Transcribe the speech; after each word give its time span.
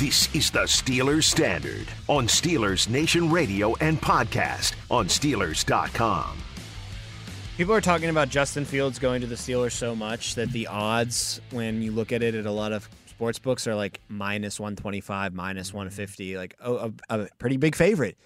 This 0.00 0.34
is 0.34 0.50
the 0.50 0.60
Steelers 0.60 1.24
Standard 1.24 1.86
on 2.08 2.26
Steelers 2.26 2.88
Nation 2.88 3.30
Radio 3.30 3.74
and 3.82 4.00
podcast 4.00 4.72
on 4.90 5.08
Steelers.com. 5.08 6.38
People 7.58 7.74
are 7.74 7.82
talking 7.82 8.08
about 8.08 8.30
Justin 8.30 8.64
Fields 8.64 8.98
going 8.98 9.20
to 9.20 9.26
the 9.26 9.34
Steelers 9.34 9.72
so 9.72 9.94
much 9.94 10.36
that 10.36 10.52
the 10.52 10.68
odds, 10.68 11.42
when 11.50 11.82
you 11.82 11.92
look 11.92 12.12
at 12.12 12.22
it 12.22 12.34
at 12.34 12.46
a 12.46 12.50
lot 12.50 12.72
of 12.72 12.88
sports 13.04 13.38
books, 13.38 13.66
are 13.66 13.74
like 13.74 14.00
minus 14.08 14.58
125, 14.58 15.34
minus 15.34 15.68
mm-hmm. 15.68 15.76
150, 15.76 16.38
like 16.38 16.56
oh, 16.64 16.94
a, 17.10 17.20
a 17.20 17.28
pretty 17.36 17.58
big 17.58 17.74
favorite. 17.74 18.16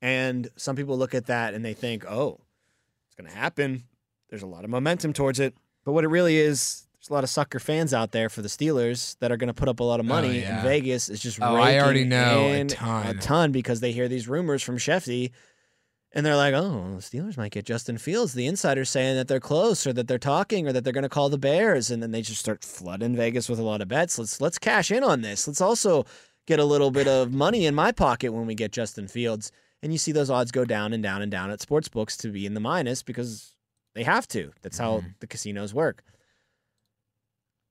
And 0.00 0.48
some 0.54 0.76
people 0.76 0.96
look 0.96 1.12
at 1.12 1.26
that 1.26 1.54
and 1.54 1.64
they 1.64 1.74
think, 1.74 2.04
oh, 2.08 2.38
it's 3.08 3.16
going 3.16 3.28
to 3.28 3.36
happen. 3.36 3.82
There's 4.30 4.42
a 4.42 4.46
lot 4.46 4.62
of 4.62 4.70
momentum 4.70 5.12
towards 5.12 5.40
it. 5.40 5.56
But 5.84 5.90
what 5.90 6.04
it 6.04 6.08
really 6.08 6.36
is, 6.36 6.85
there's 7.06 7.10
a 7.12 7.14
lot 7.14 7.24
of 7.24 7.30
sucker 7.30 7.60
fans 7.60 7.94
out 7.94 8.10
there 8.12 8.28
for 8.28 8.42
the 8.42 8.48
Steelers 8.48 9.16
that 9.20 9.30
are 9.30 9.36
going 9.36 9.48
to 9.48 9.54
put 9.54 9.68
up 9.68 9.78
a 9.80 9.84
lot 9.84 10.00
of 10.00 10.06
money. 10.06 10.40
yeah. 10.40 10.54
And 10.60 10.62
Vegas 10.66 11.08
is 11.08 11.20
just 11.20 11.40
Oh, 11.40 11.54
I 11.54 11.78
already 11.78 12.04
know 12.04 12.48
a 12.52 12.64
ton. 12.64 13.06
a 13.06 13.14
ton 13.14 13.52
because 13.52 13.80
they 13.80 13.92
hear 13.92 14.08
these 14.08 14.26
rumors 14.28 14.62
from 14.62 14.76
Shefty. 14.76 15.30
And 16.12 16.24
they're 16.24 16.36
like, 16.36 16.54
oh, 16.54 16.94
the 16.96 17.02
Steelers 17.02 17.36
might 17.36 17.52
get 17.52 17.66
Justin 17.66 17.98
Fields. 17.98 18.32
The 18.32 18.46
insider's 18.46 18.88
saying 18.90 19.16
that 19.16 19.28
they're 19.28 19.38
close 19.40 19.86
or 19.86 19.92
that 19.92 20.08
they're 20.08 20.18
talking 20.18 20.66
or 20.66 20.72
that 20.72 20.82
they're 20.82 20.92
going 20.92 21.02
to 21.02 21.08
call 21.10 21.28
the 21.28 21.36
Bears. 21.38 21.90
And 21.90 22.02
then 22.02 22.10
they 22.10 22.22
just 22.22 22.40
start 22.40 22.64
flooding 22.64 23.14
Vegas 23.14 23.48
with 23.48 23.58
a 23.58 23.62
lot 23.62 23.82
of 23.82 23.88
bets. 23.88 24.18
Let's 24.18 24.40
let's 24.40 24.58
cash 24.58 24.90
in 24.90 25.04
on 25.04 25.20
this. 25.20 25.46
Let's 25.46 25.60
also 25.60 26.06
get 26.46 26.58
a 26.58 26.64
little 26.64 26.90
bit 26.90 27.06
of 27.06 27.32
money 27.32 27.66
in 27.66 27.74
my 27.74 27.92
pocket 27.92 28.32
when 28.32 28.46
we 28.46 28.54
get 28.54 28.72
Justin 28.72 29.08
Fields. 29.08 29.52
And 29.82 29.92
you 29.92 29.98
see 29.98 30.10
those 30.12 30.30
odds 30.30 30.50
go 30.52 30.64
down 30.64 30.92
and 30.94 31.02
down 31.02 31.20
and 31.22 31.30
down 31.30 31.50
at 31.50 31.60
sports 31.60 31.88
books 31.88 32.16
to 32.18 32.28
be 32.28 32.46
in 32.46 32.54
the 32.54 32.60
minus 32.60 33.02
because 33.02 33.54
they 33.94 34.02
have 34.04 34.26
to. 34.28 34.52
That's 34.62 34.78
how 34.78 34.98
Mm-hmm. 34.98 35.08
the 35.20 35.26
casinos 35.26 35.74
work. 35.74 36.02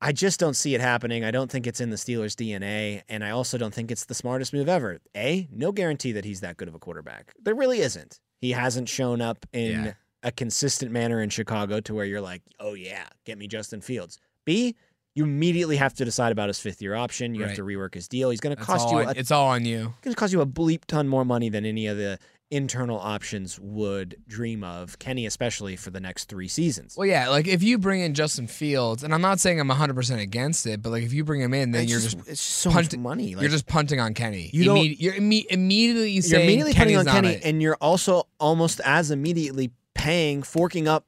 I 0.05 0.11
just 0.11 0.39
don't 0.39 0.53
see 0.53 0.75
it 0.75 0.81
happening. 0.81 1.23
I 1.25 1.31
don't 1.31 1.49
think 1.49 1.65
it's 1.65 1.81
in 1.81 1.89
the 1.89 1.95
Steelers' 1.95 2.35
DNA, 2.35 3.01
and 3.09 3.23
I 3.23 3.31
also 3.31 3.57
don't 3.57 3.73
think 3.73 3.89
it's 3.91 4.05
the 4.05 4.13
smartest 4.13 4.53
move 4.53 4.69
ever. 4.69 4.99
A, 5.17 5.47
no 5.51 5.71
guarantee 5.71 6.11
that 6.11 6.25
he's 6.25 6.41
that 6.41 6.57
good 6.57 6.67
of 6.67 6.75
a 6.75 6.79
quarterback. 6.79 7.33
There 7.41 7.55
really 7.55 7.79
isn't. 7.79 8.19
He 8.39 8.51
hasn't 8.51 8.87
shown 8.87 9.19
up 9.19 9.45
in 9.51 9.85
Yeah. 9.85 9.93
a 10.21 10.31
consistent 10.31 10.91
manner 10.91 11.21
in 11.21 11.29
Chicago 11.29 11.79
to 11.81 11.93
where 11.95 12.05
you're 12.05 12.21
like, 12.21 12.43
oh 12.59 12.73
yeah, 12.75 13.05
get 13.25 13.37
me 13.39 13.47
Justin 13.47 13.81
Fields. 13.81 14.19
B, 14.45 14.75
you 15.15 15.23
immediately 15.23 15.77
have 15.77 15.93
to 15.95 16.05
decide 16.05 16.31
about 16.31 16.49
his 16.49 16.59
fifth 16.59 16.81
year 16.83 16.93
option. 16.93 17.33
You 17.33 17.43
have 17.43 17.55
to 17.55 17.63
rework 17.63 17.95
his 17.95 18.07
deal. 18.07 18.29
He's 18.29 18.41
going 18.41 18.55
to 18.55 18.61
cost 18.61 18.91
you 18.91 18.97
on- 18.99 19.07
a 19.07 19.11
it's 19.11 19.31
all 19.31 19.47
on 19.47 19.65
you. 19.65 19.93
going 20.01 20.13
to 20.13 20.15
cost 20.15 20.33
you 20.33 20.41
a 20.41 20.45
bleep 20.45 20.85
ton 20.85 21.07
more 21.07 21.25
money 21.25 21.49
than 21.49 21.65
any 21.65 21.87
of 21.87 21.97
the 21.97 22.19
internal 22.55 22.97
options 22.99 23.59
would 23.59 24.15
dream 24.27 24.63
of. 24.63 24.97
Kenny, 24.99 25.25
especially 25.25 25.75
for 25.75 25.91
the 25.91 25.99
next 25.99 26.25
three 26.29 26.47
seasons. 26.47 26.95
Well, 26.97 27.07
yeah, 27.07 27.29
like 27.29 27.47
if 27.47 27.61
you 27.61 27.77
bring 27.77 28.01
in 28.01 28.13
Justin 28.13 28.47
Fields, 28.47 29.03
and 29.03 29.13
I'm 29.13 29.21
not 29.21 29.39
saying 29.39 29.59
I'm 29.59 29.69
100% 29.69 30.19
against 30.21 30.65
it, 30.65 30.81
but 30.81 30.89
like 30.91 31.03
if 31.03 31.13
you 31.13 31.23
bring 31.23 31.41
him 31.41 31.53
in, 31.53 31.71
then 31.71 31.83
It's 31.83 31.91
you're 31.91 31.99
just, 31.99 32.25
just, 32.25 32.43
so 32.43 32.69
punting- 32.71 33.01
much 33.01 33.17
money. 33.17 33.35
Like, 33.35 33.41
you're 33.41 33.51
just 33.51 33.67
punting 33.67 33.99
on 33.99 34.13
Kenny. 34.13 34.49
You 34.53 34.63
don't- 34.65 34.99
you're 34.99 35.13
imme- 35.13 35.45
immediately 35.49 36.11
you're 36.11 36.23
saying 36.23 36.43
immediately 36.45 36.73
Kenny's 36.73 36.97
putting 36.97 37.09
on 37.09 37.15
Kenny, 37.23 37.33
it. 37.35 37.41
and 37.43 37.61
you're 37.61 37.77
also 37.81 38.27
almost 38.39 38.79
as 38.85 39.11
immediately 39.11 39.71
paying, 39.93 40.43
forking 40.43 40.87
up 40.87 41.05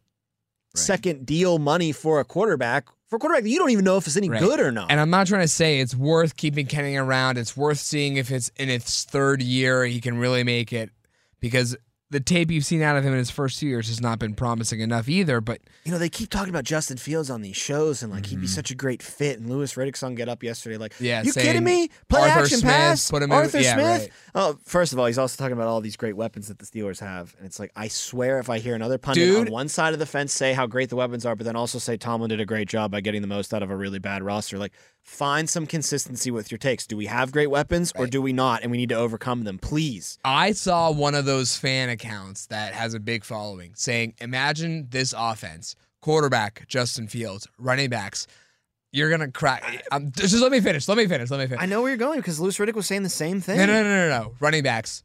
second 0.75 1.25
deal 1.25 1.57
money 1.59 1.91
for 1.91 2.19
a 2.19 2.23
quarterback 2.25 2.85
for 3.07 3.15
a 3.15 3.19
quarterback 3.19 3.43
that 3.43 3.49
you 3.49 3.57
don't 3.57 3.69
even 3.69 3.85
know 3.85 3.95
if 3.95 4.05
it's 4.05 4.17
any 4.17 4.29
Right. 4.29 4.41
good 4.41 4.59
or 4.59 4.69
not. 4.69 4.91
And 4.91 4.99
I'm 4.99 5.09
not 5.09 5.27
trying 5.27 5.41
to 5.41 5.47
say 5.47 5.79
it's 5.79 5.95
worth 5.95 6.35
keeping 6.35 6.65
Kenny 6.65 6.97
around. 6.97 7.37
It's 7.37 7.55
worth 7.55 7.79
seeing 7.79 8.17
if 8.17 8.31
it's 8.31 8.49
in 8.57 8.69
its 8.69 9.05
third 9.05 9.41
year 9.41 9.85
he 9.85 10.01
can 10.01 10.17
really 10.17 10.43
make 10.43 10.73
it 10.73 10.89
because 11.39 11.77
the 12.09 12.19
tape 12.21 12.49
you've 12.51 12.63
seen 12.63 12.81
out 12.81 12.95
of 12.95 13.03
him 13.03 13.11
in 13.11 13.19
his 13.19 13.29
first 13.29 13.59
two 13.59 13.67
years 13.67 13.89
has 13.89 13.99
not 13.99 14.17
been 14.17 14.33
promising 14.33 14.79
enough 14.79 15.09
either. 15.09 15.41
But 15.41 15.59
you 15.83 15.91
know, 15.91 15.97
they 15.97 16.07
keep 16.09 16.29
talking 16.29 16.49
about 16.49 16.63
Justin 16.63 16.95
Fields 16.97 17.29
on 17.29 17.41
these 17.41 17.57
shows 17.57 18.01
and 18.01 18.11
like 18.11 18.27
he'd 18.27 18.39
be 18.39 18.47
such 18.47 18.71
a 18.71 18.75
great 18.75 19.03
fit. 19.03 19.39
And 19.39 19.49
Louis 19.49 19.73
Riddick's 19.75 20.03
on 20.03 20.15
Get 20.15 20.29
Up 20.29 20.41
yesterday, 20.43 20.77
like, 20.77 20.93
Mm-hmm. 20.93 21.05
Yeah, 21.05 21.23
you 21.23 21.33
kidding 21.33 21.63
me? 21.65 21.89
Play 22.09 22.21
Arthur 22.29 22.39
action 22.43 22.59
Smith, 22.59 22.71
pass, 22.71 23.11
put 23.11 23.21
him 23.23 23.31
in- 23.31 23.37
Arthur 23.37 23.59
yeah, 23.59 23.73
Smith. 23.73 24.01
right. 24.01 24.11
Oh, 24.35 24.57
first 24.63 24.93
of 24.93 24.99
all, 24.99 25.05
he's 25.05 25.17
also 25.17 25.35
talking 25.37 25.53
about 25.53 25.67
all 25.67 25.81
these 25.81 25.97
great 25.97 26.15
weapons 26.15 26.47
that 26.47 26.59
the 26.59 26.65
Steelers 26.65 26.99
have, 27.01 27.35
and 27.37 27.45
it's 27.45 27.59
like 27.59 27.71
I 27.75 27.87
swear, 27.89 28.39
if 28.39 28.49
I 28.49 28.59
hear 28.59 28.73
another 28.75 28.97
pundit 28.97 29.23
Dude. 29.27 29.47
on 29.47 29.51
one 29.53 29.67
side 29.67 29.93
of 29.93 29.99
the 29.99 30.05
fence 30.05 30.33
say 30.33 30.53
how 30.53 30.65
great 30.65 30.89
the 30.89 30.95
weapons 30.95 31.25
are, 31.25 31.35
but 31.35 31.45
then 31.45 31.55
also 31.57 31.77
say 31.77 31.97
Tomlin 31.97 32.29
did 32.29 32.39
a 32.39 32.45
great 32.45 32.67
job 32.69 32.89
by 32.91 33.01
getting 33.01 33.21
the 33.21 33.27
most 33.27 33.53
out 33.53 33.63
of 33.63 33.69
a 33.69 33.75
really 33.75 33.99
bad 33.99 34.23
roster, 34.23 34.57
like 34.57 34.71
find 35.01 35.49
some 35.49 35.65
consistency 35.65 36.29
with 36.31 36.51
your 36.51 36.57
takes. 36.57 36.85
Do 36.85 36.97
we 36.97 37.05
have 37.05 37.31
great 37.31 37.47
weapons 37.49 37.93
or 37.95 38.07
do 38.07 38.21
we 38.21 38.33
not? 38.33 38.61
And 38.61 38.71
we 38.71 38.77
need 38.77 38.89
to 38.89 38.95
overcome 38.95 39.43
them, 39.45 39.57
please. 39.57 40.19
I 40.25 40.51
saw 40.51 40.91
one 40.91 41.15
of 41.15 41.23
those 41.25 41.55
fan 41.57 41.89
accounts 41.97 42.45
that 42.47 42.73
has 42.73 42.93
a 42.93 42.99
big 42.99 43.23
following 43.23 43.73
saying, 43.75 44.13
Imagine 44.19 44.87
this 44.89 45.13
offense 45.17 45.75
quarterback, 46.01 46.65
Justin 46.67 47.07
Fields, 47.07 47.47
running 47.57 47.89
backs. 47.89 48.27
You're 48.91 49.09
to 49.19 49.29
crack. 49.29 49.83
Just 50.15 50.41
let 50.41 50.51
me 50.51 50.61
finish. 50.61 50.87
Let 50.87 50.97
me 50.97 51.07
finish. 51.07 51.29
Let 51.29 51.39
me 51.39 51.47
finish. 51.47 51.61
I 51.61 51.65
know 51.65 51.81
where 51.81 51.89
you're 51.89 51.97
going 51.97 52.19
because 52.19 52.39
Louis 52.39 52.57
Riddick 52.57 52.73
was 52.73 52.87
saying 52.87 53.03
the 53.03 53.09
same 53.09 53.41
thing. 53.41 53.57
No, 53.57 53.65
no, 53.65 53.83
no, 53.83 54.09
no, 54.09 54.09
no. 54.09 54.33
Running 54.39 54.63
backs. 54.63 55.03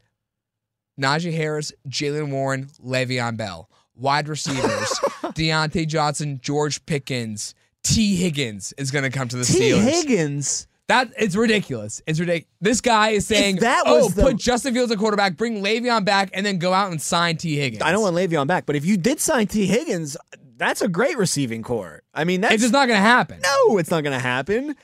Najee 1.00 1.34
Harris, 1.34 1.72
Jaylen 1.88 2.30
Warren, 2.30 2.66
Le'Veon 2.84 3.36
Bell. 3.36 3.68
Wide 3.96 4.28
receivers, 4.28 4.62
Diontae 5.34 5.86
Johnson, 5.86 6.38
George 6.42 6.84
Pickens, 6.86 7.54
Tee 7.82 8.16
Higgins 8.16 8.72
is 8.78 8.90
to 9.04 9.10
come 9.10 9.28
to 9.28 9.36
the 9.36 9.44
T. 9.44 9.72
Steelers. 9.72 9.82
Higgins. 9.82 10.66
That 10.92 11.12
it's 11.18 11.34
ridiculous. 11.36 12.02
It's 12.06 12.20
ridiculous. 12.20 12.46
This 12.60 12.80
guy 12.80 13.10
is 13.10 13.26
saying, 13.26 13.56
that 13.56 13.82
"Oh, 13.86 14.08
the- 14.10 14.22
put 14.22 14.36
Justin 14.36 14.74
Fields 14.74 14.92
at 14.92 14.98
quarterback, 14.98 15.36
bring 15.36 15.62
Le'Veon 15.62 16.04
back, 16.04 16.30
and 16.34 16.44
then 16.44 16.58
go 16.58 16.72
out 16.72 16.90
and 16.90 17.00
sign 17.00 17.36
Tee 17.38 17.56
Higgins." 17.56 17.82
I 17.82 17.92
don't 17.92 18.02
want 18.02 18.14
Le'Veon 18.16 18.46
back, 18.46 18.66
but 18.66 18.76
if 18.76 18.84
you 18.84 18.96
did 18.96 19.20
sign 19.20 19.46
Tee 19.46 19.66
Higgins, 19.66 20.16
that's 20.58 20.82
a 20.82 20.88
great 20.88 21.16
receiving 21.16 21.62
core. 21.62 22.02
I 22.14 22.24
mean, 22.24 22.40
that's 22.42 22.54
It's 22.54 22.62
just 22.62 22.72
not 22.72 22.86
going 22.88 22.98
to 22.98 23.02
happen. 23.06 23.40
no, 23.42 23.78
it's 23.78 23.90
not 23.90 24.02
going 24.02 24.12
to 24.16 24.22
happen. 24.22 24.76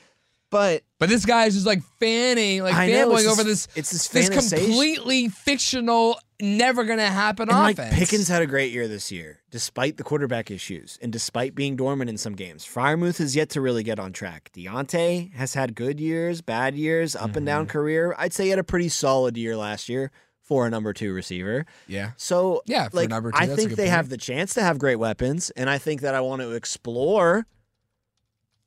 But 0.51 0.83
But 0.99 1.11
this 1.11 1.27
guy 1.27 1.45
is 1.45 1.55
just 1.55 1.67
like 1.67 1.83
fanning, 2.01 2.63
like 2.63 2.75
fanboying 2.75 3.27
over 3.31 3.45
this- 3.45 3.67
this. 3.67 3.77
it's 3.93 4.09
this 4.09 4.29
this 4.31 4.51
completely 4.59 5.29
fictional, 5.29 6.19
never 6.41 6.85
going 6.85 6.99
to 6.99 7.07
happen 7.07 7.49
and 7.49 7.59
like 7.59 7.79
offense. 7.79 7.95
Pickens 7.95 8.29
had 8.29 8.43
a 8.43 8.47
great 8.47 8.73
year 8.73 8.89
this 8.89 9.11
year, 9.11 9.39
despite 9.51 9.97
the 9.97 10.03
quarterback 10.03 10.51
issues 10.51 10.99
and 11.03 11.13
despite 11.13 11.55
being 11.55 11.77
dormant 11.77 12.09
in 12.11 12.17
some 12.17 12.35
games. 12.35 12.65
Freiermuth 12.65 13.19
has 13.19 13.35
yet 13.35 13.51
to 13.51 13.61
really 13.61 13.83
get 13.83 13.99
on 13.99 14.13
track. 14.13 14.51
Diontae 14.55 15.33
has 15.35 15.55
had 15.55 15.75
good 15.75 16.01
years, 16.01 16.41
bad 16.41 16.75
years, 16.75 17.17
up 17.17 17.37
and 17.37 17.45
down 17.45 17.63
mm-hmm. 17.63 17.73
career. 17.73 18.15
I'd 18.19 18.33
say 18.33 18.45
he 18.45 18.51
had 18.51 18.59
a 18.59 18.65
pretty 18.65 18.89
solid 18.89 19.37
year 19.37 19.57
last 19.57 19.89
year 19.89 20.11
for 20.49 20.67
a 20.67 20.71
number 20.71 20.95
two 20.95 21.13
receiver. 21.13 21.67
yeah. 21.87 22.13
So 22.17 22.63
Yeah, 22.65 22.89
for 22.89 22.97
like 22.97 23.11
number 23.11 23.31
two, 23.31 23.39
I 23.39 23.47
think 23.47 23.71
they 23.71 23.85
point. 23.85 23.91
have 23.91 24.09
the 24.09 24.17
chance 24.17 24.55
to 24.55 24.63
have 24.63 24.79
great 24.79 24.97
weapons, 24.97 25.51
and 25.51 25.69
I 25.69 25.77
think 25.77 26.01
that 26.01 26.15
I 26.15 26.23
want 26.23 26.41
to 26.41 26.53
explore, 26.53 27.47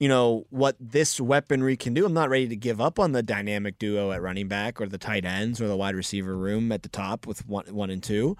you 0.01 0.07
know, 0.07 0.47
what 0.49 0.75
this 0.79 1.21
weaponry 1.21 1.77
can 1.77 1.93
do. 1.93 2.07
I'm 2.07 2.13
not 2.13 2.31
ready 2.31 2.47
to 2.47 2.55
give 2.55 2.81
up 2.81 2.97
on 2.97 3.11
the 3.11 3.21
dynamic 3.21 3.77
duo 3.77 4.11
at 4.11 4.23
running 4.23 4.47
back 4.47 4.81
or 4.81 4.87
the 4.87 4.97
tight 4.97 5.25
ends 5.25 5.61
or 5.61 5.67
the 5.67 5.77
wide 5.77 5.93
receiver 5.93 6.35
room 6.35 6.71
at 6.71 6.81
the 6.81 6.89
top 6.89 7.27
with 7.27 7.47
one 7.47 7.67
one 7.67 7.91
and 7.91 8.01
two. 8.01 8.35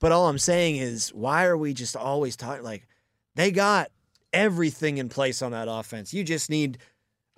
But 0.00 0.12
all 0.12 0.28
I'm 0.28 0.36
saying 0.36 0.76
is, 0.76 1.14
why 1.14 1.46
are 1.46 1.56
we 1.56 1.72
just 1.72 1.96
always 1.96 2.36
talking 2.36 2.62
like 2.62 2.86
they 3.36 3.50
got 3.50 3.90
everything 4.34 4.98
in 4.98 5.08
place 5.08 5.40
on 5.40 5.52
that 5.52 5.66
offense? 5.66 6.12
You 6.12 6.22
just 6.22 6.50
need 6.50 6.76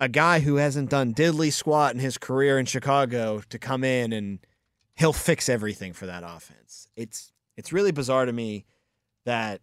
a 0.01 0.09
guy 0.09 0.41
who 0.41 0.57
hasn't 0.57 0.89
done 0.89 1.13
diddly 1.13 1.53
squat 1.53 1.93
in 1.93 2.01
his 2.01 2.17
career 2.17 2.59
in 2.59 2.65
Chicago 2.65 3.41
to 3.47 3.57
come 3.57 3.85
in 3.85 4.11
and 4.11 4.39
he'll 4.95 5.13
fix 5.13 5.47
everything 5.47 5.93
for 5.93 6.07
that 6.07 6.23
offense. 6.25 6.89
It's 6.97 7.31
it's 7.55 7.71
really 7.71 7.93
bizarre 7.93 8.25
to 8.25 8.33
me 8.33 8.65
that 9.23 9.61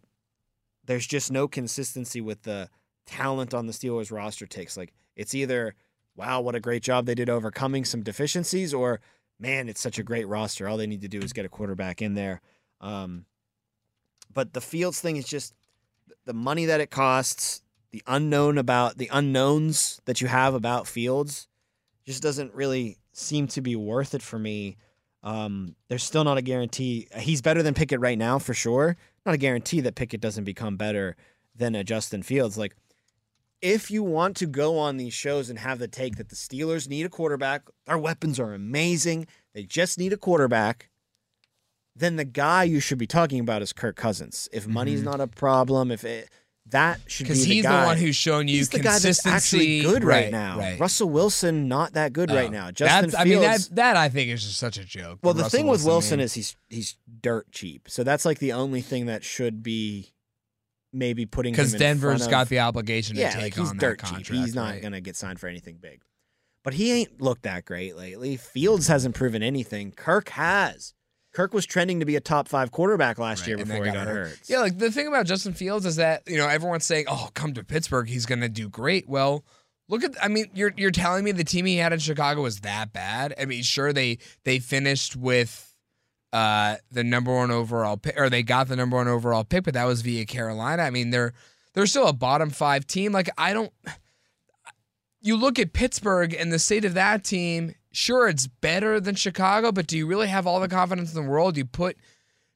there's 0.83 1.05
just 1.05 1.31
no 1.31 1.47
consistency 1.47 2.21
with 2.21 2.41
the 2.41 2.71
talent 3.07 3.53
on 3.53 3.65
the 3.65 3.73
Steelers 3.73 4.11
roster 4.11 4.45
takes. 4.45 4.77
Like 4.77 4.93
it's 5.15 5.33
either 5.33 5.73
wow, 6.15 6.41
what 6.41 6.55
a 6.55 6.59
great 6.59 6.81
job 6.83 7.05
they 7.05 7.15
did 7.15 7.29
overcoming 7.29 7.85
some 7.85 8.01
deficiencies, 8.03 8.73
or 8.73 8.99
man, 9.39 9.69
it's 9.69 9.79
such 9.79 9.99
a 9.99 10.03
great 10.03 10.27
roster. 10.27 10.67
All 10.67 10.77
they 10.77 10.87
need 10.87 11.01
to 11.01 11.07
do 11.07 11.19
is 11.19 11.31
get 11.31 11.45
a 11.45 11.49
quarterback 11.49 12.01
in 12.01 12.15
there. 12.15 12.41
Um, 12.81 13.25
but 14.33 14.53
the 14.53 14.61
Fields 14.61 14.99
thing 14.99 15.15
is 15.15 15.27
just 15.27 15.53
the 16.25 16.33
money 16.33 16.65
that 16.65 16.81
it 16.81 16.89
costs, 16.91 17.61
the 17.91 18.03
unknown 18.07 18.57
about 18.57 18.97
the 18.97 19.09
unknowns 19.13 20.01
that 20.05 20.19
you 20.19 20.27
have 20.27 20.53
about 20.53 20.87
Fields, 20.87 21.47
just 22.05 22.23
doesn't 22.23 22.53
really 22.53 22.97
seem 23.13 23.47
to 23.47 23.61
be 23.61 23.75
worth 23.75 24.13
it 24.13 24.21
for 24.21 24.39
me. 24.39 24.77
Um, 25.23 25.75
there's 25.87 26.03
still 26.03 26.23
not 26.23 26.37
a 26.37 26.41
guarantee. 26.41 27.07
He's 27.17 27.41
better 27.41 27.61
than 27.63 27.73
Pickett 27.73 27.99
right 27.99 28.17
now 28.17 28.39
for 28.39 28.53
sure. 28.53 28.97
not 29.25 29.35
a 29.35 29.37
guarantee 29.37 29.81
that 29.81 29.95
Pickett 29.95 30.21
doesn't 30.21 30.45
become 30.45 30.77
better 30.77 31.15
than 31.55 31.75
a 31.75 31.83
Justin 31.83 32.23
Fields. 32.23 32.57
Like, 32.57 32.75
if 33.61 33.89
you 33.89 34.03
want 34.03 34.35
to 34.37 34.45
go 34.45 34.77
on 34.77 34.97
these 34.97 35.13
shows 35.13 35.49
and 35.49 35.59
have 35.59 35.79
the 35.79 35.87
take 35.87 36.17
that 36.17 36.29
the 36.29 36.35
Steelers 36.35 36.87
need 36.87 37.05
a 37.05 37.09
quarterback, 37.09 37.63
our 37.87 37.97
weapons 37.97 38.39
are 38.39 38.53
amazing, 38.53 39.27
they 39.53 39.63
just 39.63 39.97
need 39.97 40.13
a 40.13 40.17
quarterback, 40.17 40.89
then 41.95 42.15
the 42.15 42.25
guy 42.25 42.63
you 42.63 42.79
should 42.79 42.99
be 42.99 43.07
talking 43.07 43.39
about 43.39 43.61
is 43.61 43.73
Kirk 43.73 43.95
Cousins. 43.95 44.47
If 44.51 44.63
mm-hmm. 44.63 44.73
money's 44.73 45.03
not 45.03 45.19
a 45.19 45.27
problem, 45.27 45.89
if 45.91 46.03
it, 46.03 46.29
that 46.69 46.99
should 47.07 47.23
be 47.23 47.29
Because 47.29 47.45
the 47.45 47.53
he's 47.55 47.63
guy. 47.63 47.81
the 47.81 47.87
one 47.87 47.97
who's 47.97 48.15
shown 48.15 48.47
you 48.47 48.57
He's 48.57 48.69
the 48.69 48.79
guy 48.79 48.99
that's 48.99 49.21
consistency. 49.21 49.79
actually 49.79 49.81
good 49.81 50.03
right, 50.03 50.23
Right, 50.25 50.31
now. 50.31 50.59
right. 50.59 50.79
Russell 50.79 51.09
Wilson 51.09 51.67
not 51.67 51.93
that 51.93 52.13
good 52.13 52.29
right 52.29 52.49
Oh, 52.49 52.51
now. 52.51 52.71
Justin 52.71 53.09
that's, 53.09 53.15
I 53.15 53.23
mean, 53.23 53.41
that 53.41 53.69
that 53.71 53.95
I 53.97 54.09
think 54.09 54.29
is 54.29 54.43
just 54.43 54.57
such 54.57 54.77
a 54.77 54.83
joke. 54.83 55.19
well, 55.23 55.33
the 55.33 55.43
the 55.43 55.49
thing 55.49 55.65
with 55.67 55.83
Wilson 55.85 56.17
man. 56.17 56.25
is 56.25 56.33
he's 56.33 56.55
he's 56.69 56.97
dirt 57.21 57.51
cheap. 57.51 57.89
So 57.89 58.03
that's 58.03 58.25
like 58.25 58.39
the 58.39 58.51
only 58.53 58.81
thing 58.81 59.05
that 59.07 59.23
should 59.23 59.63
be 59.63 60.11
maybe 60.97 61.25
putting 61.25 61.53
because 61.53 61.73
Denver's 61.73 62.19
front 62.21 62.31
got 62.31 62.49
the 62.49 62.59
obligation 62.59 63.15
to 63.15 63.21
yeah, 63.21 63.31
take 63.31 63.41
like 63.43 63.55
he's 63.55 63.69
on 63.69 63.77
dirt 63.77 63.99
that 63.99 64.05
contract. 64.05 64.25
cheap. 64.27 64.35
He's 64.35 64.55
not 64.55 64.71
right? 64.71 64.81
gonna 64.81 65.01
get 65.01 65.15
signed 65.15 65.39
for 65.39 65.47
anything 65.47 65.77
big. 65.81 66.01
But 66.63 66.73
he 66.73 66.91
ain't 66.91 67.21
looked 67.21 67.43
that 67.43 67.65
great 67.65 67.95
lately. 67.95 68.35
Fields 68.35 68.87
hasn't 68.87 69.15
proven 69.15 69.41
anything. 69.41 69.91
Kirk 69.91 70.29
has. 70.29 70.93
Kirk 71.33 71.53
was 71.53 71.65
trending 71.65 71.99
to 71.99 72.05
be 72.05 72.15
a 72.15 72.19
top 72.19 72.47
five 72.47 72.71
quarterback 72.71 73.19
last 73.19 73.41
Right, 73.41 73.49
year 73.49 73.57
before 73.57 73.75
then 73.75 73.85
he 73.85 73.91
got 73.91 74.07
hurt. 74.07 74.39
Yeah, 74.47 74.59
like 74.59 74.77
the 74.77 74.91
thing 74.91 75.07
about 75.07 75.27
Justin 75.27 75.53
Fields 75.53 75.85
is 75.85 75.97
that 75.97 76.23
you 76.27 76.37
know 76.37 76.47
everyone's 76.47 76.85
saying, 76.85 77.05
"Oh, 77.07 77.29
come 77.35 77.53
to 77.53 77.63
Pittsburgh, 77.63 78.09
he's 78.09 78.25
to 78.25 78.49
do 78.49 78.69
great." 78.69 79.07
Well, 79.07 79.45
look 79.87 80.03
at 80.03 80.15
I 80.21 80.27
mean, 80.29 80.47
you're 80.53 80.73
you're 80.75 80.91
telling 80.91 81.23
me 81.23 81.31
the 81.31 81.43
team 81.43 81.65
he 81.65 81.77
had 81.77 81.93
in 81.93 81.99
Chicago 81.99 82.41
was 82.41 82.61
that 82.61 82.91
bad? 82.91 83.35
I 83.39 83.45
mean, 83.45 83.63
sure 83.63 83.93
they 83.93 84.17
they 84.45 84.59
finished 84.59 85.15
with 85.15 85.76
uh 86.33 86.75
the 86.91 87.03
number 87.03 87.33
one 87.33 87.51
overall 87.51 87.97
pick, 87.97 88.19
or 88.19 88.29
they 88.29 88.43
got 88.43 88.67
the 88.67 88.75
number 88.75 88.97
one 88.97 89.07
overall 89.07 89.43
pick, 89.43 89.63
but 89.63 89.73
that 89.73 89.85
was 89.85 90.01
via 90.01 90.25
Carolina. 90.25 90.83
I 90.83 90.89
mean, 90.89 91.09
they're 91.09 91.33
they're 91.73 91.85
still 91.85 92.07
a 92.07 92.13
bottom 92.13 92.49
five 92.49 92.87
team. 92.87 93.11
Like 93.11 93.29
I 93.37 93.53
don't. 93.53 93.71
You 95.21 95.35
look 95.35 95.59
at 95.59 95.73
Pittsburgh 95.73 96.33
and 96.33 96.53
the 96.53 96.59
state 96.59 96.85
of 96.85 96.93
that 96.93 97.23
team. 97.23 97.75
Sure, 97.91 98.27
it's 98.27 98.47
better 98.47 98.99
than 98.99 99.15
Chicago, 99.15 99.71
but 99.71 99.87
do 99.87 99.97
you 99.97 100.05
really 100.05 100.27
have 100.27 100.45
all 100.45 100.59
the 100.59 100.67
confidence 100.67 101.13
in 101.13 101.23
the 101.23 101.29
world? 101.29 101.57
You 101.57 101.65
put 101.65 101.97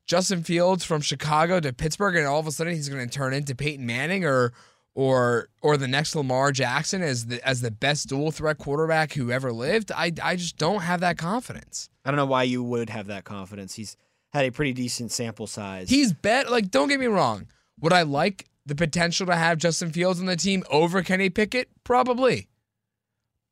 Justin 0.05 0.43
Fields 0.43 0.83
from 0.83 1.01
Chicago 1.01 1.59
to 1.59 1.73
Pittsburgh, 1.73 2.15
and 2.15 2.27
all 2.27 2.39
of 2.39 2.47
a 2.47 2.51
sudden 2.51 2.75
he's 2.75 2.89
going 2.89 3.07
to 3.07 3.13
turn 3.13 3.33
into 3.33 3.55
Peyton 3.55 3.85
Manning 3.85 4.25
or 4.25 4.53
or 4.95 5.49
or 5.61 5.77
the 5.77 5.87
next 5.87 6.15
Lamar 6.15 6.51
Jackson 6.51 7.01
as 7.01 7.27
the 7.27 7.45
as 7.47 7.61
the 7.61 7.71
best 7.71 8.09
dual 8.09 8.31
threat 8.31 8.57
quarterback 8.57 9.13
who 9.13 9.31
ever 9.31 9.51
lived. 9.51 9.91
I 9.91 10.11
I 10.21 10.35
just 10.35 10.57
don't 10.57 10.81
have 10.81 10.99
that 11.01 11.17
confidence. 11.17 11.89
I 12.03 12.11
don't 12.11 12.17
know 12.17 12.25
why 12.25 12.43
you 12.43 12.63
would 12.63 12.89
have 12.89 13.07
that 13.07 13.23
confidence. 13.23 13.75
He's 13.75 13.95
had 14.33 14.45
a 14.45 14.51
pretty 14.51 14.73
decent 14.73 15.11
sample 15.11 15.47
size. 15.47 15.89
He's 15.89 16.13
bet 16.13 16.51
like 16.51 16.71
don't 16.71 16.89
get 16.89 16.99
me 16.99 17.07
wrong. 17.07 17.47
Would 17.79 17.93
I 17.93 18.03
like 18.03 18.49
the 18.65 18.75
potential 18.75 19.25
to 19.27 19.35
have 19.35 19.57
Justin 19.57 19.91
Fields 19.91 20.19
on 20.19 20.25
the 20.25 20.35
team 20.35 20.63
over 20.69 21.01
Kenny 21.01 21.29
Pickett? 21.29 21.69
Probably. 21.83 22.47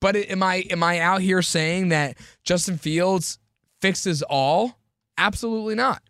But 0.02 0.16
am 0.16 0.44
I 0.44 0.58
am 0.70 0.84
I 0.84 1.00
out 1.00 1.22
here 1.22 1.42
saying 1.42 1.90
that 1.90 2.18
Justin 2.44 2.78
Fields 2.78 3.40
fixes 3.82 4.22
all? 4.24 4.78
Absolutely 5.18 5.76
not. 5.76 6.02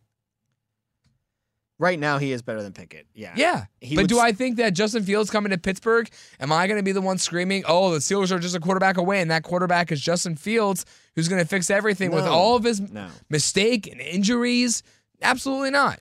Right 1.79 1.97
now 1.97 2.17
he 2.19 2.31
is 2.31 2.41
better 2.43 2.61
than 2.61 2.73
Pickett. 2.73 3.07
Yeah. 3.15 3.33
Yeah. 3.35 3.65
He 3.81 3.95
but 3.95 4.07
do 4.07 4.19
I 4.19 4.31
think 4.33 4.57
that 4.57 4.71
Justin 4.75 5.03
Fields 5.03 5.31
coming 5.31 5.49
to 5.51 5.57
Pittsburgh, 5.57 6.09
am 6.39 6.51
I 6.51 6.67
going 6.67 6.77
to 6.77 6.83
be 6.83 6.91
the 6.91 7.01
one 7.01 7.17
screaming, 7.17 7.63
oh, 7.67 7.91
the 7.91 7.99
Steelers 7.99 8.31
are 8.31 8.37
just 8.39 8.55
a 8.55 8.59
quarterback 8.59 8.97
away, 8.97 9.21
and 9.21 9.31
that 9.31 9.43
quarterback 9.43 9.91
is 9.91 9.99
Justin 9.99 10.35
Fields, 10.35 10.85
who's 11.15 11.27
going 11.27 11.41
to 11.41 11.47
fix 11.47 11.69
everything 11.71 12.11
with 12.11 12.25
all 12.25 12.55
of 12.55 12.63
his 12.63 12.79
No. 12.79 13.07
mistake 13.29 13.87
and 13.87 13.99
injuries? 13.99 14.83
Absolutely 15.21 15.71
not. 15.71 15.99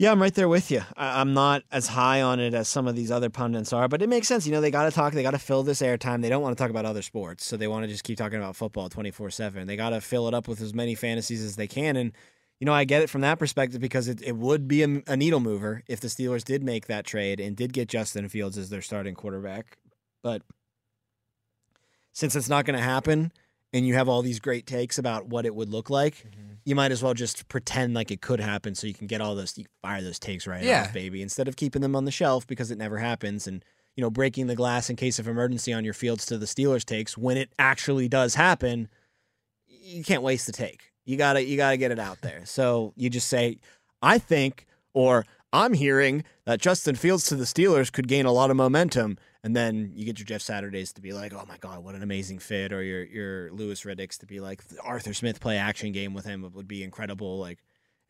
Yeah, 0.00 0.12
I'm 0.12 0.22
right 0.22 0.32
there 0.34 0.48
with 0.48 0.70
you. 0.70 0.82
I, 0.96 1.20
I'm 1.20 1.34
not 1.34 1.64
as 1.72 1.88
high 1.88 2.22
on 2.22 2.38
it 2.38 2.54
as 2.54 2.68
some 2.68 2.86
of 2.86 2.94
these 2.94 3.10
other 3.10 3.30
pundits 3.30 3.72
are, 3.72 3.88
but 3.88 4.00
it 4.00 4.08
makes 4.08 4.28
sense. 4.28 4.46
You 4.46 4.52
know, 4.52 4.60
they 4.60 4.70
got 4.70 4.84
to 4.84 4.92
talk, 4.92 5.12
they 5.12 5.24
got 5.24 5.32
to 5.32 5.40
fill 5.40 5.64
this 5.64 5.82
airtime. 5.82 6.22
They 6.22 6.28
don't 6.28 6.40
want 6.42 6.56
to 6.56 6.62
talk 6.62 6.70
about 6.70 6.84
other 6.84 7.02
sports, 7.02 7.44
so 7.44 7.56
they 7.56 7.66
want 7.66 7.82
to 7.82 7.88
just 7.88 8.04
keep 8.04 8.16
talking 8.16 8.38
about 8.38 8.54
football 8.54 8.88
24 8.88 9.30
7. 9.30 9.66
They 9.66 9.74
got 9.76 9.90
to 9.90 10.00
fill 10.00 10.28
it 10.28 10.34
up 10.34 10.46
with 10.46 10.60
as 10.60 10.72
many 10.72 10.94
fantasies 10.94 11.42
as 11.42 11.56
they 11.56 11.66
can. 11.66 11.96
And, 11.96 12.12
you 12.60 12.64
know, 12.64 12.72
I 12.72 12.84
get 12.84 13.02
it 13.02 13.10
from 13.10 13.20
that 13.20 13.38
perspective 13.38 13.80
because 13.80 14.08
it, 14.08 14.20
it 14.22 14.36
would 14.36 14.66
be 14.66 14.82
a, 14.82 15.02
a 15.06 15.16
needle 15.16 15.40
mover 15.40 15.82
if 15.86 16.00
the 16.00 16.08
Steelers 16.08 16.44
did 16.44 16.62
make 16.62 16.86
that 16.86 17.04
trade 17.04 17.40
and 17.40 17.56
did 17.56 17.72
get 17.72 17.88
Justin 17.88 18.28
Fields 18.28 18.58
as 18.58 18.70
their 18.70 18.82
starting 18.82 19.14
quarterback. 19.14 19.78
But 20.22 20.42
since 22.12 22.34
it's 22.34 22.48
not 22.48 22.64
going 22.64 22.76
to 22.76 22.84
happen, 22.84 23.32
and 23.72 23.86
you 23.86 23.94
have 23.94 24.08
all 24.08 24.22
these 24.22 24.40
great 24.40 24.66
takes 24.66 24.98
about 24.98 25.26
what 25.26 25.46
it 25.46 25.54
would 25.54 25.68
look 25.68 25.90
like, 25.90 26.16
mm-hmm. 26.16 26.54
you 26.64 26.74
might 26.74 26.90
as 26.90 27.02
well 27.02 27.14
just 27.14 27.48
pretend 27.48 27.94
like 27.94 28.10
it 28.10 28.20
could 28.20 28.40
happen 28.40 28.74
so 28.74 28.86
you 28.86 28.94
can 28.94 29.06
get 29.06 29.20
all 29.20 29.34
those 29.34 29.56
you 29.58 29.66
fire 29.82 30.02
those 30.02 30.18
takes 30.18 30.46
right 30.46 30.62
Yeah. 30.62 30.82
off, 30.82 30.92
baby, 30.92 31.22
instead 31.22 31.48
of 31.48 31.56
keeping 31.56 31.82
them 31.82 31.94
on 31.94 32.04
the 32.04 32.10
shelf 32.10 32.46
because 32.46 32.70
it 32.70 32.78
never 32.78 32.98
happens 32.98 33.46
and 33.46 33.64
you 33.94 34.02
know 34.02 34.10
breaking 34.10 34.46
the 34.46 34.54
glass 34.56 34.88
in 34.88 34.96
case 34.96 35.18
of 35.18 35.28
emergency 35.28 35.72
on 35.72 35.84
your 35.84 35.94
fields 35.94 36.24
to 36.26 36.38
the 36.38 36.46
Steelers 36.46 36.84
takes 36.84 37.18
when 37.18 37.36
it 37.36 37.52
actually 37.58 38.08
does 38.08 38.34
happen. 38.34 38.88
You 39.66 40.02
can't 40.02 40.22
waste 40.22 40.46
the 40.46 40.52
take. 40.52 40.92
You 41.08 41.16
gotta 41.16 41.42
you 41.42 41.56
gotta 41.56 41.78
get 41.78 41.90
it 41.90 41.98
out 41.98 42.20
there. 42.20 42.42
So 42.44 42.92
you 42.94 43.08
just 43.08 43.28
say, 43.28 43.60
I 44.02 44.18
think, 44.18 44.66
or 44.92 45.24
I'm 45.54 45.72
hearing 45.72 46.22
that 46.44 46.60
Justin 46.60 46.96
Fields 46.96 47.24
to 47.28 47.34
the 47.34 47.44
Steelers 47.44 47.90
could 47.90 48.08
gain 48.08 48.26
a 48.26 48.32
lot 48.32 48.50
of 48.50 48.58
momentum, 48.58 49.16
and 49.42 49.56
then 49.56 49.92
you 49.94 50.04
get 50.04 50.18
your 50.18 50.26
Jeff 50.26 50.42
Saturdays 50.42 50.92
to 50.92 51.00
be 51.00 51.14
like, 51.14 51.32
"Oh 51.32 51.46
my 51.48 51.56
God, 51.56 51.82
what 51.82 51.94
an 51.94 52.02
amazing 52.02 52.40
fit!" 52.40 52.74
Or 52.74 52.82
your 52.82 53.04
your 53.04 53.50
Louis 53.52 53.82
Riddicks 53.86 54.18
to 54.18 54.26
be 54.26 54.38
like, 54.38 54.62
"Arthur 54.84 55.14
Smith 55.14 55.40
play 55.40 55.56
action 55.56 55.92
game 55.92 56.12
with 56.12 56.26
him 56.26 56.46
would 56.52 56.68
be 56.68 56.82
incredible." 56.84 57.38
Like, 57.38 57.60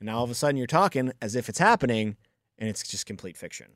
and 0.00 0.06
now 0.06 0.18
all 0.18 0.24
of 0.24 0.30
a 0.30 0.34
sudden 0.34 0.56
you're 0.56 0.66
talking 0.66 1.12
as 1.22 1.36
if 1.36 1.48
it's 1.48 1.60
happening, 1.60 2.16
and 2.58 2.68
it's 2.68 2.82
just 2.82 3.06
complete 3.06 3.36
fiction. 3.36 3.68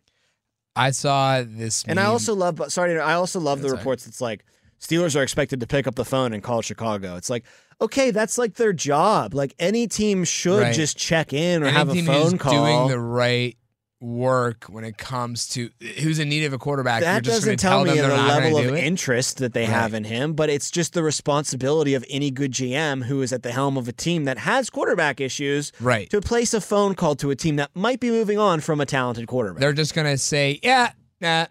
I 0.75 0.91
saw 0.91 1.43
this. 1.47 1.85
And 1.87 2.01
I 2.01 2.07
also 2.07 2.35
love, 2.35 2.61
sorry, 2.73 2.99
I 2.99 3.15
also 3.15 3.39
love 3.39 3.59
the 3.59 3.69
That's 3.69 3.75
right. 3.75 3.79
reports. 3.79 4.07
It's 4.09 4.21
like 4.21 4.45
Steelers 4.81 5.15
are 5.15 5.23
expected 5.23 5.61
to 5.61 5.67
pick 5.67 5.87
up 5.87 5.95
the 5.95 6.05
phone 6.05 6.33
and 6.33 6.43
call 6.43 6.61
Chicago. 6.61 7.15
It's 7.17 7.31
like, 7.31 7.45
okay, 7.83 8.11
that's 8.11 8.39
like 8.39 8.55
their 8.55 8.73
job. 8.73 9.35
Like 9.35 9.55
any 9.59 9.87
team 9.87 10.25
should 10.25 10.61
Right. 10.63 10.75
just 10.75 10.97
check 10.97 11.33
in 11.33 11.63
or 11.63 11.67
Any 11.67 11.77
have 11.77 11.89
a 11.91 12.03
phone 12.03 12.39
call. 12.39 12.53
doing 12.53 12.89
the 12.89 12.99
right 12.99 13.57
work 14.01 14.65
when 14.65 14.83
it 14.83 14.99
comes 14.99 15.47
to 15.49 15.71
who's 16.01 16.19
in 16.19 16.29
need 16.29 16.45
of 16.45 16.53
a 16.53 16.59
quarterback. 16.59 17.03
that 17.03 17.23
doesn't 17.23 17.59
tell 17.59 17.85
me 17.85 17.91
them 17.91 17.97
the 17.99 18.03
they're 18.09 18.17
not 18.17 18.43
gonna 18.43 18.55
level 18.55 18.73
of 18.73 18.77
interest 18.77 19.39
that 19.39 19.53
they 19.53 19.65
have 19.65 19.95
in 19.95 20.03
him, 20.03 20.33
but 20.33 20.51
it's 20.51 20.73
just 20.73 20.93
the 20.93 21.05
responsibility 21.05 21.95
of 21.95 22.05
any 22.11 22.29
good 22.33 22.51
GM 22.51 23.05
who 23.05 23.23
is 23.23 23.33
at 23.33 23.45
the 23.45 23.53
helm 23.53 23.77
of 23.77 23.87
a 23.87 23.93
team 23.93 24.25
that 24.25 24.39
has 24.39 24.71
quarterback 24.71 25.21
issues 25.21 25.71
Right. 25.79 26.11
to 26.11 26.21
place 26.21 26.53
a 26.53 26.61
phone 26.61 26.97
call 26.97 27.15
to 27.17 27.31
a 27.31 27.37
team 27.37 27.55
that 27.57 27.71
might 27.75 28.01
be 28.01 28.11
moving 28.11 28.39
on 28.41 28.59
from 28.61 28.81
a 28.81 28.87
talented 28.87 29.29
quarterback. 29.29 29.61
They're 29.61 29.73
just 29.73 29.95
gonna 29.95 30.19
say, 30.19 30.59
yeah, 30.65 30.91
nah, 31.21 31.47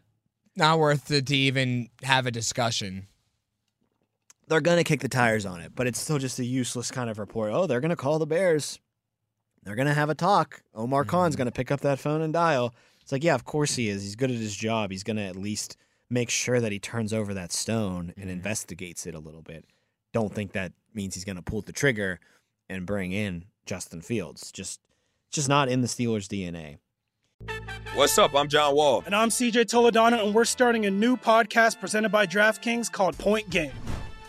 not 0.58 0.78
worth 0.78 1.10
it 1.10 1.28
to 1.28 1.36
even 1.38 1.88
have 2.04 2.26
a 2.26 2.32
discussion. 2.32 3.08
They're 4.52 4.60
going 4.60 4.78
to 4.78 4.84
kick 4.84 5.00
the 5.00 5.08
tires 5.08 5.46
on 5.46 5.62
it, 5.62 5.72
but 5.74 5.88
it's 5.88 5.98
still 5.98 6.18
just 6.18 6.38
a 6.38 6.44
useless 6.44 6.92
kind 6.92 7.10
of 7.10 7.20
report. 7.20 7.54
Oh, 7.54 7.68
they're 7.68 7.80
going 7.80 7.90
to 7.90 7.96
call 7.96 8.20
the 8.20 8.28
Bears. 8.28 8.80
They're 9.64 9.76
going 9.76 9.88
to 9.88 9.94
have 9.94 10.10
a 10.10 10.16
talk. 10.16 10.62
Omar 10.76 11.06
Khan's 11.06 11.36
mm-hmm. 11.36 11.44
going 11.44 11.46
to 11.46 11.54
pick 11.54 11.72
up 11.72 11.80
that 11.82 12.00
phone 12.00 12.22
and 12.22 12.34
dial. 12.34 12.76
It's 13.02 13.14
like, 13.14 13.24
yeah, 13.24 13.34
of 13.34 13.46
course 13.46 13.76
he 13.76 13.88
is. 13.88 14.04
He's 14.04 14.18
good 14.18 14.30
at 14.30 14.36
his 14.36 14.54
job. 14.54 14.92
He's 14.92 15.04
going 15.04 15.16
to 15.16 15.24
at 15.24 15.38
least 15.38 15.78
make 16.10 16.30
sure 16.30 16.60
that 16.60 16.74
he 16.74 16.80
turns 16.80 17.14
over 17.14 17.34
that 17.34 17.54
stone 17.54 18.14
and 18.18 18.26
mm-hmm. 18.26 18.32
investigates 18.32 19.06
it 19.06 19.16
a 19.16 19.20
little 19.20 19.42
bit. 19.42 19.64
Don't 20.12 20.36
think 20.36 20.52
that 20.52 20.74
means 20.94 21.16
he's 21.16 21.24
going 21.24 21.38
to 21.38 21.42
pull 21.42 21.62
the 21.62 21.72
trigger 21.72 22.20
and 22.68 22.86
bring 22.86 23.14
in 23.14 23.46
Justin 23.66 24.02
Fields. 24.02 24.52
Just 24.52 24.82
just 25.32 25.48
not 25.48 25.70
in 25.70 25.80
the 25.80 25.88
Steelers 25.88 26.28
DNA. 26.28 26.80
What's 27.96 28.18
up? 28.18 28.36
I'm 28.36 28.50
John 28.50 28.76
Wall. 28.76 29.02
And 29.06 29.16
I'm 29.16 29.30
CJ 29.30 29.66
Toledano, 29.68 30.26
and 30.26 30.36
we're 30.36 30.44
starting 30.44 30.86
a 30.86 30.92
new 30.92 31.16
podcast 31.16 31.80
presented 31.80 32.10
by 32.10 32.28
DraftKings 32.28 32.92
called 32.92 33.18
Point 33.18 33.50
Game. 33.50 33.72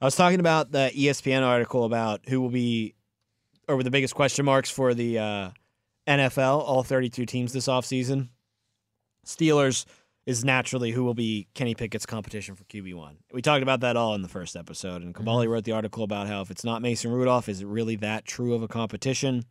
I 0.00 0.04
was 0.04 0.16
talking 0.16 0.40
about 0.40 0.72
the 0.72 0.90
ESPN 0.94 1.42
article 1.42 1.84
about 1.84 2.28
who 2.28 2.40
will 2.40 2.50
be, 2.50 2.94
or 3.66 3.82
the 3.82 3.90
biggest 3.90 4.14
question 4.14 4.44
marks 4.44 4.70
for 4.70 4.92
the 4.92 5.18
uh, 5.18 5.50
NFL, 6.06 6.60
all 6.60 6.82
32 6.82 7.24
teams 7.24 7.52
this 7.52 7.66
offseason. 7.66 8.28
Steelers 9.24 9.86
is 10.26 10.44
naturally 10.44 10.90
who 10.90 11.02
will 11.02 11.14
be 11.14 11.46
Kenny 11.54 11.74
Pickett's 11.74 12.04
competition 12.04 12.54
for 12.56 12.64
QB1. 12.64 13.16
We 13.32 13.40
talked 13.40 13.62
about 13.62 13.80
that 13.80 13.96
all 13.96 14.14
in 14.14 14.22
the 14.22 14.28
first 14.28 14.54
episode, 14.54 15.02
and 15.02 15.14
Kaboly 15.14 15.48
wrote 15.48 15.64
the 15.64 15.72
article 15.72 16.04
about 16.04 16.26
how 16.26 16.42
if 16.42 16.50
it's 16.50 16.64
not 16.64 16.82
Mason 16.82 17.10
Rudolph, 17.10 17.48
is 17.48 17.62
it 17.62 17.66
really 17.66 17.96
that 17.96 18.26
true 18.26 18.52
of 18.52 18.62
a 18.62 18.68
competition? 18.68 19.44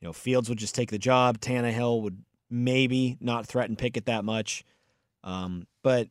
You 0.00 0.08
know, 0.08 0.12
Fields 0.12 0.48
would 0.48 0.58
just 0.58 0.74
take 0.74 0.90
the 0.90 0.98
job. 0.98 1.38
Tannehill 1.38 2.02
would 2.02 2.22
maybe 2.48 3.18
not 3.20 3.46
threaten 3.46 3.76
Pickett 3.76 4.06
that 4.06 4.24
much. 4.24 4.64
Um, 5.22 5.66
but 5.82 6.08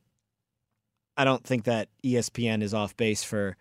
I 1.18 1.24
don't 1.24 1.44
think 1.44 1.64
that 1.64 1.90
ESPN 2.04 2.62
is 2.62 2.74
off 2.74 2.96
base 2.96 3.24
for 3.24 3.58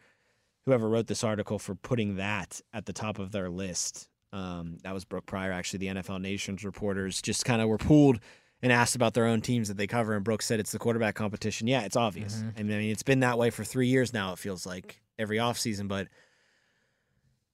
whoever 0.70 0.88
wrote 0.88 1.08
this 1.08 1.24
article 1.24 1.58
for 1.58 1.74
putting 1.74 2.14
that 2.14 2.60
at 2.72 2.86
the 2.86 2.92
top 2.92 3.18
of 3.18 3.32
their 3.32 3.50
list. 3.50 4.08
Um, 4.32 4.78
that 4.84 4.94
was 4.94 5.04
Brooke 5.04 5.26
Pryor, 5.26 5.50
actually, 5.50 5.80
the 5.80 6.00
NFL 6.00 6.20
Nations 6.20 6.64
reporters 6.64 7.20
just 7.20 7.44
kind 7.44 7.60
of 7.60 7.66
were 7.68 7.76
pulled 7.76 8.20
and 8.62 8.70
asked 8.70 8.94
about 8.94 9.14
their 9.14 9.26
own 9.26 9.40
teams 9.40 9.66
that 9.66 9.76
they 9.76 9.88
cover. 9.88 10.14
And 10.14 10.22
Brooke 10.22 10.42
said 10.42 10.60
it's 10.60 10.70
the 10.70 10.78
quarterback 10.78 11.16
competition. 11.16 11.66
Yeah, 11.66 11.82
it's 11.82 11.96
obvious. 11.96 12.44
I 12.56 12.62
mean, 12.62 12.88
it's 12.88 13.02
been 13.02 13.18
that 13.20 13.36
way 13.36 13.50
for 13.50 13.64
three 13.64 13.88
years 13.88 14.12
now, 14.12 14.32
it 14.32 14.38
feels 14.38 14.64
like 14.64 15.00
every 15.18 15.38
offseason. 15.38 15.88
But 15.88 16.06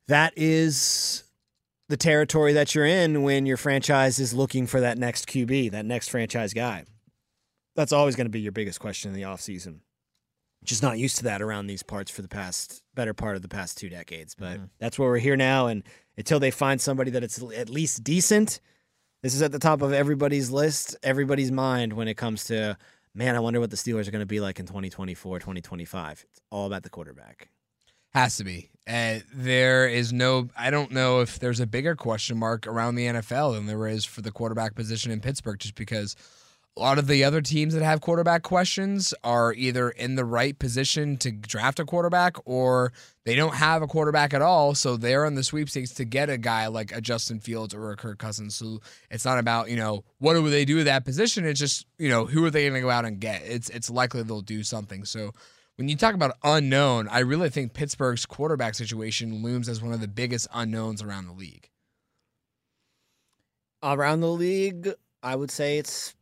that 0.09 0.35
is 0.37 1.25
the 1.89 1.97
territory 1.97 2.53
that 2.53 2.75
you're 2.75 2.85
in 2.85 3.23
when 3.23 3.47
your 3.47 3.57
franchise 3.57 4.19
is 4.19 4.35
looking 4.35 4.67
for 4.67 4.81
that 4.81 4.99
next 4.99 5.27
QB, 5.27 5.71
that 5.71 5.87
next 5.87 6.11
franchise 6.11 6.53
guy. 6.53 6.85
That's 7.77 7.93
always 7.93 8.15
going 8.15 8.27
to 8.27 8.31
be 8.31 8.41
your 8.41 8.53
biggest 8.53 8.79
question 8.79 9.11
in 9.11 9.17
the 9.17 9.23
offseason 9.23 9.79
just 10.65 10.83
not 10.83 10.99
used 10.99 11.17
to 11.19 11.25
that 11.25 11.43
around 11.43 11.67
these 11.67 11.83
parts 11.83 12.11
for 12.11 12.23
the 12.23 12.29
past 12.29 12.83
better 12.95 13.15
part 13.15 13.37
of 13.37 13.43
the 13.43 13.49
past 13.49 13.79
two 13.79 13.89
decades. 13.89 14.35
But 14.35 14.61
that's 14.79 14.99
where 14.99 15.09
we're 15.09 15.19
here 15.19 15.37
now, 15.37 15.67
and 15.67 15.83
until 16.17 16.41
they 16.41 16.51
find 16.51 16.81
somebody 16.81 17.11
that 17.13 17.23
it's 17.23 17.43
at 17.57 17.71
least 17.71 18.03
decent, 18.03 18.61
this 19.23 19.35
is 19.35 19.43
at 19.43 19.53
the 19.53 19.59
top 19.59 19.83
of 19.83 19.93
everybody's 19.93 20.51
list, 20.51 20.97
everybody's 21.03 21.53
mind 21.53 21.93
when 21.93 22.09
it 22.09 22.15
comes 22.15 22.45
to 22.45 22.77
man. 23.15 23.35
I 23.35 23.41
wonder 23.41 23.61
what 23.61 23.71
the 23.71 23.77
Steelers 23.77 24.07
are 24.07 24.13
going 24.13 24.21
to 24.21 24.27
be 24.27 24.41
like 24.41 24.61
in 24.61 24.67
2024, 24.67 25.39
2025. 25.39 26.27
It's 26.29 26.41
all 26.51 26.67
about 26.67 26.83
the 26.83 26.91
quarterback. 26.91 27.49
Has 28.13 28.37
to 28.37 28.45
be. 28.45 28.71
Uh, 28.89 29.19
there 29.35 29.89
is 29.89 30.13
no. 30.13 30.49
I 30.57 30.71
don't 30.71 30.91
know 30.91 31.21
if 31.21 31.39
there's 31.39 31.61
a 31.61 31.67
bigger 31.67 31.95
question 31.95 32.39
mark 32.39 32.67
around 32.67 32.95
the 32.95 33.07
NFL 33.07 33.55
than 33.55 33.67
there 33.67 33.87
is 33.89 34.05
for 34.05 34.23
the 34.23 34.31
quarterback 34.31 34.75
position 34.75 35.11
in 35.11 35.21
Pittsburgh, 35.21 35.59
just 35.59 35.75
because 35.75 36.17
a 36.77 36.81
lot 36.81 36.99
of 36.99 37.07
the 37.07 37.25
other 37.25 37.41
teams 37.41 37.73
that 37.73 37.83
have 37.83 38.03
quarterback 38.03 38.43
questions 38.43 39.15
are 39.25 39.55
either 39.55 39.89
in 39.89 40.15
the 40.15 40.25
right 40.27 40.59
position 40.59 41.17
to 41.19 41.31
draft 41.33 41.81
a 41.81 41.87
quarterback 41.87 42.37
or 42.45 42.93
they 43.25 43.35
don't 43.35 43.55
have 43.55 43.81
a 43.81 43.87
quarterback 43.87 44.35
at 44.35 44.43
all. 44.43 44.75
So 44.75 44.99
they're 44.99 45.25
in 45.25 45.37
the 45.37 45.43
sweepstakes 45.43 45.93
to 45.95 46.05
get 46.05 46.29
a 46.29 46.37
guy 46.37 46.67
like 46.67 46.95
a 46.95 47.01
Justin 47.01 47.41
Fields 47.41 47.73
or 47.73 47.91
a 47.91 47.97
Kirk 47.97 48.19
Cousins. 48.19 48.57
So 48.57 48.81
it's 49.11 49.25
not 49.25 49.39
about, 49.39 49.71
you 49.71 49.77
know, 49.77 50.05
what 50.19 50.35
do 50.35 50.49
they 50.51 50.67
do 50.67 50.77
with 50.77 50.85
that 50.85 51.07
position? 51.07 51.47
It's 51.47 51.59
just, 51.59 51.87
you 51.99 52.11
know, 52.11 52.27
who 52.27 52.45
are 52.45 52.51
they 52.51 52.65
going 52.65 52.75
to 52.75 52.81
go 52.81 52.91
out 52.91 53.07
and 53.07 53.19
get? 53.19 53.43
It's 53.45 53.71
it's 53.71 53.89
likely 53.89 54.23
they'll 54.23 54.43
do 54.43 54.63
something. 54.63 55.07
So 55.07 55.33
when 55.77 55.89
you 55.89 55.97
talk 55.97 56.15
about 56.15 56.37
unknown, 56.45 57.09
I 57.09 57.21
really 57.21 57.49
think 57.49 57.73
Pittsburgh's 57.73 58.27
quarterback 58.27 58.75
situation 58.75 59.43
looms 59.43 59.71
as 59.71 59.83
one 59.83 59.95
of 59.95 60.01
the 60.03 60.09
biggest 60.09 60.47
unknowns 60.53 61.03
around 61.03 61.27
the 61.27 61.33
league. 61.33 61.71
Around 63.83 64.21
the 64.21 64.29
league, 64.29 64.93
I 65.23 65.37
would 65.37 65.51
say 65.51 65.79
it's 65.79 66.15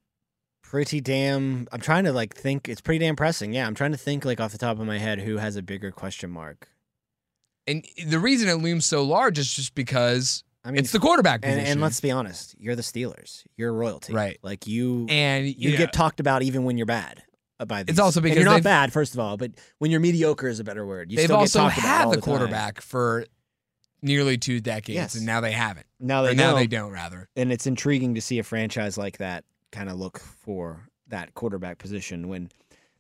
pretty 0.75 1.00
damn. 1.00 1.69
I'm 1.71 1.81
trying 1.81 2.02
to 2.02 2.12
like 2.12 2.35
think. 2.35 2.69
It's 2.69 2.81
pretty 2.81 2.99
damn 2.99 3.14
pressing. 3.14 3.52
Yeah, 3.52 3.64
I'm 3.64 3.76
trying 3.76 3.93
to 3.93 3.97
think 3.97 4.25
like 4.25 4.40
off 4.40 4.50
the 4.50 4.59
top 4.59 4.81
of 4.81 4.85
my 4.88 4.99
head 4.99 5.21
who 5.21 5.37
has 5.37 5.54
a 5.54 5.62
bigger 5.62 5.93
question 5.93 6.31
mark. 6.31 6.69
And 7.69 7.85
the 8.09 8.19
reason 8.19 8.49
it 8.49 8.54
looms 8.54 8.85
so 8.85 9.04
large 9.04 9.38
is 9.38 9.54
just 9.54 9.76
because 9.76 10.43
I 10.64 10.73
mean, 10.73 10.81
it's 10.81 10.90
the 10.90 10.99
quarterback 10.99 11.45
and, 11.45 11.54
position. 11.54 11.73
and 11.75 11.81
let's 11.81 12.00
be 12.00 12.11
honest, 12.11 12.57
you're 12.59 12.75
the 12.75 12.83
Steelers. 12.83 13.45
You're 13.57 13.73
royalty, 13.73 14.12
Right. 14.12 14.40
Like 14.43 14.66
you, 14.66 15.07
and 15.09 15.47
you 15.47 15.71
yeah, 15.71 15.76
get 15.76 15.93
talked 15.93 16.19
about 16.19 16.43
even 16.43 16.64
when 16.64 16.76
you're 16.76 16.87
bad. 16.87 17.23
By 17.64 17.85
these. 17.85 18.00
also 18.00 18.19
and 18.19 18.25
because 18.25 18.37
you're 18.37 18.45
not 18.45 18.64
bad, 18.64 18.93
first 18.93 19.14
of 19.14 19.21
all, 19.21 19.37
but 19.37 19.52
when 19.78 19.93
you're 19.93 20.00
mediocre 20.00 20.49
is 20.49 20.59
a 20.59 20.64
better 20.64 20.85
word. 20.85 21.12
You 21.12 21.19
they've 21.19 21.26
still 21.26 21.37
also 21.37 21.61
get 21.61 21.75
talked 21.75 21.78
about 21.78 21.99
had 21.99 22.11
the 22.11 22.16
the 22.16 22.23
quarterback 22.23 22.81
for 22.81 23.26
nearly 24.02 24.38
two 24.38 24.61
decades, 24.61 24.97
Yes. 24.97 25.14
and 25.14 25.25
now 25.25 25.40
they 25.40 25.52
haven't. 25.52 25.87
Now 26.00 26.23
they 26.23 26.35
now 26.35 26.57
they 26.57 26.66
don't. 26.66 26.90
Rather, 26.90 27.28
and 27.37 27.52
it's 27.52 27.69
intriguing 27.69 28.16
to 28.16 28.21
see 28.21 28.40
a 28.40 28.43
franchise 28.43 28.99
like 28.99 29.19
that 29.19 29.45
kind 29.75 29.90
of 29.90 29.99
look 29.99 30.19
for 30.19 30.88
that 31.09 31.35
quarterback 31.35 31.78
position 31.78 32.28
when 32.28 32.49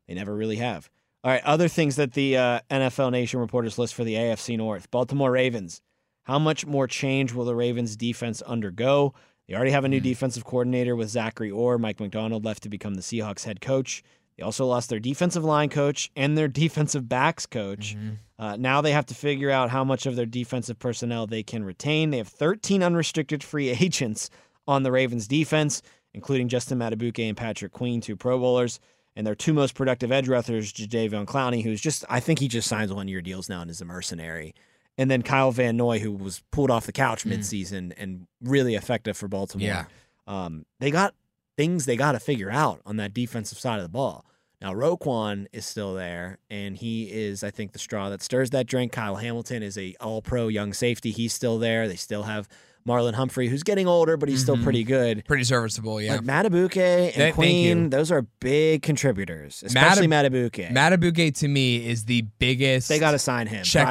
they 0.06 0.14
never 0.14 0.34
really 0.34 0.56
have. 0.56 0.90
All 1.22 1.30
right, 1.30 1.42
other 1.44 1.68
things 1.68 1.96
that 1.96 2.12
the 2.12 2.36
uh, 2.36 2.60
NFL 2.70 3.12
Nation 3.12 3.40
reporters 3.40 3.78
list 3.78 3.94
for 3.94 4.04
the 4.04 4.14
AFC 4.14 4.58
North: 4.58 4.90
Baltimore 4.90 5.30
Ravens. 5.30 5.80
How 6.24 6.38
much 6.38 6.66
more 6.66 6.86
change 6.86 7.32
will 7.32 7.44
the 7.44 7.54
Ravens 7.54 7.96
defense 7.96 8.42
undergo? 8.42 9.14
They 9.46 9.54
already 9.54 9.70
have 9.72 9.84
a 9.84 9.88
new 9.88 10.00
defensive 10.00 10.44
coordinator 10.44 10.96
with 10.96 11.10
Zachary 11.10 11.50
Orr. 11.50 11.78
Mike 11.78 12.00
Macdonald 12.00 12.44
left 12.44 12.62
to 12.62 12.68
become 12.68 12.94
the 12.94 13.02
Seahawks 13.02 13.44
head 13.44 13.60
coach. 13.60 14.02
They 14.36 14.42
also 14.42 14.66
lost 14.66 14.88
their 14.88 14.98
defensive 14.98 15.44
line 15.44 15.68
coach 15.68 16.10
and 16.16 16.36
their 16.36 16.48
defensive 16.64 17.08
backs 17.08 17.46
coach. 17.46 17.96
Uh, 18.38 18.56
now 18.56 18.80
they 18.80 18.92
have 18.92 19.06
to 19.06 19.14
figure 19.14 19.50
out 19.50 19.70
how 19.70 19.84
much 19.84 20.06
of 20.06 20.16
their 20.16 20.26
defensive 20.26 20.78
personnel 20.78 21.26
they 21.26 21.42
can 21.42 21.62
retain. 21.62 22.10
They 22.10 22.18
have 22.18 22.28
13 22.28 22.82
unrestricted 22.82 23.44
free 23.44 23.68
agents 23.80 24.30
on 24.66 24.82
the 24.82 24.92
Ravens 24.92 25.28
defense, 25.28 25.82
including 26.14 26.48
Justin 26.48 26.78
Madubuike 26.78 27.28
and 27.28 27.36
Patrick 27.36 27.72
Queen, 27.72 28.00
two 28.00 28.16
Pro 28.16 28.38
Bowlers. 28.38 28.80
And 29.16 29.24
their 29.24 29.36
two 29.36 29.52
most 29.52 29.74
productive 29.76 30.10
edge 30.10 30.26
rushers, 30.28 30.72
Jadeveon 30.72 31.26
Clowney, 31.26 31.62
who's 31.62 31.80
just, 31.80 32.04
I 32.08 32.18
think 32.18 32.40
he 32.40 32.48
just 32.48 32.68
signs 32.68 32.92
one 32.92 33.06
year 33.06 33.20
deals 33.20 33.48
now 33.48 33.60
and 33.60 33.70
is 33.70 33.80
a 33.80 33.84
mercenary. 33.84 34.54
And 34.98 35.08
then 35.08 35.22
Kyle 35.22 35.52
Van 35.52 35.76
Noy, 35.76 36.00
who 36.00 36.10
was 36.10 36.42
pulled 36.50 36.70
off 36.70 36.86
the 36.86 36.92
couch 36.92 37.24
midseason 37.24 37.92
and 37.96 38.26
really 38.40 38.74
effective 38.74 39.16
for 39.16 39.28
Baltimore. 39.28 39.66
Yeah. 39.66 39.84
Um, 40.26 40.66
they 40.80 40.90
got 40.90 41.14
things 41.56 41.84
they 41.84 41.96
got 41.96 42.12
to 42.12 42.18
figure 42.20 42.50
out 42.50 42.80
on 42.84 42.96
that 42.96 43.14
defensive 43.14 43.58
side 43.58 43.76
of 43.76 43.84
the 43.84 43.88
ball. 43.88 44.24
Now 44.60 44.72
Roquan 44.72 45.46
is 45.52 45.66
still 45.66 45.94
there, 45.94 46.38
and 46.48 46.76
he 46.76 47.04
is, 47.04 47.44
I 47.44 47.50
think, 47.50 47.72
the 47.72 47.78
straw 47.78 48.08
that 48.08 48.22
stirs 48.22 48.50
that 48.50 48.66
drink. 48.66 48.92
Kyle 48.92 49.16
Hamilton 49.16 49.62
is 49.62 49.76
a 49.76 49.94
All-Pro 50.00 50.48
young 50.48 50.72
safety. 50.72 51.10
He's 51.10 51.32
still 51.32 51.58
there. 51.58 51.86
They 51.86 51.96
still 51.96 52.22
have 52.22 52.48
Marlon 52.86 53.14
Humphrey, 53.14 53.48
who's 53.48 53.62
getting 53.62 53.86
older, 53.86 54.16
but 54.16 54.28
he's 54.28 54.42
still 54.42 54.56
Mhm. 54.56 54.62
pretty 54.64 54.84
good. 54.84 55.24
pretty 55.26 55.44
serviceable. 55.44 56.00
Yeah, 56.02 56.16
But 56.16 56.26
Madubuike 56.26 56.76
and 56.76 57.14
Th- 57.14 57.34
Queen, 57.34 57.90
those 57.90 58.10
are 58.12 58.22
big 58.40 58.82
contributors, 58.82 59.62
especially 59.64 60.06
Madubuike. 60.06 60.70
Madubuike 60.72 61.34
to 61.38 61.48
me 61.48 61.86
is 61.86 62.04
the 62.04 62.22
biggest. 62.38 62.88
they 62.88 62.98
got 62.98 63.12
to 63.12 63.18
sign 63.18 63.46
him. 63.46 63.62
checklist 63.64 63.84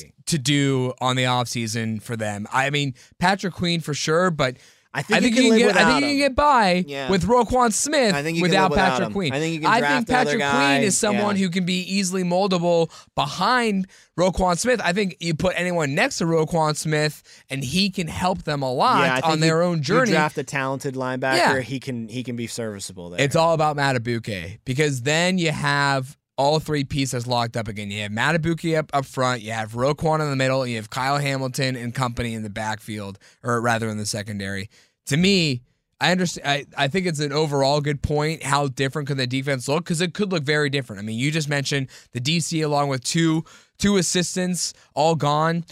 Priority. 0.00 0.12
to 0.26 0.38
do 0.38 0.92
on 1.00 1.16
the 1.16 1.24
offseason 1.24 2.00
for 2.00 2.16
them. 2.16 2.46
I 2.52 2.70
mean, 2.70 2.94
Patrick 3.18 3.54
Queen 3.54 3.80
for 3.80 3.94
sure, 3.94 4.30
but 4.30 4.56
I 4.98 5.02
think, 5.02 5.16
I 5.18 5.20
think 5.20 5.36
you 5.36 5.42
you 5.42 5.50
can, 5.50 5.58
can 5.58 5.66
get. 5.68 5.76
I 5.76 5.84
without 5.84 6.00
think 6.00 6.00
you 6.00 6.08
can 6.12 6.18
get 6.30 6.34
by 6.36 6.84
Yeah. 6.86 7.10
with 7.10 7.24
Roquan 7.24 7.72
Smith 7.72 8.14
I 8.14 8.22
think 8.22 8.40
without 8.40 8.70
without 8.70 8.88
Patrick 8.90 9.06
him. 9.08 9.12
Queen. 9.12 9.32
I 9.34 9.38
think 9.38 9.54
you 9.54 9.60
can 9.60 9.68
I 9.70 9.80
think 9.86 10.08
Patrick 10.08 10.38
guy. 10.38 10.76
Queen 10.78 10.86
is 10.86 10.96
someone 10.98 11.36
Yeah. 11.36 11.42
who 11.42 11.50
can 11.50 11.64
be 11.66 11.80
easily 11.82 12.22
moldable 12.24 12.90
behind 13.14 13.86
Roquan 14.18 14.56
Smith. 14.58 14.80
I 14.82 14.92
think 14.92 15.16
you 15.20 15.34
put 15.34 15.54
anyone 15.56 15.94
next 15.94 16.18
to 16.18 16.24
Roquan 16.24 16.76
Smith, 16.76 17.22
and 17.50 17.62
he 17.62 17.90
can 17.90 18.06
help 18.08 18.44
them 18.44 18.62
a 18.62 18.72
lot 18.72 19.04
yeah, 19.04 19.20
on 19.30 19.40
their 19.40 19.62
you- 19.62 19.68
own 19.68 19.76
you 19.78 19.82
journey. 19.84 20.12
draft 20.12 20.38
a 20.38 20.44
talented 20.44 20.94
linebacker. 20.94 21.36
Yeah. 21.36 21.60
He 21.60 21.78
can 21.80 22.08
he 22.08 22.22
can 22.22 22.36
be 22.36 22.46
serviceable 22.46 23.10
there. 23.10 23.20
It's 23.20 23.36
all 23.36 23.52
about 23.54 23.76
Madubuike 23.76 24.58
because 24.64 25.02
then 25.02 25.38
you 25.38 25.52
have 25.52 26.16
all 26.38 26.60
three 26.60 26.84
pieces 26.84 27.26
locked 27.26 27.56
up 27.56 27.66
again. 27.66 27.90
You 27.90 28.02
have 28.02 28.12
Madubuike 28.12 28.76
up, 28.78 28.90
up 28.94 29.06
front, 29.06 29.40
you 29.40 29.52
have 29.52 29.72
Roquan 29.72 30.20
in 30.20 30.28
the 30.28 30.36
middle, 30.36 30.60
and 30.62 30.70
you 30.70 30.76
have 30.76 30.90
Kyle 30.90 31.16
Hamilton 31.16 31.76
and 31.76 31.94
company 31.94 32.34
in 32.34 32.42
the 32.42 32.50
backfield, 32.50 33.18
or 33.42 33.58
rather 33.62 33.88
in 33.88 33.96
the 33.96 34.04
secondary. 34.04 34.68
To 35.06 35.16
me, 35.16 35.62
I 36.00 36.12
understand. 36.12 36.46
I, 36.76 36.84
I 36.84 36.88
think 36.88 37.06
it's 37.06 37.20
an 37.20 37.32
overall 37.32 37.80
good 37.80 38.02
point. 38.02 38.42
How 38.42 38.68
different 38.68 39.08
could 39.08 39.16
the 39.16 39.26
defense 39.26 39.68
look? 39.68 39.84
Because 39.84 40.00
it 40.00 40.14
could 40.14 40.30
look 40.30 40.42
very 40.42 40.68
different. 40.68 41.00
I 41.00 41.04
mean, 41.04 41.18
you 41.18 41.30
just 41.30 41.48
mentioned 41.48 41.88
the 42.12 42.20
DC 42.20 42.62
along 42.64 42.88
with 42.88 43.02
two 43.02 43.44
two 43.78 43.96
assistants 43.96 44.74
all 44.94 45.14
gone. 45.14 45.64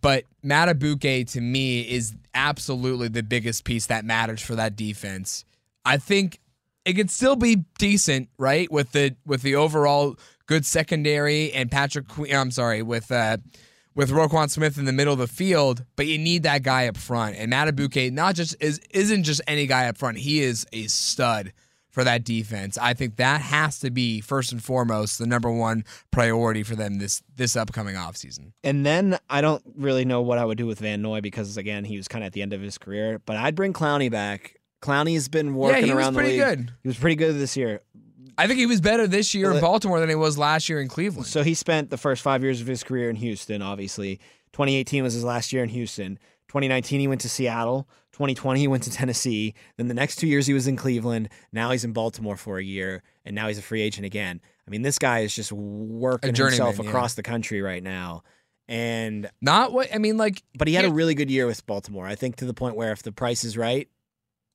But 0.00 0.24
Madubuike 0.44 1.30
to 1.32 1.40
me 1.40 1.82
is 1.82 2.14
absolutely 2.34 3.08
the 3.08 3.22
biggest 3.22 3.64
piece 3.64 3.86
that 3.86 4.04
matters 4.04 4.40
for 4.40 4.54
that 4.54 4.76
defense. 4.76 5.44
I 5.84 5.96
think 5.96 6.40
it 6.84 6.94
could 6.94 7.10
still 7.10 7.36
be 7.36 7.64
decent, 7.78 8.28
right? 8.38 8.70
With 8.70 8.92
the 8.92 9.16
with 9.26 9.42
the 9.42 9.56
overall 9.56 10.16
good 10.46 10.66
secondary 10.66 11.52
and 11.52 11.70
Patrick. 11.70 12.06
I'm 12.32 12.50
sorry, 12.50 12.82
with 12.82 13.12
uh, 13.12 13.38
with 13.94 14.10
Roquan 14.10 14.50
Smith 14.50 14.78
in 14.78 14.84
the 14.84 14.92
middle 14.92 15.12
of 15.12 15.18
the 15.18 15.26
field, 15.26 15.84
but 15.96 16.06
you 16.06 16.18
need 16.18 16.42
that 16.44 16.62
guy 16.62 16.86
up 16.86 16.96
front. 16.96 17.36
And 17.36 17.52
Madubuike 17.52 18.12
not 18.12 18.34
just 18.34 18.56
is 18.60 18.80
isn't 18.90 19.24
just 19.24 19.40
any 19.46 19.66
guy 19.66 19.88
up 19.88 19.96
front. 19.98 20.18
He 20.18 20.40
is 20.40 20.66
a 20.72 20.84
stud 20.86 21.52
for 21.90 22.04
that 22.04 22.22
defense. 22.24 22.78
I 22.78 22.94
think 22.94 23.16
that 23.16 23.40
has 23.40 23.80
to 23.80 23.90
be 23.90 24.20
first 24.20 24.52
and 24.52 24.62
foremost 24.62 25.18
the 25.18 25.26
number 25.26 25.50
one 25.50 25.84
priority 26.12 26.62
for 26.62 26.76
them 26.76 26.98
this 26.98 27.22
this 27.34 27.56
upcoming 27.56 27.96
offseason. 27.96 28.52
And 28.62 28.86
then 28.86 29.18
I 29.28 29.40
don't 29.40 29.62
really 29.76 30.04
know 30.04 30.20
what 30.22 30.38
I 30.38 30.44
would 30.44 30.56
do 30.58 30.66
with 30.66 30.78
Van 30.78 31.02
Noy 31.02 31.20
because 31.20 31.56
again 31.56 31.84
he 31.84 31.96
was 31.96 32.06
kind 32.08 32.22
of 32.22 32.26
at 32.28 32.32
the 32.32 32.42
end 32.42 32.52
of 32.52 32.60
his 32.60 32.78
career. 32.78 33.20
But 33.24 33.36
I'd 33.36 33.54
bring 33.56 33.72
Clowney 33.72 34.10
back. 34.10 34.56
Clowney 34.80 35.14
has 35.14 35.28
been 35.28 35.54
working 35.56 35.80
yeah, 35.80 35.86
he 35.88 35.92
was 35.94 36.04
around 36.04 36.14
pretty 36.14 36.38
the 36.38 36.46
league. 36.46 36.58
good. 36.58 36.72
He 36.82 36.88
was 36.88 36.96
pretty 36.96 37.16
good 37.16 37.34
this 37.38 37.56
year. 37.56 37.80
I 38.40 38.46
think 38.46 38.58
he 38.58 38.64
was 38.64 38.80
better 38.80 39.06
this 39.06 39.34
year 39.34 39.52
in 39.52 39.60
Baltimore 39.60 40.00
than 40.00 40.08
he 40.08 40.14
was 40.14 40.38
last 40.38 40.70
year 40.70 40.80
in 40.80 40.88
Cleveland. 40.88 41.26
So 41.26 41.42
he 41.42 41.52
spent 41.52 41.90
the 41.90 41.98
first 41.98 42.22
five 42.22 42.42
years 42.42 42.62
of 42.62 42.66
his 42.66 42.82
career 42.82 43.10
in 43.10 43.16
Houston. 43.16 43.60
Obviously, 43.60 44.16
2018 44.52 45.02
was 45.02 45.12
his 45.12 45.24
last 45.24 45.52
year 45.52 45.62
in 45.62 45.68
Houston. 45.68 46.18
2019 46.48 47.00
he 47.00 47.06
went 47.06 47.20
to 47.20 47.28
Seattle. 47.28 47.86
2020 48.12 48.58
he 48.58 48.66
went 48.66 48.82
to 48.84 48.90
Tennessee. 48.90 49.52
Then 49.76 49.88
the 49.88 49.94
next 49.94 50.16
two 50.16 50.26
years 50.26 50.46
he 50.46 50.54
was 50.54 50.66
in 50.66 50.76
Cleveland. 50.76 51.28
Now 51.52 51.70
he's 51.70 51.84
in 51.84 51.92
Baltimore 51.92 52.36
for 52.36 52.56
a 52.56 52.64
year, 52.64 53.02
and 53.26 53.36
now 53.36 53.48
he's 53.48 53.58
a 53.58 53.62
free 53.62 53.82
agent 53.82 54.06
again. 54.06 54.40
I 54.66 54.70
mean, 54.70 54.80
this 54.80 54.98
guy 54.98 55.18
is 55.18 55.34
just 55.34 55.52
working 55.52 56.34
himself 56.34 56.78
yeah. 56.78 56.88
across 56.88 57.14
the 57.14 57.22
country 57.22 57.60
right 57.60 57.82
now. 57.82 58.22
And 58.68 59.30
Not 59.42 59.74
what 59.74 59.94
I 59.94 59.98
mean, 59.98 60.16
like 60.16 60.42
but 60.56 60.66
he 60.66 60.72
had 60.72 60.86
a 60.86 60.90
really 60.90 61.14
good 61.14 61.30
year 61.30 61.46
with 61.46 61.66
Baltimore. 61.66 62.06
I 62.06 62.14
think 62.14 62.36
to 62.36 62.46
the 62.46 62.54
point 62.54 62.74
where 62.74 62.92
if 62.92 63.02
the 63.02 63.12
price 63.12 63.44
is 63.44 63.58
right, 63.58 63.86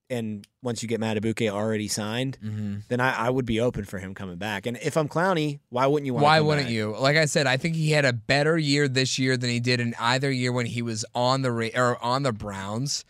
and 0.10 0.46
once 0.62 0.84
you 0.84 0.90
get 0.90 1.00
Madubuike 1.00 1.50
already 1.50 1.88
signed, 1.88 2.38
mm-hmm. 2.44 2.78
then 2.90 3.00
I, 3.00 3.28
I 3.28 3.30
would 3.30 3.46
be 3.46 3.60
open 3.60 3.86
for 3.86 3.98
him 3.98 4.14
coming 4.14 4.38
back. 4.38 4.66
And 4.66 4.78
if 4.78 4.98
I'm 4.98 5.08
Clowney, 5.08 5.60
why 5.70 5.88
wouldn't 5.88 6.06
you? 6.06 6.14
Want 6.14 6.24
Why 6.24 6.42
wouldn't 6.42 6.68
back? 6.68 6.74
you? 6.74 6.96
Like 6.98 7.18
I 7.18 7.26
said, 7.26 7.48
I 7.48 7.58
think 7.58 7.76
he 7.76 7.92
had 7.92 8.06
a 8.06 8.14
better 8.14 8.58
year 8.58 8.88
this 8.88 9.18
year 9.18 9.36
than 9.38 9.50
he 9.50 9.60
did 9.60 9.80
in 9.80 9.96
either 10.00 10.32
year 10.32 10.52
when 10.52 10.66
he 10.66 10.82
was 10.82 11.06
on 11.16 11.42
the 11.42 11.72
or 11.76 12.02
on 12.04 12.24
the 12.24 12.32
Browns. 12.32 13.04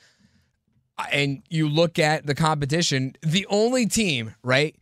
And 1.12 1.44
you 1.50 1.68
look 1.68 2.00
at 2.00 2.26
the 2.26 2.36
competition, 2.36 3.16
the 3.22 3.46
only 3.50 3.86
team, 3.86 4.34
right? 4.44 4.76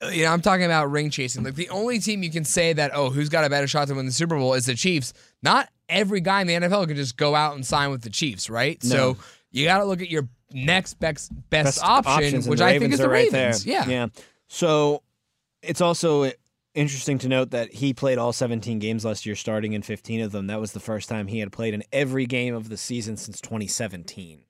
Uh, 0.00 0.08
You 0.08 0.24
know, 0.24 0.32
I'm 0.32 0.40
talking 0.40 0.64
about 0.64 0.92
ring 0.92 1.10
chasing. 1.10 1.42
Like 1.42 1.56
the 1.56 1.68
only 1.70 1.98
team 1.98 2.22
you 2.22 2.30
can 2.30 2.44
say 2.44 2.72
that, 2.72 2.92
oh, 2.94 3.10
who's 3.10 3.28
got 3.28 3.44
a 3.44 3.50
better 3.50 3.66
shot 3.66 3.88
to 3.88 3.94
win 3.94 4.06
the 4.06 4.12
Super 4.12 4.36
Bowl 4.36 4.54
is 4.54 4.66
the 4.66 4.76
Chiefs. 4.76 5.12
Not 5.42 5.68
every 5.88 6.20
guy 6.20 6.42
in 6.42 6.46
the 6.46 6.54
NFL 6.54 6.86
can 6.86 6.94
just 6.94 7.16
go 7.16 7.34
out 7.34 7.56
and 7.56 7.66
sign 7.66 7.90
with 7.90 8.02
the 8.02 8.10
Chiefs, 8.10 8.48
right? 8.48 8.82
No. 8.84 8.88
So 8.88 9.16
you 9.50 9.64
got 9.64 9.78
to 9.78 9.84
look 9.84 10.00
at 10.02 10.10
your 10.10 10.28
next 10.52 10.94
best, 11.00 11.30
best, 11.50 11.76
Best 11.76 11.82
option, 11.84 12.42
which 12.44 12.60
I 12.60 12.78
think 12.78 12.92
is 12.92 12.98
the 13.00 13.08
right 13.08 13.30
Ravens. 13.32 13.64
there. 13.64 13.74
Yeah. 13.74 13.88
yeah. 13.88 14.06
So 14.48 15.02
it's 15.62 15.80
also 15.80 16.30
interesting 16.74 17.18
to 17.18 17.28
note 17.28 17.50
that 17.50 17.72
he 17.72 17.92
played 17.92 18.18
all 18.18 18.32
17 18.32 18.78
games 18.78 19.04
last 19.04 19.26
year, 19.26 19.34
starting 19.34 19.72
in 19.72 19.82
15 19.82 20.20
of 20.20 20.32
them. 20.32 20.46
That 20.46 20.60
was 20.60 20.72
the 20.72 20.80
first 20.80 21.08
time 21.08 21.26
he 21.26 21.40
had 21.40 21.50
played 21.52 21.74
in 21.74 21.82
every 21.92 22.24
game 22.26 22.54
of 22.54 22.68
the 22.68 22.76
season 22.76 23.16
since 23.16 23.40
2017. 23.40 24.44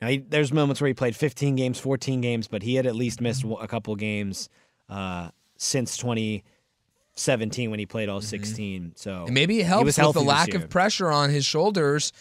Now, 0.00 0.08
he, 0.08 0.18
there's 0.18 0.52
moments 0.52 0.80
where 0.80 0.88
he 0.88 0.94
played 0.94 1.16
15 1.16 1.56
games, 1.56 1.78
14 1.80 2.20
games, 2.20 2.46
but 2.48 2.62
he 2.62 2.74
had 2.76 2.86
at 2.86 2.94
least 2.94 3.20
missed 3.20 3.42
Mm-hmm. 3.44 3.64
a 3.64 3.66
couple 3.68 3.96
games 3.96 4.48
uh, 4.88 5.30
since 5.56 5.96
2017 5.96 7.70
when 7.70 7.78
he 7.78 7.86
played 7.86 8.08
all 8.08 8.20
Mm-hmm. 8.20 8.26
16. 8.28 8.92
So 8.96 9.24
And 9.24 9.34
maybe 9.34 9.56
it 9.56 9.62
he 9.62 9.62
helps 9.64 9.84
was 9.84 9.98
with 9.98 10.14
the 10.14 10.20
lack 10.20 10.54
of 10.54 10.68
pressure 10.68 11.10
on 11.10 11.30
his 11.30 11.44
shoulders. 11.44 12.12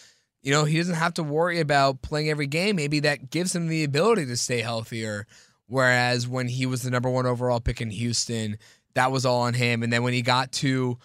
You 0.46 0.52
know, 0.52 0.64
he 0.64 0.78
doesn't 0.78 0.94
have 0.94 1.16
to 1.16 1.24
worry 1.24 1.60
about 1.60 2.04
playing 2.04 2.30
every 2.30 2.46
game. 2.46 2.75
Maybe 2.75 3.00
that 3.00 3.32
gives 3.32 3.56
him 3.56 3.68
the 3.68 3.84
ability 3.84 4.28
to 4.28 4.38
stay 4.38 4.62
healthier. 4.62 5.25
Whereas 5.66 6.28
when 6.28 6.48
he 6.48 6.68
was 6.68 6.84
the 6.84 6.92
number 6.92 7.10
one 7.10 7.25
overall 7.25 7.60
pick 7.60 7.82
in 7.82 7.90
Houston, 7.90 8.60
that 8.94 9.12
was 9.12 9.25
all 9.25 9.42
on 9.42 9.56
him. 9.56 9.82
And 9.82 9.92
then 9.92 10.04
when 10.04 10.14
he 10.14 10.22
got 10.22 10.52
to 10.54 11.00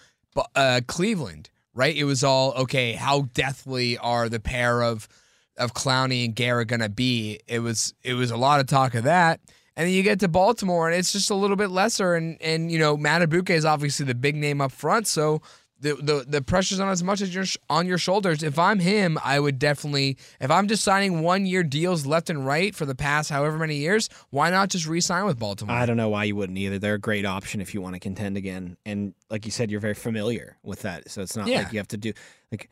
uh, 0.54 0.82
Cleveland, 0.86 1.48
right, 1.72 1.96
it 1.96 2.04
was 2.04 2.22
all 2.22 2.52
okay. 2.52 2.92
How 2.92 3.22
deathly 3.32 3.96
are 3.96 4.28
the 4.28 4.40
pair 4.40 4.82
of 4.82 5.08
of 5.56 5.72
Clowney 5.72 6.26
and 6.26 6.36
Garrett 6.36 6.68
gonna 6.68 6.90
be? 6.90 7.40
It 7.46 7.60
was 7.60 7.94
it 8.02 8.12
was 8.12 8.30
a 8.30 8.36
lot 8.36 8.60
of 8.60 8.66
talk 8.66 8.94
of 8.94 9.04
that. 9.04 9.40
And 9.74 9.86
then 9.86 9.94
you 9.94 10.02
get 10.02 10.20
to 10.20 10.28
Baltimore, 10.28 10.86
and 10.86 10.98
it's 10.98 11.12
just 11.12 11.30
a 11.30 11.34
little 11.34 11.56
bit 11.56 11.70
lesser. 11.70 12.14
And 12.14 12.36
and 12.42 12.70
you 12.70 12.78
know, 12.78 12.98
Madubuike 12.98 13.48
is 13.48 13.64
obviously 13.64 14.04
the 14.04 14.14
big 14.14 14.36
name 14.36 14.60
up 14.60 14.72
front, 14.72 15.06
so 15.06 15.40
the 15.80 15.94
the 15.94 16.24
the 16.28 16.42
pressure's 16.42 16.78
not 16.78 16.90
as 16.90 17.02
much 17.02 17.20
as 17.20 17.34
your 17.34 17.44
on 17.68 17.86
your 17.86 17.98
shoulders. 17.98 18.42
If 18.42 18.58
I'm 18.58 18.78
him, 18.78 19.18
I 19.24 19.40
would 19.40 19.58
definitely. 19.58 20.18
If 20.40 20.50
I'm 20.50 20.68
just 20.68 20.84
signing 20.84 21.22
one 21.22 21.46
year 21.46 21.62
deals 21.62 22.04
left 22.06 22.30
and 22.30 22.44
right 22.46 22.74
for 22.74 22.84
the 22.86 22.94
past 22.94 23.30
however 23.30 23.58
many 23.58 23.76
years, 23.76 24.08
why 24.30 24.50
not 24.50 24.68
just 24.68 24.86
re-sign 24.86 25.24
with 25.24 25.38
Baltimore? 25.38 25.74
I 25.74 25.86
don't 25.86 25.96
know 25.96 26.08
why 26.10 26.24
you 26.24 26.36
wouldn't 26.36 26.58
either. 26.58 26.78
They're 26.78 26.94
a 26.94 26.98
great 26.98 27.24
option 27.24 27.60
if 27.60 27.72
you 27.74 27.80
want 27.80 27.94
to 27.94 28.00
contend 28.00 28.36
again. 28.36 28.76
And 28.84 29.14
like 29.30 29.44
you 29.46 29.50
said, 29.50 29.70
you're 29.70 29.80
very 29.80 29.94
familiar 29.94 30.56
with 30.62 30.82
that. 30.82 31.10
So 31.10 31.22
it's 31.22 31.36
not 31.36 31.46
Yeah. 31.48 31.62
like 31.62 31.72
you 31.72 31.78
have 31.78 31.88
to 31.88 31.96
do 31.96 32.12
like 32.52 32.68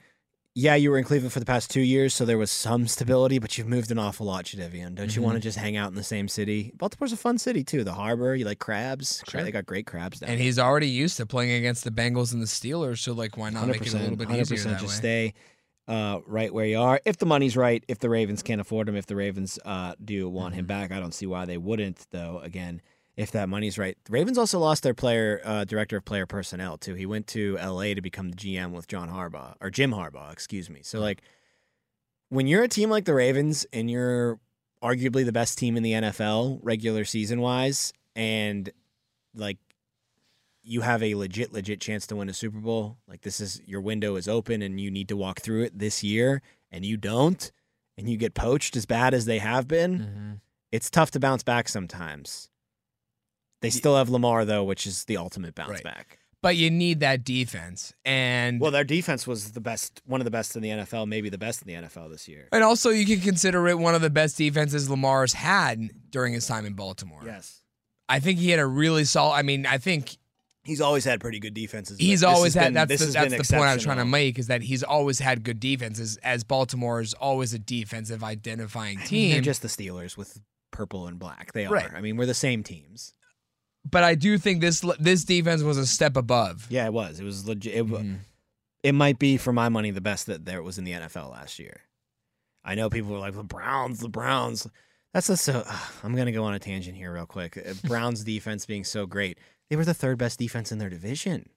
yeah, 0.60 0.74
you 0.74 0.90
were 0.90 0.98
in 0.98 1.04
Cleveland 1.04 1.32
for 1.32 1.38
the 1.38 1.46
past 1.46 1.70
two 1.70 1.80
years, 1.80 2.12
so 2.12 2.24
there 2.24 2.36
was 2.36 2.50
some 2.50 2.88
stability, 2.88 3.38
but 3.38 3.56
you've 3.56 3.68
moved 3.68 3.92
an 3.92 3.98
awful 3.98 4.26
lot, 4.26 4.44
Shadavian. 4.44 4.96
Don't 4.96 5.14
you 5.14 5.22
want 5.22 5.34
Mm-hmm. 5.34 5.40
to 5.40 5.42
just 5.42 5.58
hang 5.58 5.76
out 5.76 5.88
in 5.90 5.94
the 5.94 6.02
same 6.02 6.26
city? 6.26 6.72
Baltimore's 6.76 7.12
a 7.12 7.16
fun 7.16 7.38
city 7.38 7.62
too. 7.62 7.84
The 7.84 7.92
harbor, 7.92 8.34
you 8.34 8.44
like 8.44 8.58
crabs. 8.58 9.22
Sure. 9.28 9.42
They 9.44 9.52
got 9.52 9.66
great 9.66 9.86
crabs 9.86 10.18
down 10.18 10.30
and 10.30 10.40
he's 10.40 10.58
already 10.58 10.88
used 10.88 11.16
to 11.18 11.26
playing 11.26 11.52
against 11.52 11.84
the 11.84 11.90
Bengals 11.92 12.32
and 12.32 12.42
the 12.42 12.46
Steelers, 12.46 12.98
so 12.98 13.12
like, 13.12 13.36
why 13.36 13.50
not 13.50 13.68
make 13.68 13.86
it 13.86 13.94
a 13.94 13.98
little 13.98 14.16
bit 14.16 14.30
easier 14.32 14.58
that 14.58 14.80
just 14.80 15.02
way? 15.02 15.32
stay 15.32 15.34
uh, 15.86 16.18
right 16.26 16.52
where 16.52 16.66
you 16.66 16.78
are. 16.80 17.00
If 17.04 17.18
the 17.18 17.26
money's 17.26 17.56
right, 17.56 17.84
if 17.86 18.00
the 18.00 18.10
Ravens 18.10 18.42
can't 18.42 18.60
afford 18.60 18.88
him, 18.88 18.96
if 18.96 19.06
the 19.06 19.16
Ravens 19.16 19.58
uh, 19.64 19.94
do 20.04 20.28
want 20.28 20.52
Mm-hmm. 20.54 20.58
him 20.60 20.66
back, 20.66 20.90
I 20.92 20.98
don't 20.98 21.14
see 21.14 21.26
why 21.26 21.44
they 21.44 21.56
wouldn't. 21.58 22.04
Though 22.10 22.40
again, 22.42 22.82
if 23.18 23.32
that 23.32 23.48
money's 23.48 23.76
right, 23.78 23.98
the 24.04 24.12
Ravens 24.12 24.38
also 24.38 24.60
lost 24.60 24.84
their 24.84 24.94
player 24.94 25.40
uh, 25.44 25.64
director 25.64 25.96
of 25.96 26.04
player 26.04 26.24
personnel 26.24 26.78
too. 26.78 26.94
He 26.94 27.04
went 27.04 27.26
to 27.28 27.58
L.A. 27.58 27.94
to 27.94 28.00
become 28.00 28.30
the 28.30 28.36
GM 28.36 28.70
with 28.70 28.86
John 28.86 29.10
Harbaugh 29.10 29.56
or 29.60 29.70
Jim 29.70 29.90
Harbaugh, 29.90 30.32
excuse 30.32 30.70
me. 30.70 30.80
So 30.84 31.00
like, 31.00 31.20
when 32.28 32.46
you're 32.46 32.62
a 32.62 32.68
team 32.68 32.90
like 32.90 33.06
the 33.06 33.14
Ravens 33.14 33.66
and 33.72 33.90
you're 33.90 34.38
arguably 34.80 35.24
the 35.24 35.32
best 35.32 35.58
team 35.58 35.76
in 35.76 35.82
the 35.82 35.92
NFL 35.94 36.60
regular 36.62 37.04
season 37.04 37.40
wise, 37.40 37.92
and 38.14 38.70
like 39.34 39.58
you 40.62 40.82
have 40.82 41.02
a 41.02 41.16
legit, 41.16 41.52
legit 41.52 41.80
chance 41.80 42.06
to 42.06 42.16
win 42.16 42.28
a 42.28 42.34
Super 42.34 42.60
Bowl. 42.60 42.98
Like 43.08 43.22
this 43.22 43.40
is 43.40 43.60
your 43.66 43.80
window 43.80 44.14
is 44.14 44.28
open 44.28 44.62
and 44.62 44.80
you 44.80 44.92
need 44.92 45.08
to 45.08 45.16
walk 45.16 45.40
through 45.40 45.64
it 45.64 45.76
this 45.76 46.04
year, 46.04 46.40
and 46.70 46.84
you 46.84 46.96
don't, 46.96 47.50
and 47.96 48.08
you 48.08 48.16
get 48.16 48.34
poached 48.34 48.76
as 48.76 48.86
bad 48.86 49.12
as 49.12 49.24
they 49.24 49.38
have 49.38 49.66
been. 49.66 49.98
Mm-hmm. 49.98 50.32
It's 50.70 50.88
tough 50.88 51.10
to 51.12 51.18
bounce 51.18 51.42
back 51.42 51.68
sometimes. 51.68 52.48
They 53.60 53.70
still 53.70 53.96
have 53.96 54.08
Lamar 54.08 54.44
though, 54.44 54.64
which 54.64 54.86
is 54.86 55.04
the 55.04 55.16
ultimate 55.16 55.54
bounce 55.54 55.70
Right. 55.70 55.84
back. 55.84 56.18
But 56.40 56.56
you 56.56 56.70
need 56.70 57.00
that 57.00 57.24
defense, 57.24 57.92
and 58.04 58.60
Well, 58.60 58.70
their 58.70 58.84
defense 58.84 59.26
was 59.26 59.50
the 59.52 59.60
best, 59.60 60.00
one 60.06 60.20
of 60.20 60.24
the 60.24 60.30
best 60.30 60.54
in 60.54 60.62
the 60.62 60.68
NFL, 60.70 61.04
maybe 61.06 61.28
the 61.28 61.36
best 61.38 61.62
in 61.62 61.66
the 61.66 61.74
NFL 61.74 62.08
this 62.08 62.28
year. 62.28 62.48
and 62.52 62.62
also 62.62 62.90
you 62.90 63.04
can 63.06 63.20
consider 63.20 63.66
it 63.66 63.76
one 63.76 63.96
of 63.96 64.02
the 64.02 64.10
best 64.10 64.36
defenses 64.38 64.88
Lamar's 64.88 65.32
had 65.32 65.90
during 66.10 66.32
his 66.34 66.46
time 66.46 66.64
in 66.64 66.74
Baltimore. 66.74 67.22
Yes, 67.26 67.62
I 68.08 68.20
think 68.20 68.38
he 68.38 68.50
had 68.50 68.60
a 68.60 68.66
really 68.66 69.04
solid. 69.04 69.34
I 69.34 69.42
mean, 69.42 69.66
I 69.66 69.78
think 69.78 70.16
he's 70.62 70.80
always 70.80 71.04
had 71.04 71.20
pretty 71.20 71.40
good 71.40 71.54
defenses. 71.54 71.98
he's 71.98 72.22
always 72.22 72.54
had. 72.54 72.66
been- 72.66 72.74
that's 72.74 72.88
this 72.90 73.12
the, 73.12 73.18
has 73.18 73.32
the 73.32 73.56
point 73.56 73.68
I 73.68 73.74
was 73.74 73.82
trying 73.82 73.96
to 73.98 74.04
make 74.04 74.38
is 74.38 74.46
that 74.46 74.62
he's 74.62 74.84
always 74.84 75.18
had 75.18 75.42
good 75.42 75.58
defenses. 75.58 76.18
As 76.22 76.44
Baltimore 76.44 77.00
is 77.00 77.14
always 77.14 77.52
a 77.52 77.58
defensive 77.58 78.22
identifying 78.22 78.98
I 78.98 79.00
mean, 79.00 79.08
team. 79.08 79.30
They're 79.32 79.40
just 79.40 79.62
the 79.62 79.68
Steelers 79.68 80.16
with 80.16 80.40
purple 80.70 81.08
and 81.08 81.18
black. 81.18 81.52
They 81.52 81.66
are. 81.66 81.72
Right. 81.72 81.92
I 81.92 82.00
mean, 82.00 82.16
we're 82.16 82.26
the 82.26 82.32
same 82.34 82.62
teams. 82.62 83.12
But 83.90 84.04
I 84.04 84.14
do 84.14 84.38
think 84.38 84.60
this 84.60 84.84
this 84.98 85.24
defense 85.24 85.62
was 85.62 85.78
a 85.78 85.86
step 85.86 86.16
above. 86.16 86.66
Yeah, 86.70 86.86
it 86.86 86.92
was. 86.92 87.20
It 87.20 87.24
was 87.24 87.46
legit. 87.46 87.74
It, 87.74 87.86
Mhm. 87.86 88.18
it 88.82 88.92
might 88.92 89.18
be, 89.18 89.36
for 89.36 89.52
my 89.52 89.68
money, 89.68 89.90
the 89.90 90.00
best 90.00 90.26
that 90.26 90.44
there 90.44 90.62
was 90.62 90.78
in 90.78 90.84
the 90.84 90.92
NFL 90.92 91.30
last 91.30 91.58
year. 91.58 91.80
I 92.64 92.74
know 92.74 92.90
people 92.90 93.12
were 93.12 93.18
like 93.18 93.34
the 93.34 93.42
Browns, 93.44 94.00
the 94.00 94.08
Browns. 94.08 94.66
That's 95.14 95.28
just 95.28 95.44
so. 95.44 95.64
I'm 96.02 96.14
gonna 96.14 96.32
go 96.32 96.44
on 96.44 96.54
a 96.54 96.58
tangent 96.58 96.96
here 96.96 97.12
real 97.12 97.26
quick. 97.26 97.56
Uh, 97.56 97.72
Browns 97.88 98.24
defense 98.24 98.66
being 98.66 98.84
so 98.84 99.06
great, 99.06 99.38
they 99.70 99.76
were 99.76 99.84
the 99.84 99.94
third 99.94 100.18
best 100.18 100.38
defense 100.38 100.70
in 100.72 100.78
their 100.78 100.90
division. 100.90 101.48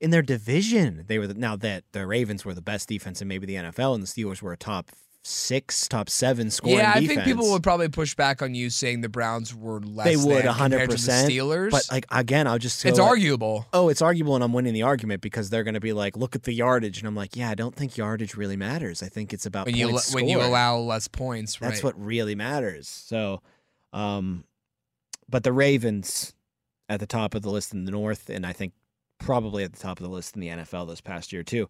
In 0.00 0.10
their 0.10 0.22
division, 0.22 1.04
they 1.06 1.18
were 1.20 1.28
the, 1.28 1.34
now 1.34 1.54
that 1.56 1.84
the 1.92 2.04
Ravens 2.06 2.44
were 2.44 2.54
the 2.54 2.60
best 2.62 2.88
defense 2.88 3.22
in 3.22 3.28
maybe 3.28 3.46
the 3.46 3.54
NFL, 3.54 3.94
and 3.94 4.02
the 4.02 4.08
Steelers 4.08 4.42
were 4.42 4.52
a 4.52 4.56
top 4.56 4.90
six, 5.24 5.86
top 5.88 6.10
seven 6.10 6.50
scoring. 6.50 6.78
Yeah, 6.78 6.90
I 6.94 7.00
defense. 7.00 7.08
think 7.08 7.24
people 7.24 7.50
would 7.52 7.62
probably 7.62 7.88
push 7.88 8.14
back 8.14 8.42
on 8.42 8.54
you 8.54 8.70
saying 8.70 9.00
the 9.00 9.08
Browns 9.08 9.54
were 9.54 9.80
less. 9.80 10.06
They 10.06 10.16
would 10.16 10.44
hundred 10.44 10.80
to 10.80 10.86
the 10.86 10.92
percent. 10.92 11.30
Steelers, 11.30 11.70
But 11.70 11.86
like 11.90 12.06
again, 12.10 12.46
I'll 12.46 12.58
just. 12.58 12.84
it's 12.84 12.98
like, 12.98 13.08
arguable. 13.08 13.66
oh, 13.72 13.88
it's 13.88 14.02
arguable 14.02 14.34
and 14.34 14.42
I'm 14.44 14.52
winning 14.52 14.74
the 14.74 14.82
argument 14.82 15.22
because 15.22 15.50
they're 15.50 15.64
going 15.64 15.74
to 15.74 15.80
be 15.80 15.92
like, 15.92 16.16
look 16.16 16.34
at 16.34 16.42
the 16.42 16.52
yardage. 16.52 16.98
And 16.98 17.06
I'm 17.06 17.14
like, 17.14 17.36
yeah, 17.36 17.50
I 17.50 17.54
don't 17.54 17.74
think 17.74 17.96
yardage 17.96 18.34
really 18.34 18.56
matters. 18.56 19.02
I 19.02 19.08
think 19.08 19.32
it's 19.32 19.46
about 19.46 19.66
When 19.66 19.76
you 19.76 19.90
points 19.90 20.14
when 20.14 20.28
you 20.28 20.40
allow 20.40 20.76
less 20.78 21.08
points, 21.08 21.60
right? 21.60 21.68
That's 21.68 21.82
what 21.82 21.98
really 22.02 22.34
matters. 22.34 22.88
So, 22.88 23.42
um, 23.92 24.44
but 25.28 25.44
the 25.44 25.52
Ravens 25.52 26.34
at 26.88 27.00
the 27.00 27.06
top 27.06 27.34
of 27.34 27.42
the 27.42 27.50
list 27.50 27.72
in 27.72 27.84
the 27.84 27.92
North, 27.92 28.28
and 28.28 28.44
I 28.44 28.52
think 28.52 28.72
probably 29.18 29.62
at 29.64 29.72
the 29.72 29.78
top 29.78 29.98
of 29.98 30.04
the 30.04 30.10
list 30.10 30.34
in 30.34 30.40
the 30.40 30.48
NFL 30.48 30.88
this 30.88 31.00
past 31.00 31.32
year 31.32 31.42
too. 31.42 31.68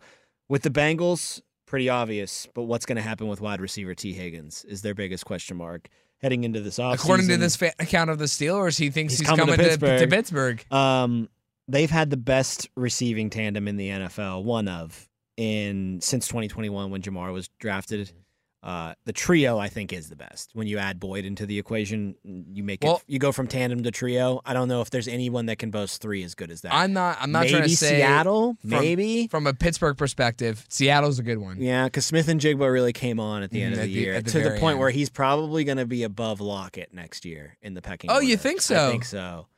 With 0.48 0.62
the 0.62 0.70
Bengals, 0.70 1.40
pretty 1.72 1.88
obvious. 1.88 2.46
But 2.52 2.64
what's 2.64 2.84
going 2.84 2.96
to 2.96 3.02
happen 3.02 3.28
with 3.28 3.40
wide 3.40 3.58
receiver 3.62 3.94
Tee 3.94 4.12
Higgins 4.12 4.62
is 4.66 4.82
their 4.82 4.94
biggest 4.94 5.24
question 5.24 5.56
mark 5.56 5.88
heading 6.20 6.44
into 6.44 6.60
this 6.60 6.78
offseason. 6.78 6.94
According 6.94 7.28
to 7.28 7.38
this 7.38 7.56
fa- 7.56 7.72
account 7.78 8.10
of 8.10 8.18
the 8.18 8.26
Steelers, 8.26 8.78
he 8.78 8.90
thinks 8.90 9.14
He's 9.14 9.20
he's, 9.20 9.28
coming 9.28 9.46
to 9.46 9.52
coming, 9.52 9.64
to, 9.64 9.70
Pittsburgh. 9.70 9.98
to 9.98 10.06
Pittsburgh. 10.06 10.64
Um, 10.70 11.30
they've 11.68 11.90
had 11.90 12.10
the 12.10 12.18
best 12.18 12.68
receiving 12.76 13.30
tandem 13.30 13.68
in 13.68 13.78
the 13.78 13.88
NFL, 13.88 14.44
one 14.44 14.68
of 14.68 15.08
in 15.38 16.00
since 16.02 16.28
2021 16.28 16.90
when 16.90 17.00
Ja'Marr 17.00 17.32
was 17.32 17.48
drafted. 17.58 18.12
Uh, 18.62 18.94
the 19.06 19.12
trio, 19.12 19.58
I 19.58 19.66
think, 19.68 19.92
is 19.92 20.08
the 20.08 20.14
best. 20.14 20.50
When 20.54 20.68
you 20.68 20.78
add 20.78 21.00
Boyd 21.00 21.24
into 21.24 21.46
the 21.46 21.58
equation, 21.58 22.14
you 22.22 22.62
make 22.62 22.84
Well- 22.84 22.98
it. 22.98 23.02
You 23.08 23.18
go 23.18 23.32
from 23.32 23.48
tandem 23.48 23.82
to 23.82 23.90
trio. 23.90 24.40
I 24.44 24.54
don't 24.54 24.68
know 24.68 24.82
if 24.82 24.90
there's 24.90 25.08
anyone 25.08 25.46
that 25.46 25.58
can 25.58 25.72
boast 25.72 26.00
three 26.00 26.22
as 26.22 26.36
good 26.36 26.52
as 26.52 26.60
that. 26.60 26.72
I'm 26.72 26.92
not. 26.92 27.18
I'm 27.20 27.32
not 27.32 27.40
maybe 27.40 27.50
trying 27.50 27.62
to 27.64 27.76
say 27.76 27.96
Seattle, 27.96 28.56
from- 28.60 28.70
maybe. 28.70 29.26
from 29.26 29.48
a 29.48 29.52
Pittsburgh 29.52 29.96
perspective, 29.98 30.64
Seattle's 30.68 31.18
a 31.18 31.24
good 31.24 31.38
one. 31.38 31.60
Yeah, 31.60 31.86
because 31.86 32.06
Smith-Njigba 32.06 32.72
really 32.72 32.92
came 32.92 33.18
on 33.18 33.42
at 33.42 33.50
the 33.50 33.62
end 33.62 33.74
Mhm, 33.74 33.78
of 33.78 33.84
the 33.88 33.92
the- 33.94 34.00
year 34.00 34.20
the 34.22 34.30
to 34.30 34.40
the 34.40 34.50
point 34.60 34.74
end. 34.74 34.78
where 34.78 34.90
he's 34.90 35.10
probably 35.10 35.64
going 35.64 35.78
to 35.78 35.86
be 35.86 36.04
above 36.04 36.40
Lockett 36.40 36.94
next 36.94 37.24
year 37.24 37.56
in 37.62 37.74
the 37.74 37.82
pecking. 37.82 38.10
Oh, 38.10 38.20
you 38.20 38.34
order. 38.34 38.42
think 38.42 38.58
I 38.60 38.62
so? 38.62 38.90
think 38.92 39.04
so. 39.04 39.48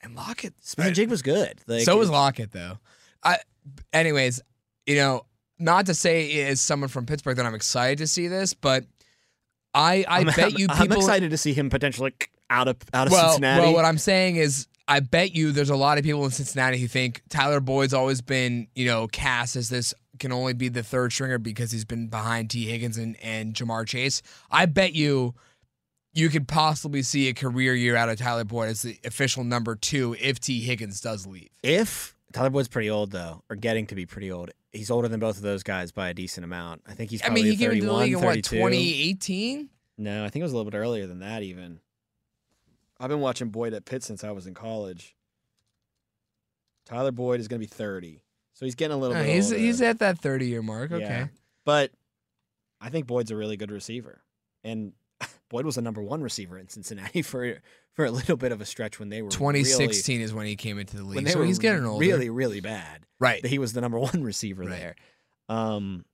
And 0.00 0.16
Lockett. 0.16 0.54
Smith-Njigba's 0.62 1.20
good. 1.20 1.60
Like, 1.66 1.82
so 1.82 1.98
was 1.98 2.08
Lockett 2.08 2.52
though. 2.52 2.78
I, 3.22 3.38
anyways, 3.92 4.40
you 4.86 4.96
know, 4.96 5.26
not 5.58 5.86
to 5.86 5.94
say 5.94 6.42
as 6.42 6.60
someone 6.60 6.88
from 6.88 7.06
Pittsburgh 7.06 7.36
that 7.36 7.46
I'm 7.46 7.54
excited 7.54 7.98
to 7.98 8.06
see 8.06 8.28
this, 8.28 8.54
but 8.54 8.84
I 9.72 10.04
I 10.08 10.20
I'm, 10.20 10.26
bet 10.26 10.58
you 10.58 10.68
people 10.68 10.82
I'm 10.82 10.92
excited 10.92 11.30
to 11.30 11.36
see 11.36 11.52
him 11.52 11.70
potentially 11.70 12.14
out 12.50 12.68
of 12.68 12.76
out 12.92 13.06
of 13.06 13.12
well, 13.12 13.30
Cincinnati. 13.30 13.62
Well, 13.62 13.74
what 13.74 13.84
I'm 13.84 13.98
saying 13.98 14.36
is, 14.36 14.68
I 14.86 15.00
bet 15.00 15.34
you 15.34 15.52
there's 15.52 15.70
a 15.70 15.76
lot 15.76 15.98
of 15.98 16.04
people 16.04 16.24
in 16.24 16.30
Cincinnati 16.30 16.78
who 16.78 16.88
think 16.88 17.22
Tyler 17.28 17.60
Boyd's 17.60 17.94
always 17.94 18.20
been, 18.20 18.68
you 18.74 18.86
know, 18.86 19.08
cast 19.08 19.56
as 19.56 19.68
this 19.68 19.94
can 20.18 20.32
only 20.32 20.52
be 20.52 20.68
the 20.68 20.82
third 20.82 21.12
stringer 21.12 21.38
because 21.38 21.72
he's 21.72 21.84
been 21.84 22.08
behind 22.08 22.50
Tee 22.50 22.66
Higgins 22.66 22.96
and, 22.98 23.16
and 23.22 23.54
Ja'Marr 23.54 23.86
Chase. 23.86 24.22
I 24.50 24.66
bet 24.66 24.94
you 24.94 25.34
you 26.12 26.28
could 26.28 26.46
possibly 26.46 27.02
see 27.02 27.28
a 27.28 27.34
career 27.34 27.74
year 27.74 27.96
out 27.96 28.08
of 28.08 28.18
Tyler 28.18 28.44
Boyd 28.44 28.68
as 28.68 28.82
the 28.82 28.98
official 29.04 29.42
number 29.42 29.74
two 29.74 30.14
if 30.20 30.38
Tee 30.38 30.60
Higgins 30.60 31.00
does 31.00 31.26
leave. 31.26 31.48
if 31.62 32.14
Tyler 32.32 32.50
Boyd's 32.50 32.68
pretty 32.68 32.90
old 32.90 33.12
though, 33.12 33.42
or 33.48 33.56
getting 33.56 33.86
to 33.86 33.94
be 33.94 34.06
pretty 34.06 34.30
old. 34.30 34.50
He's 34.74 34.90
older 34.90 35.08
than 35.08 35.20
both 35.20 35.36
of 35.36 35.42
those 35.42 35.62
guys 35.62 35.92
by 35.92 36.08
a 36.08 36.14
decent 36.14 36.44
amount. 36.44 36.82
I 36.86 36.92
think 36.94 37.10
he's. 37.10 37.22
I 37.22 37.26
Probably 37.26 37.42
mean, 37.44 37.52
he 37.52 37.56
came 37.58 37.70
into 37.70 37.86
the 37.86 37.92
31, 37.92 38.02
league 38.04 38.12
in 38.14 38.18
what 38.20 38.28
32. 38.46 38.56
2018. 38.56 39.68
No, 39.98 40.24
I 40.24 40.28
think 40.28 40.40
it 40.40 40.42
was 40.44 40.52
a 40.52 40.56
little 40.56 40.70
bit 40.70 40.76
earlier 40.76 41.06
than 41.06 41.20
that 41.20 41.42
even. 41.42 41.80
I've 42.98 43.08
been 43.08 43.20
watching 43.20 43.50
Boyd 43.50 43.72
at 43.74 43.84
Pitt 43.84 44.02
since 44.02 44.24
I 44.24 44.32
was 44.32 44.46
in 44.46 44.54
college. 44.54 45.14
Tyler 46.86 47.12
Boyd 47.12 47.40
is 47.40 47.48
going 47.48 47.60
to 47.60 47.66
be 47.66 47.72
30. 47.72 48.22
So 48.54 48.64
he's 48.66 48.74
getting 48.74 48.94
a 48.94 48.98
little 48.98 49.16
Uh, 49.16 49.22
bit 49.22 49.34
he's 49.34 49.52
older. 49.52 49.58
he's 49.64 49.82
at 49.82 49.98
that 50.00 50.18
30 50.18 50.46
year 50.48 50.62
mark. 50.62 50.92
Okay. 50.92 51.02
Yeah. 51.04 51.26
But 51.64 51.90
I 52.80 52.90
think 52.90 53.06
Boyd's 53.06 53.30
a 53.30 53.36
really 53.36 53.56
good 53.56 53.70
receiver. 53.70 54.22
And 54.62 54.92
Boyd 55.50 55.64
was 55.66 55.76
a 55.76 55.82
number 55.82 56.02
1 56.02 56.22
receiver 56.22 56.58
in 56.58 56.68
Cincinnati 56.68 57.22
for 57.22 57.58
for 57.94 58.04
a 58.04 58.10
little 58.10 58.36
bit 58.36 58.50
of 58.52 58.60
a 58.60 58.64
stretch 58.64 58.98
when 58.98 59.08
they 59.08 59.22
were 59.22 59.30
2016 59.30 60.20
is 60.20 60.32
when 60.34 60.46
he 60.46 60.56
came 60.56 60.78
into 60.78 60.96
the 60.96 61.04
league. 61.04 61.28
so 61.28 61.42
he's 61.42 61.58
getting 61.58 61.84
older. 61.84 62.00
really 62.04 62.30
really 62.30 62.60
bad. 62.60 63.06
right. 63.20 63.40
that 63.42 63.48
he 63.48 63.58
was 63.58 63.72
the 63.72 63.80
number 63.80 63.98
one 64.10 64.22
receiver 64.22 64.62
Right. 64.64 64.70
there. 64.70 64.96
Um, 65.48 66.04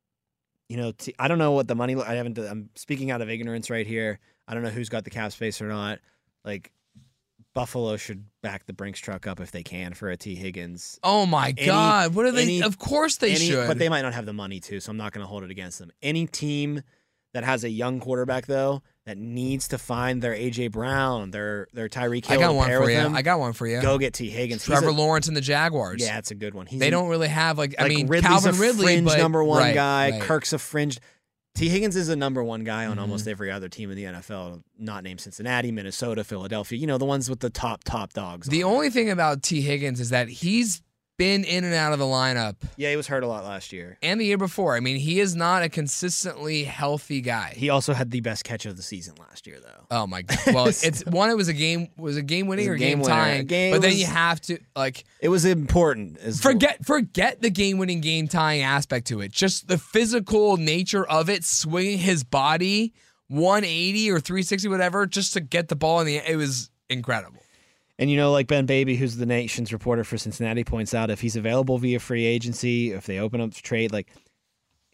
you 0.69 0.77
know, 0.77 0.93
t- 0.93 1.15
I 1.19 1.27
don't 1.29 1.39
know 1.39 1.53
what 1.53 1.67
the 1.69 1.75
money. 1.75 1.97
I 2.01 2.15
haven't. 2.15 2.39
I'm 2.39 2.71
speaking 2.77 3.11
out 3.11 3.23
of 3.23 3.29
ignorance 3.31 3.71
right 3.71 3.87
here. 3.87 4.21
I 4.47 4.55
don't 4.55 4.63
know 4.63 4.69
who's 4.71 4.89
got 4.89 5.05
the 5.05 5.11
cap 5.11 5.33
space 5.33 5.61
or 5.61 5.69
not. 5.69 5.99
Like 6.45 6.71
Buffalo 7.55 7.97
should 7.97 8.25
back 8.43 8.67
the 8.67 8.73
Brinks 8.73 9.01
truck 9.01 9.27
up 9.27 9.41
if 9.41 9.51
they 9.51 9.63
can 9.65 9.95
for 9.95 10.11
a 10.11 10.17
Tee 10.17 10.37
Higgins. 10.37 10.99
Oh 11.03 11.27
my 11.27 11.49
Any- 11.57 11.67
God! 11.67 12.15
What 12.15 12.27
are 12.27 12.31
they? 12.33 12.43
any- 12.43 12.63
of 12.63 12.79
course 12.79 13.17
they 13.17 13.31
Any- 13.33 13.47
should. 13.49 13.67
but 13.67 13.79
they 13.79 13.89
might 13.89 14.03
not 14.03 14.15
have 14.15 14.27
the 14.27 14.33
money 14.33 14.61
to. 14.61 14.79
So 14.81 14.91
I'm 14.91 14.97
not 14.97 15.13
going 15.13 15.23
to 15.25 15.29
hold 15.29 15.43
it 15.43 15.51
against 15.51 15.79
them. 15.81 15.91
Any 16.03 16.27
team 16.27 16.83
that 17.35 17.43
has 17.45 17.65
a 17.65 17.71
young 17.71 17.99
quarterback 18.01 18.47
though 18.47 18.83
that 19.07 19.17
needs 19.17 19.69
to 19.69 19.79
find 19.79 20.21
their 20.23 20.35
AJ 20.35 20.71
Brown, 20.73 21.31
their 21.31 21.67
their 21.73 21.89
Tyreek 21.89 22.31
I 22.31 22.37
got 22.37 22.55
one 22.55 22.69
for 22.71 22.91
you. 22.91 22.97
him, 22.97 23.15
I 23.17 23.23
got 23.23 23.41
one 23.41 23.53
for 23.55 23.67
you. 23.67 23.81
go 23.81 23.99
get 23.99 24.15
Tee 24.15 24.31
Higgins. 24.31 24.65
Trevor 24.65 24.89
a- 24.89 24.93
Lawrence 24.93 25.27
and 25.29 25.37
the 25.37 25.41
Jaguars. 25.41 26.01
Yeah, 26.03 26.19
it's 26.19 26.31
a 26.31 26.35
good 26.35 26.55
one. 26.55 26.67
He's 26.67 26.81
they 26.81 26.89
a- 26.89 26.91
don't 26.91 27.09
really 27.09 27.29
have 27.29 27.59
like. 27.59 27.75
I 27.79 27.89
mean, 27.89 28.07
Ridley's 28.09 28.29
Calvin 28.31 28.55
a 28.55 28.59
Ridley, 28.59 28.85
fringe 28.85 29.07
but, 29.07 29.19
number 29.19 29.43
one 29.43 29.63
right, 29.63 29.75
guy. 29.75 30.11
right. 30.11 30.21
Kirk's 30.23 30.53
a 30.53 30.59
fringe. 30.59 30.99
Tee 31.57 31.69
Higgins 31.69 31.97
is 31.97 32.09
a 32.09 32.15
number 32.15 32.45
one 32.45 32.63
guy 32.63 32.87
on 32.87 32.97
Mhm. 32.99 33.01
almost 33.01 33.27
every 33.27 33.51
other 33.51 33.69
team 33.69 33.91
in 33.91 33.97
the 33.97 34.05
NFL, 34.05 34.63
not 34.79 35.03
named 35.03 35.21
Cincinnati, 35.21 35.73
Minnesota, 35.73 36.23
Philadelphia. 36.23 36.79
You 36.79 36.87
know 36.87 36.97
the 36.99 37.05
ones 37.07 37.29
with 37.29 37.41
the 37.41 37.51
top 37.51 37.83
top 37.85 38.13
dogs. 38.13 38.47
The 38.47 38.63
on. 38.63 38.73
only 38.73 38.91
thing 38.91 39.11
about 39.11 39.43
Tee 39.43 39.61
Higgins 39.63 39.99
is 39.99 40.11
that 40.11 40.29
he's 40.29 40.81
been 41.21 41.45
in 41.45 41.65
and 41.65 41.75
out 41.75 41.93
of 41.93 41.99
the 41.99 42.07
lineup, 42.07 42.57
yeah, 42.79 42.89
he 42.89 42.97
was 42.97 43.07
hurt 43.07 43.23
a 43.23 43.27
lot 43.27 43.45
last 43.45 43.75
year. 43.75 43.99
and 44.03 44.19
the 44.19 44.25
year 44.25 44.39
before. 44.39 44.75
I 44.75 44.81
mean, 44.81 44.97
he 44.97 45.21
is 45.21 45.37
not 45.37 45.63
a 45.63 45.69
consistently 45.69 46.65
healthy 46.65 47.21
guy. 47.21 47.53
He 47.55 47.69
also 47.69 47.93
had 47.93 48.11
the 48.11 48.23
best 48.23 48.43
catch 48.43 48.65
of 48.65 48.79
the 48.79 48.83
season 48.83 49.17
last 49.21 49.47
year, 49.47 49.59
though. 49.61 49.85
Oh 49.91 50.07
my 50.07 50.23
god! 50.23 50.39
Well, 50.55 50.67
it's 50.69 51.05
one. 51.05 51.29
It 51.29 51.37
was 51.37 51.49
a 51.49 51.53
game. 51.53 51.89
Was 51.99 52.17
a 52.17 52.23
game 52.23 52.47
winning 52.47 52.67
or 52.69 52.77
game 52.77 52.99
game 53.01 53.07
tying? 53.07 53.47
Game 53.47 53.73
but 53.73 53.83
then 53.83 53.91
was- 53.91 54.01
you 54.01 54.07
have 54.07 54.41
to 54.43 54.59
like 54.75 55.05
It 55.21 55.29
was 55.29 55.45
important. 55.45 56.17
As 56.19 56.41
forget 56.41 56.85
forget 56.87 57.43
the 57.43 57.51
game 57.51 57.77
winning 57.77 58.01
game 58.01 58.27
tying 58.27 58.63
aspect 58.63 59.07
to 59.09 59.21
it. 59.21 59.31
Just 59.31 59.69
the 59.69 59.77
physical 59.77 60.57
nature 60.57 61.07
of 61.07 61.29
it, 61.29 61.45
swinging 61.45 61.99
his 61.99 62.25
body 62.25 62.95
180 63.29 64.11
or 64.11 64.21
360, 64.21 64.69
whatever, 64.69 65.07
just 65.07 65.35
to 65.35 65.41
get 65.41 65.69
the 65.69 65.77
ball 65.77 66.01
in 66.01 66.07
the. 66.07 66.17
It 66.17 66.37
was 66.37 66.71
incredible. 66.89 67.43
And 68.01 68.11
you 68.11 68.17
know, 68.17 68.33
like 68.33 68.47
Ben 68.47 68.65
Baby, 68.65 68.97
who's 68.97 69.17
the 69.17 69.27
nation's 69.27 69.75
reporter 69.75 70.05
for 70.05 70.17
Cincinnati, 70.17 70.65
points 70.65 70.95
out, 70.95 71.11
if 71.11 71.21
he's 71.21 71.37
available 71.37 71.77
via 71.77 72.01
free 72.01 72.25
agency, 72.25 72.93
if 72.93 73.05
they 73.05 73.19
open 73.19 73.43
up 73.43 73.53
to 73.53 73.63
trade, 73.63 73.93
like 73.93 74.09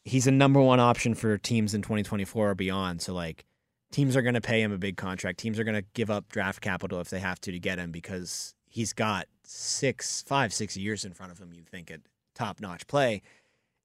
he's 0.04 0.26
a 0.26 0.32
number 0.32 0.60
one 0.60 0.80
option 0.80 1.14
for 1.14 1.38
teams 1.38 1.72
in 1.72 1.82
2024 1.82 2.50
or 2.50 2.54
beyond. 2.56 3.00
So 3.00 3.14
like 3.14 3.44
teams 3.92 4.16
are 4.16 4.22
going 4.22 4.34
to 4.34 4.40
pay 4.40 4.60
him 4.60 4.72
a 4.72 4.78
big 4.78 4.96
contract. 4.96 5.38
Teams 5.38 5.58
are 5.60 5.64
going 5.64 5.76
to 5.76 5.84
give 5.94 6.10
up 6.10 6.28
draft 6.28 6.60
capital 6.60 7.00
if 7.00 7.08
they 7.08 7.20
have 7.20 7.40
to 7.42 7.52
to 7.52 7.58
get 7.60 7.78
him 7.78 7.92
because 7.92 8.56
he's 8.68 8.92
got 8.92 9.26
six, 9.44 10.22
five, 10.22 10.52
six 10.52 10.76
years 10.76 11.04
in 11.04 11.12
front 11.12 11.30
of 11.30 11.38
him. 11.38 11.52
You'd 11.52 11.68
think 11.68 11.92
at 11.92 12.00
top 12.34 12.60
notch 12.60 12.88
play, 12.88 13.22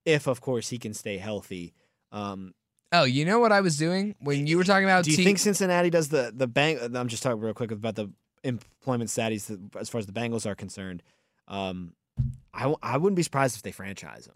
if 0.03 0.25
of 0.25 0.41
course 0.41 0.69
he 0.69 0.79
can 0.79 0.95
stay 0.95 1.17
healthy. 1.19 1.73
Um, 2.11 2.55
Oh, 2.93 3.03
you 3.05 3.23
know 3.23 3.39
what 3.39 3.51
I 3.53 3.61
was 3.61 3.77
doing 3.77 4.15
when 4.19 4.47
you 4.47 4.57
were 4.57 4.65
talking 4.65 4.83
about? 4.83 5.05
do 5.05 5.11
you 5.11 5.17
T- 5.17 5.23
think 5.23 5.37
Cincinnati 5.39 5.89
does 5.89 6.09
the 6.09 6.33
the 6.35 6.47
bank? 6.47 6.79
I'm 6.81 7.07
just 7.07 7.23
talking 7.23 7.39
real 7.39 7.53
quick 7.53 7.71
about 7.71 7.95
the 7.95 8.11
employment 8.43 9.09
status 9.09 9.51
as 9.79 9.89
far 9.89 9.99
as 9.99 10.05
the 10.05 10.11
Bengals 10.13 10.45
are 10.45 10.55
concerned. 10.55 11.03
Um, 11.47 11.93
I 12.53 12.73
I 12.81 12.97
wouldn't 12.97 13.15
be 13.15 13.23
surprised 13.23 13.55
if 13.55 13.61
they 13.63 13.71
franchise 13.71 14.27
him. 14.27 14.35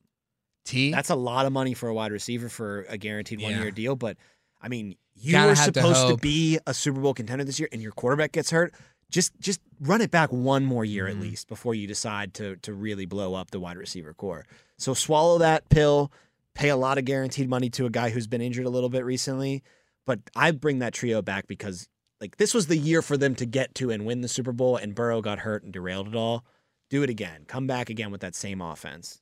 T? 0.65 0.91
That's 0.91 1.09
a 1.09 1.15
lot 1.15 1.45
of 1.45 1.53
money 1.53 1.73
for 1.73 1.89
a 1.89 1.93
wide 1.93 2.11
receiver 2.11 2.49
for 2.49 2.83
a 2.89 2.97
guaranteed 2.97 3.41
one 3.41 3.51
Yeah. 3.51 3.61
year 3.61 3.71
deal. 3.71 3.95
But 3.95 4.17
I 4.61 4.67
mean, 4.67 4.95
you 5.15 5.33
Kinda 5.33 5.47
were 5.49 5.55
have 5.55 5.73
to 5.73 5.79
supposed 5.79 6.07
to, 6.07 6.17
be 6.17 6.59
a 6.65 6.73
Super 6.73 6.99
Bowl 6.99 7.13
contender 7.13 7.43
this 7.43 7.59
year, 7.59 7.69
and 7.71 7.81
your 7.81 7.91
quarterback 7.91 8.31
gets 8.31 8.49
hurt. 8.51 8.73
Just 9.11 9.39
just 9.39 9.61
run 9.79 10.01
it 10.01 10.09
back 10.09 10.31
one 10.31 10.65
more 10.65 10.83
year 10.83 11.05
Mm-hmm. 11.05 11.17
at 11.17 11.23
least 11.23 11.47
before 11.47 11.75
you 11.75 11.85
decide 11.87 12.33
to 12.35 12.55
to 12.57 12.73
really 12.73 13.05
blow 13.05 13.35
up 13.35 13.51
the 13.51 13.59
wide 13.59 13.77
receiver 13.77 14.13
core. 14.13 14.45
So 14.77 14.93
swallow 14.93 15.37
that 15.39 15.69
pill. 15.69 16.11
Pay 16.55 16.69
a 16.69 16.75
lot 16.77 16.97
of 16.97 17.05
guaranteed 17.05 17.49
money 17.49 17.69
to 17.71 17.85
a 17.85 17.89
guy 17.89 18.09
who's 18.09 18.27
been 18.27 18.41
injured 18.41 18.65
a 18.65 18.69
little 18.69 18.89
bit 18.89 19.05
recently. 19.05 19.61
But 20.07 20.19
I 20.35 20.51
bring 20.51 20.79
that 20.79 20.93
trio 20.93 21.21
back 21.21 21.47
because 21.47 21.87
like 22.21 22.37
this 22.37 22.53
was 22.53 22.67
the 22.67 22.77
year 22.77 23.01
for 23.01 23.17
them 23.17 23.35
to 23.35 23.45
get 23.45 23.75
to 23.75 23.91
and 23.91 24.05
win 24.05 24.21
the 24.21 24.27
Super 24.27 24.51
Bowl, 24.51 24.77
and 24.77 24.95
Burrow 24.95 25.21
got 25.21 25.39
hurt 25.39 25.63
and 25.63 25.73
derailed 25.73 26.07
it 26.07 26.15
all. 26.15 26.45
Do 26.89 27.03
it 27.03 27.09
again. 27.09 27.45
Come 27.47 27.67
back 27.67 27.89
again 27.89 28.11
with 28.11 28.21
that 28.21 28.35
same 28.35 28.61
offense. 28.61 29.21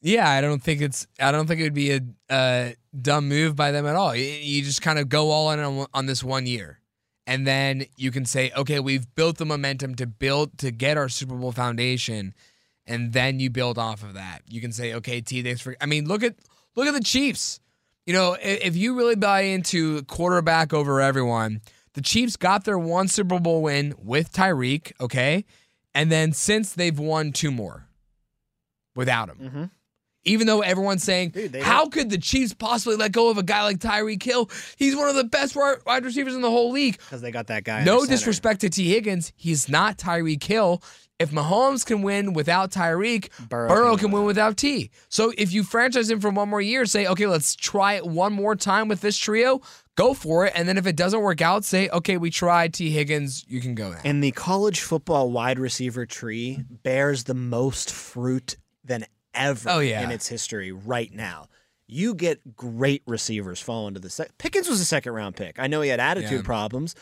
Yeah, 0.00 0.28
I 0.28 0.42
don't 0.42 0.62
think 0.62 0.82
it's. 0.82 1.06
I 1.18 1.32
don't 1.32 1.46
think 1.46 1.60
it 1.60 1.64
would 1.64 1.74
be 1.74 1.92
a, 1.92 2.00
a 2.30 2.76
dumb 3.00 3.28
move 3.28 3.56
by 3.56 3.70
them 3.70 3.86
at 3.86 3.96
all. 3.96 4.14
You, 4.14 4.62
just 4.62 4.82
kind 4.82 4.98
of 4.98 5.08
go 5.08 5.30
all 5.30 5.50
in 5.50 5.58
on, 5.60 5.86
on 5.94 6.06
this 6.06 6.22
one 6.22 6.46
year, 6.46 6.80
and 7.26 7.46
then 7.46 7.86
you 7.96 8.10
can 8.10 8.26
say, 8.26 8.52
okay, 8.54 8.80
we've 8.80 9.12
built 9.14 9.38
the 9.38 9.46
momentum 9.46 9.94
to 9.94 10.06
build 10.06 10.58
to 10.58 10.70
get 10.70 10.98
our 10.98 11.08
Super 11.08 11.34
Bowl 11.34 11.52
foundation, 11.52 12.34
and 12.86 13.14
then 13.14 13.40
you 13.40 13.48
build 13.48 13.78
off 13.78 14.02
of 14.02 14.12
that. 14.12 14.42
You 14.46 14.60
can 14.60 14.72
say, 14.72 14.92
okay, 14.92 15.22
T, 15.22 15.42
thanks 15.42 15.62
for. 15.62 15.74
I 15.80 15.86
mean, 15.86 16.06
look 16.06 16.22
at 16.22 16.34
look 16.76 16.86
at 16.86 16.92
the 16.92 17.02
Chiefs. 17.02 17.60
You 18.04 18.12
know, 18.12 18.36
if 18.38 18.76
you 18.76 18.94
really 18.98 19.16
buy 19.16 19.40
into 19.40 20.02
quarterback 20.02 20.74
over 20.74 21.00
everyone, 21.00 21.62
the 21.94 22.02
Chiefs 22.02 22.36
got 22.36 22.64
their 22.64 22.78
one 22.78 23.08
Super 23.08 23.38
Bowl 23.40 23.62
win 23.62 23.94
with 23.98 24.32
Tyreek, 24.32 24.92
okay, 25.00 25.44
and 25.94 26.10
then 26.12 26.32
since 26.32 26.72
they've 26.72 26.98
won 26.98 27.32
two 27.32 27.50
more 27.50 27.86
without 28.96 29.28
him 29.28 29.38
Mm-hmm. 29.38 29.64
even 30.24 30.46
though 30.46 30.60
everyone's 30.62 31.02
saying, 31.02 31.30
Dude, 31.30 31.56
how 31.56 31.80
don't- 31.82 31.92
could 31.92 32.10
the 32.10 32.18
Chiefs 32.18 32.54
possibly 32.54 32.96
let 32.96 33.12
go 33.12 33.28
of 33.30 33.38
a 33.38 33.42
guy 33.42 33.62
like 33.64 33.78
Tyreek 33.78 34.22
Hill? 34.22 34.50
He's 34.76 34.96
one 34.96 35.08
of 35.08 35.14
the 35.16 35.24
best 35.24 35.54
wide 35.56 36.04
receivers 36.04 36.34
in 36.34 36.40
the 36.40 36.50
whole 36.50 36.70
league. 36.72 36.96
Because 36.98 37.20
they 37.20 37.30
got 37.30 37.48
that 37.48 37.64
guy. 37.64 37.84
No 37.84 38.06
disrespect 38.06 38.60
to 38.62 38.70
Tee 38.70 38.88
Higgins, 38.90 39.32
he's 39.36 39.68
not 39.68 39.98
Tyreek 39.98 40.42
Hill. 40.42 40.82
If 41.20 41.30
Mahomes 41.30 41.86
can 41.86 42.02
win 42.02 42.32
without 42.32 42.72
Tyreek, 42.72 43.28
Burrow 43.48 43.68
Burrow, 43.68 43.96
can 43.96 44.10
win 44.10 44.24
without 44.24 44.56
T. 44.56 44.90
So 45.08 45.32
if 45.38 45.52
you 45.52 45.62
franchise 45.62 46.10
him 46.10 46.20
for 46.20 46.30
one 46.30 46.48
more 46.48 46.60
year, 46.60 46.84
say, 46.86 47.06
okay, 47.06 47.26
let's 47.26 47.54
try 47.54 47.94
it 47.94 48.04
one 48.04 48.32
more 48.32 48.56
time 48.56 48.88
with 48.88 49.00
this 49.00 49.16
trio, 49.16 49.60
go 49.94 50.12
for 50.12 50.44
it. 50.46 50.52
And 50.56 50.68
then 50.68 50.76
if 50.76 50.86
it 50.88 50.96
doesn't 50.96 51.20
work 51.20 51.40
out, 51.40 51.64
say, 51.64 51.88
okay, 51.90 52.16
we 52.16 52.30
tried 52.30 52.74
Tee 52.74 52.90
Higgins, 52.90 53.44
you 53.48 53.60
can 53.60 53.76
go 53.76 53.90
now. 53.92 54.00
And 54.04 54.24
the 54.24 54.32
college 54.32 54.80
football 54.80 55.30
wide 55.30 55.60
receiver 55.60 56.04
tree 56.04 56.64
bears 56.82 57.24
the 57.24 57.34
most 57.34 57.92
fruit 57.92 58.56
than 58.82 59.06
ever 59.34 59.70
Oh, 59.70 59.78
yeah. 59.78 60.02
in 60.02 60.10
its 60.10 60.26
history 60.26 60.72
right 60.72 61.12
now. 61.12 61.46
You 61.86 62.14
get 62.16 62.56
great 62.56 63.02
receivers 63.06 63.60
fall 63.60 63.86
into 63.86 64.00
the 64.00 64.10
sec- 64.10 64.36
Pickens 64.38 64.68
was 64.68 64.80
a 64.80 64.84
second 64.84 65.12
round 65.12 65.36
pick. 65.36 65.60
I 65.60 65.68
know 65.68 65.80
he 65.80 65.90
had 65.90 66.00
attitude 66.00 66.30
Yeah. 66.32 66.42
problems, 66.42 66.96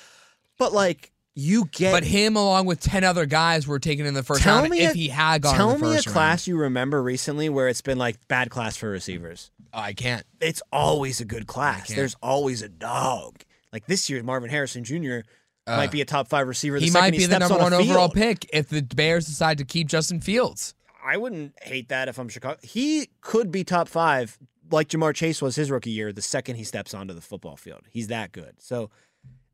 but 0.59 0.73
like 0.75 1.13
you 1.35 1.67
get 1.73 1.93
but 1.93 2.05
him, 2.05 2.37
along 2.37 2.67
with 2.67 2.81
10 2.81 3.05
other 3.05 3.25
guys, 3.27 3.67
were 3.67 3.79
taken 3.79 4.05
in 4.07 4.15
the 4.15 4.23
first 4.23 4.43
Tell 4.43 4.59
round 4.59 4.71
me 4.71 4.81
if 4.81 4.93
a- 4.93 4.95
he 4.95 5.09
had 5.09 5.43
gone 5.43 5.55
Tell 5.57 5.73
the 5.77 5.79
me 5.79 5.89
a 5.91 5.93
round. 5.95 6.05
class 6.07 6.47
you 6.47 6.57
remember 6.59 7.03
recently 7.03 7.49
where 7.49 7.69
it's 7.69 7.81
been 7.83 7.99
like 7.99 8.17
bad 8.29 8.51
class 8.51 8.77
for 8.77 8.91
receivers. 8.91 9.51
I 9.73 9.95
can't. 9.95 10.25
it's 10.41 10.61
always 10.71 11.21
a 11.21 11.25
good 11.25 11.47
class. 11.47 11.89
There's 11.89 12.15
always 12.23 12.61
a 12.61 12.69
dog. 12.69 13.37
Like 13.73 13.87
this 13.87 14.11
year, 14.11 14.23
Marvin 14.23 14.51
Harrison 14.51 14.85
Jr. 14.85 15.21
Uh, 15.67 15.77
might 15.79 15.91
be 15.91 16.01
a 16.03 16.05
top 16.05 16.29
five 16.29 16.47
receiver. 16.49 16.79
The 16.79 16.85
He 16.87 16.91
might 16.91 17.13
be 17.13 17.19
the 17.19 17.25
steps 17.25 17.41
number 17.49 17.55
on 17.65 17.73
one 17.73 17.73
overall 17.73 18.11
pick 18.11 18.47
if 18.53 18.69
the 18.69 18.83
Bears 18.83 19.27
decide 19.27 19.57
to 19.59 19.65
keep 19.65 19.89
Justin 19.89 20.21
Fields. 20.21 20.75
I 21.03 21.17
wouldn't 21.17 21.55
hate 21.63 21.89
that 21.89 22.09
if 22.09 22.19
I'm 22.19 22.29
Chicago. 22.29 22.59
He 22.63 23.09
could 23.23 23.51
be 23.51 23.65
top 23.65 23.89
five, 23.89 24.39
like 24.71 24.89
Ja'Marr 24.89 25.15
Chase 25.15 25.41
was 25.41 25.57
his 25.57 25.71
rookie 25.71 25.91
year. 25.91 26.13
The 26.13 26.21
second 26.21 26.57
he 26.57 26.65
steps 26.65 26.93
onto 26.93 27.15
the 27.15 27.21
football 27.23 27.57
field, 27.57 27.83
he's 27.91 28.09
that 28.09 28.33
good. 28.33 28.57
So 28.59 28.91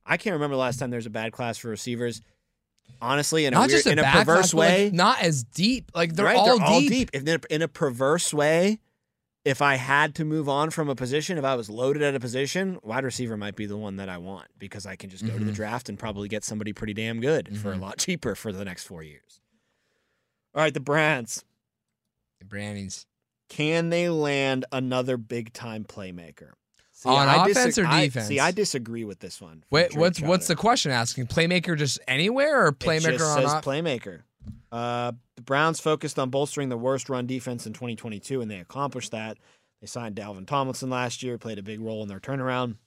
I 0.09 0.16
can't 0.16 0.35
remember 0.35 0.57
the 0.57 0.61
last 0.61 0.79
time 0.81 0.90
there 0.90 0.99
was 0.99 1.07
a 1.07 1.11
bad 1.11 1.33
class 1.33 1.59
for 1.59 1.68
receivers. 1.68 2.21
Honestly, 3.01 3.44
in 3.44 3.53
a, 3.53 3.57
Not 3.57 3.68
weird, 3.71 3.87
a 3.87 3.92
in 3.92 3.99
a 3.99 4.03
perverse 4.03 4.25
class, 4.25 4.53
but, 4.53 4.59
like, 4.59 4.68
way, 4.71 4.90
not 4.92 5.21
as 5.21 5.44
deep. 5.44 5.90
Like 5.94 6.14
they're, 6.14 6.25
right? 6.25 6.37
all, 6.37 6.47
they're 6.59 6.66
all 6.66 6.81
deep. 6.81 6.88
deep. 6.90 7.11
If 7.12 7.44
in 7.51 7.61
a, 7.62 7.68
perverse 7.68 8.33
way, 8.33 8.81
if 9.44 9.61
I 9.61 9.75
had 9.77 10.14
to 10.16 10.25
move 10.25 10.49
on 10.49 10.71
from 10.71 10.88
a 10.88 10.94
position, 10.94 11.37
if 11.38 11.44
I 11.44 11.55
was 11.55 11.68
loaded 11.68 12.03
at 12.03 12.14
a 12.14 12.21
position, 12.21 12.79
wide 12.83 13.05
receiver 13.05 13.37
might 13.37 13.55
be 13.57 13.66
the 13.66 13.77
one 13.77 13.97
that 13.97 14.09
I 14.09 14.16
want 14.18 14.47
because 14.59 14.87
I 14.87 14.97
can 14.97 15.11
just 15.11 15.25
go 15.27 15.38
to 15.38 15.44
the 15.44 15.53
Mhm. 15.53 15.57
draft 15.57 15.88
and 15.90 15.99
probably 15.99 16.29
get 16.29 16.42
somebody 16.44 16.73
pretty 16.73 16.94
damn 16.94 17.21
good 17.21 17.57
for 17.59 17.73
a 17.73 17.77
Mhm. 17.77 17.81
lot 17.83 17.99
cheaper 17.99 18.35
for 18.35 18.53
the 18.53 18.64
next 18.64 18.85
four 18.85 19.03
years. 19.03 19.40
All 20.55 20.62
right, 20.62 20.73
the 20.75 20.81
Browns. 20.81 21.44
The 22.40 22.47
Brownies. 22.47 23.07
Can 23.51 23.90
they 23.90 24.09
land 24.09 24.64
another 24.73 25.16
big 25.18 25.53
time 25.53 25.85
playmaker? 25.85 26.53
See, 26.98 27.08
On 27.08 27.28
I 27.28 27.46
offense 27.48 27.78
or 27.78 27.87
I- 27.87 28.06
defense? 28.06 28.26
see, 28.26 28.40
I 28.40 28.50
disagree 28.50 29.04
with 29.04 29.20
this 29.20 29.40
one. 29.40 29.62
Wait, 29.70 29.90
Drake 29.90 30.00
what's 30.00 30.20
what's 30.20 30.46
the 30.48 30.56
question 30.56 30.90
asking? 30.90 31.28
Playmaker 31.28 31.78
just 31.78 32.00
anywhere 32.08 32.64
or 32.64 32.68
It 32.70 32.80
playmaker 32.80 33.12
just 33.18 33.24
on 33.24 33.42
says 33.42 33.52
playmaker. 33.64 34.22
Uh, 34.72 35.12
the 35.37 35.42
Browns 35.42 35.78
focused 35.78 36.18
on 36.18 36.30
bolstering 36.30 36.70
the 36.70 36.76
worst 36.76 37.08
run 37.08 37.24
defense 37.28 37.68
in 37.68 37.72
2022, 37.72 38.40
and 38.40 38.50
they 38.50 38.58
accomplished 38.58 39.12
that. 39.12 39.38
They 39.80 39.87
signed 39.87 40.16
Dalvin 40.16 40.44
Tomlinson 40.44 40.90
last 40.90 41.22
year, 41.22 41.38
played 41.38 41.61
a 41.61 41.62
big 41.62 41.80
role 41.80 42.02
in 42.02 42.08
their 42.08 42.18
turnaround. 42.18 42.78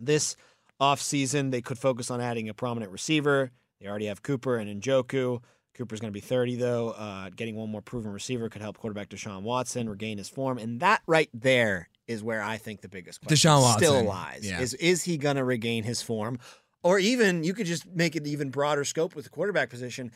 This 0.00 0.34
offseason, 0.80 1.52
they 1.52 1.62
could 1.62 1.78
focus 1.78 2.10
on 2.10 2.20
adding 2.20 2.48
a 2.48 2.54
prominent 2.54 2.90
receiver. 2.90 3.52
They 3.80 3.86
already 3.86 4.06
have 4.06 4.24
Cooper 4.24 4.56
and 4.56 4.82
Njoku. 4.82 5.40
Cooper's 5.74 6.00
going 6.00 6.12
to 6.12 6.16
be 6.16 6.20
30, 6.20 6.56
though. 6.56 6.90
Uh, 6.90 7.30
getting 7.36 7.54
one 7.54 7.70
more 7.70 7.82
proven 7.82 8.12
receiver 8.12 8.48
could 8.48 8.62
help 8.62 8.78
quarterback 8.78 9.10
Deshaun 9.10 9.42
Watson 9.42 9.88
regain 9.88 10.18
his 10.18 10.28
form. 10.28 10.58
And 10.58 10.80
that 10.80 11.02
right 11.06 11.30
there 11.32 11.88
is 12.08 12.22
where 12.22 12.42
I 12.42 12.56
think 12.56 12.80
the 12.80 12.88
biggest 12.88 13.20
question 13.20 13.36
Deshaun 13.50 13.60
Watson, 13.62 13.78
still 13.82 14.02
lies. 14.04 14.40
yeah. 14.42 14.60
Is, 14.60 14.74
is 14.74 15.04
he 15.04 15.16
going 15.18 15.36
to 15.36 15.44
regain 15.44 15.84
his 15.84 16.02
form? 16.02 16.38
Or 16.82 16.98
even, 16.98 17.44
you 17.44 17.54
could 17.54 17.66
just 17.66 17.86
make 17.86 18.16
it 18.16 18.26
even 18.26 18.50
broader 18.50 18.84
scope 18.84 19.14
with 19.14 19.24
the 19.24 19.30
quarterback 19.30 19.68
position. 19.70 20.10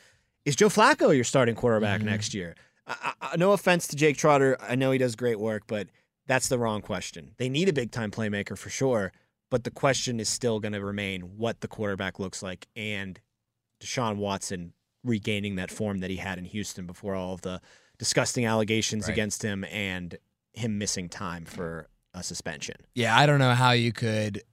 Is 0.45 0.55
Joe 0.55 0.69
Flacco 0.69 1.13
your 1.15 1.23
starting 1.23 1.55
quarterback 1.55 2.01
Mhm. 2.01 2.05
next 2.05 2.33
year? 2.33 2.55
I, 2.87 3.13
I, 3.21 3.35
no 3.37 3.51
offense 3.53 3.87
to 3.87 3.95
Jake 3.95 4.17
Trotter. 4.17 4.57
I 4.59 4.75
know 4.75 4.91
he 4.91 4.97
does 4.97 5.15
great 5.15 5.39
work, 5.39 5.63
but 5.67 5.87
that's 6.25 6.47
the 6.49 6.57
wrong 6.57 6.81
question. 6.81 7.31
They 7.37 7.47
need 7.47 7.69
a 7.69 7.73
big 7.73 7.91
time 7.91 8.11
playmaker 8.11 8.57
for 8.57 8.69
sure, 8.69 9.11
but 9.51 9.63
the 9.63 9.71
question 9.71 10.19
is 10.19 10.27
still 10.29 10.59
going 10.59 10.73
to 10.73 10.83
remain 10.83 11.21
what 11.37 11.61
the 11.61 11.67
quarterback 11.67 12.17
looks 12.19 12.41
like 12.41 12.67
and 12.75 13.19
Deshaun 13.79 14.17
Watson 14.17 14.73
regaining 15.03 15.55
that 15.55 15.69
form 15.69 15.99
that 15.99 16.09
he 16.09 16.15
had 16.17 16.37
in 16.37 16.45
Houston 16.45 16.87
before 16.87 17.13
all 17.15 17.33
of 17.33 17.41
the 17.41 17.61
disgusting 17.99 18.45
allegations 18.45 19.05
Right. 19.07 19.11
against 19.13 19.43
him 19.43 19.63
and 19.65 20.17
him 20.53 20.77
missing 20.77 21.09
time 21.09 21.45
for 21.45 21.87
a 22.13 22.23
suspension. 22.23 22.75
Yeah, 22.95 23.17
I 23.17 23.25
don't 23.25 23.39
know 23.39 23.53
how 23.53 23.71
you 23.71 23.91
could 23.91 24.43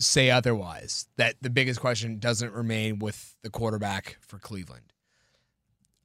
say 0.00 0.30
otherwise. 0.30 1.06
That 1.16 1.36
the 1.40 1.50
biggest 1.50 1.80
question 1.80 2.18
doesn't 2.18 2.52
remain 2.52 2.98
with 2.98 3.36
the 3.42 3.50
quarterback 3.50 4.18
for 4.20 4.38
Cleveland. 4.38 4.92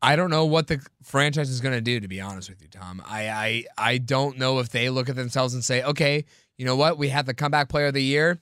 I 0.02 0.16
don't 0.16 0.30
know 0.30 0.46
what 0.46 0.68
the 0.68 0.80
franchise 1.04 1.50
is 1.50 1.60
going 1.60 1.76
to 1.76 1.82
do. 1.82 2.00
To 2.00 2.08
be 2.08 2.22
honest 2.22 2.50
with 2.50 2.62
you, 2.62 2.70
Tom, 2.70 3.02
I, 3.06 3.30
I 3.30 3.64
I 3.78 3.98
don't 3.98 4.38
know 4.38 4.60
if 4.60 4.70
they 4.70 4.90
look 4.90 5.10
at 5.10 5.16
themselves 5.16 5.54
and 5.54 5.64
say, 5.64 5.84
okay, 5.84 6.26
you 6.58 6.66
know 6.66 6.76
what, 6.76 6.98
we 6.98 7.10
had 7.10 7.26
the 7.26 7.34
comeback 7.34 7.70
player 7.70 7.88
of 7.88 7.94
the 7.94 8.04
year. 8.04 8.40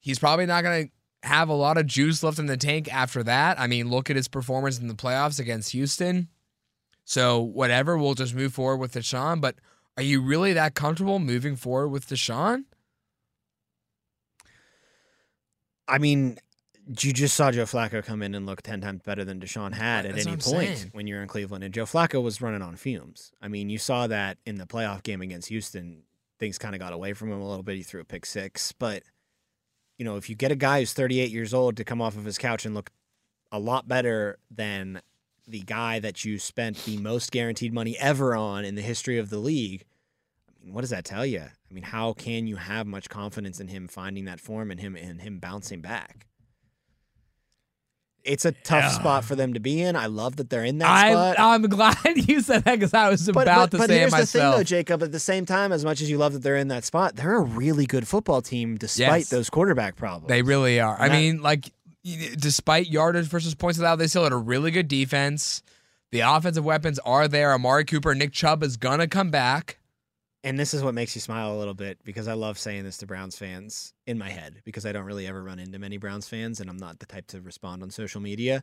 He's 0.00 0.18
probably 0.18 0.46
not 0.46 0.62
going 0.62 0.86
to 0.86 1.28
have 1.28 1.48
a 1.48 1.54
lot 1.54 1.78
of 1.78 1.86
juice 1.86 2.22
left 2.22 2.38
in 2.38 2.46
the 2.46 2.56
tank 2.56 2.92
after 2.92 3.22
that. 3.22 3.58
I 3.58 3.66
mean, 3.66 3.90
look 3.90 4.10
at 4.10 4.16
his 4.16 4.28
performance 4.28 4.78
in 4.78 4.88
the 4.88 4.94
playoffs 4.94 5.40
against 5.40 5.72
Houston. 5.72 6.28
So 7.04 7.40
whatever, 7.40 7.96
we'll 7.96 8.14
just 8.14 8.34
move 8.34 8.52
forward 8.52 8.76
with 8.78 8.92
Deshaun. 8.94 9.40
But 9.40 9.56
are 9.96 10.02
you 10.02 10.20
really 10.20 10.52
that 10.52 10.74
comfortable 10.74 11.18
moving 11.18 11.56
forward 11.56 11.88
with 11.88 12.08
Deshaun? 12.08 12.64
I 15.86 15.98
mean, 15.98 16.38
you 16.86 17.12
just 17.12 17.34
saw 17.34 17.50
Joe 17.50 17.64
Flacco 17.64 18.04
come 18.04 18.22
in 18.22 18.34
and 18.34 18.46
look 18.46 18.62
10 18.62 18.80
times 18.80 19.02
better 19.04 19.24
than 19.24 19.40
Deshaun 19.40 19.72
had 19.72 20.06
at 20.06 20.14
That's 20.14 20.26
any 20.26 20.36
point 20.36 20.78
saying. 20.78 20.90
when 20.92 21.06
you're 21.06 21.22
in 21.22 21.28
Cleveland. 21.28 21.64
And 21.64 21.72
Joe 21.72 21.84
Flacco 21.84 22.22
was 22.22 22.40
running 22.40 22.62
on 22.62 22.76
fumes. 22.76 23.32
I 23.40 23.48
mean, 23.48 23.70
you 23.70 23.78
saw 23.78 24.06
that 24.06 24.38
in 24.44 24.56
the 24.56 24.66
playoff 24.66 25.02
game 25.02 25.20
against 25.20 25.48
Houston. 25.48 26.02
Things 26.38 26.58
kind 26.58 26.74
of 26.74 26.80
got 26.80 26.92
away 26.92 27.12
from 27.12 27.30
him 27.30 27.40
a 27.40 27.48
little 27.48 27.62
bit. 27.62 27.76
He 27.76 27.82
threw 27.82 28.00
a 28.00 28.04
pick 28.04 28.26
six. 28.26 28.72
But, 28.72 29.02
you 29.98 30.04
know, 30.04 30.16
if 30.16 30.28
you 30.28 30.34
get 30.34 30.52
a 30.52 30.56
guy 30.56 30.80
who's 30.80 30.92
38 30.92 31.30
years 31.30 31.54
old 31.54 31.76
to 31.76 31.84
come 31.84 32.02
off 32.02 32.16
of 32.16 32.24
his 32.24 32.38
couch 32.38 32.66
and 32.66 32.74
look 32.74 32.90
a 33.52 33.58
lot 33.58 33.86
better 33.86 34.38
than 34.50 35.00
the 35.46 35.60
guy 35.60 35.98
that 36.00 36.24
you 36.24 36.38
spent 36.38 36.84
the 36.84 36.96
most 36.96 37.30
guaranteed 37.30 37.72
money 37.72 37.96
ever 37.98 38.34
on 38.34 38.64
in 38.64 38.74
the 38.74 38.82
history 38.82 39.18
of 39.18 39.28
the 39.30 39.38
league, 39.38 39.84
I 40.48 40.64
mean, 40.64 40.74
what 40.74 40.80
does 40.80 40.90
that 40.90 41.04
tell 41.04 41.26
you? 41.26 41.40
I 41.42 41.72
mean, 41.74 41.84
how 41.84 42.12
can 42.14 42.46
you 42.46 42.56
have 42.56 42.86
much 42.86 43.08
confidence 43.08 43.60
in 43.60 43.68
him 43.68 43.86
finding 43.88 44.24
that 44.24 44.40
form 44.40 44.70
and 44.70 44.80
him 44.80 44.96
and 44.96 45.20
him 45.20 45.38
bouncing 45.40 45.80
back? 45.80 46.26
It's 48.22 48.46
a 48.46 48.52
tough 48.52 48.84
Yeah. 48.84 48.88
spot 48.88 49.24
for 49.26 49.34
them 49.36 49.52
to 49.52 49.60
be 49.60 49.82
in. 49.82 49.96
I 49.96 50.06
love 50.06 50.36
that 50.36 50.48
they're 50.48 50.64
in 50.64 50.78
that 50.78 50.88
I'm, 50.90 51.12
spot. 51.12 51.36
I'm 51.38 51.62
glad 51.64 51.96
you 52.28 52.40
said 52.40 52.64
that 52.64 52.76
because 52.76 52.94
I 52.94 53.10
was 53.10 53.26
but 53.30 53.42
about 53.42 53.70
but, 53.70 53.70
to 53.72 53.78
but 53.78 53.88
say 53.90 53.96
it 53.96 53.98
here's 53.98 54.12
the 54.12 54.16
thing, 54.26 54.40
myself. 54.40 54.56
though, 54.56 54.62
Jacob. 54.64 55.02
At 55.02 55.12
the 55.12 55.20
same 55.20 55.44
time, 55.44 55.72
as 55.72 55.84
much 55.84 56.00
as 56.00 56.08
you 56.08 56.16
love 56.16 56.32
that 56.32 56.38
they're 56.42 56.56
in 56.56 56.68
that 56.68 56.84
spot, 56.84 57.16
they're 57.16 57.36
a 57.36 57.40
really 57.42 57.84
good 57.84 58.08
football 58.08 58.40
team 58.40 58.76
despite 58.78 59.06
Yes. 59.20 59.28
those 59.28 59.50
quarterback 59.50 59.96
problems. 59.96 60.28
they 60.30 60.40
really 60.40 60.80
are. 60.80 60.96
I 60.98 61.08
that- 61.08 61.14
mean, 61.14 61.42
like, 61.42 61.70
despite 62.04 62.88
yardage 62.88 63.26
versus 63.26 63.54
points 63.54 63.78
allowed, 63.78 63.96
they 63.96 64.06
still 64.06 64.24
had 64.24 64.32
a 64.32 64.36
really 64.36 64.70
good 64.70 64.88
defense. 64.88 65.62
The 66.12 66.20
offensive 66.20 66.64
weapons 66.64 66.98
are 67.00 67.26
there. 67.26 67.52
Amari 67.52 67.84
Cooper, 67.84 68.14
Nick 68.14 68.32
Chubb 68.32 68.62
is 68.62 68.76
gonna 68.76 69.08
come 69.08 69.30
back. 69.30 69.78
And 70.44 70.58
this 70.58 70.74
is 70.74 70.82
what 70.82 70.92
makes 70.94 71.14
you 71.14 71.22
smile 71.22 71.54
a 71.54 71.58
little 71.58 71.72
bit 71.74 71.98
because 72.04 72.28
I 72.28 72.34
love 72.34 72.58
saying 72.58 72.84
this 72.84 72.98
to 72.98 73.06
Browns 73.06 73.36
fans 73.38 73.94
in 74.06 74.18
my 74.18 74.28
head 74.28 74.60
because 74.64 74.84
I 74.84 74.92
don't 74.92 75.06
really 75.06 75.26
ever 75.26 75.42
run 75.42 75.58
into 75.58 75.78
many 75.78 75.96
Browns 75.96 76.28
fans 76.28 76.60
and 76.60 76.68
I'm 76.68 76.76
not 76.76 76.98
the 76.98 77.06
type 77.06 77.26
to 77.28 77.40
respond 77.40 77.82
on 77.82 77.90
social 77.90 78.20
media. 78.20 78.62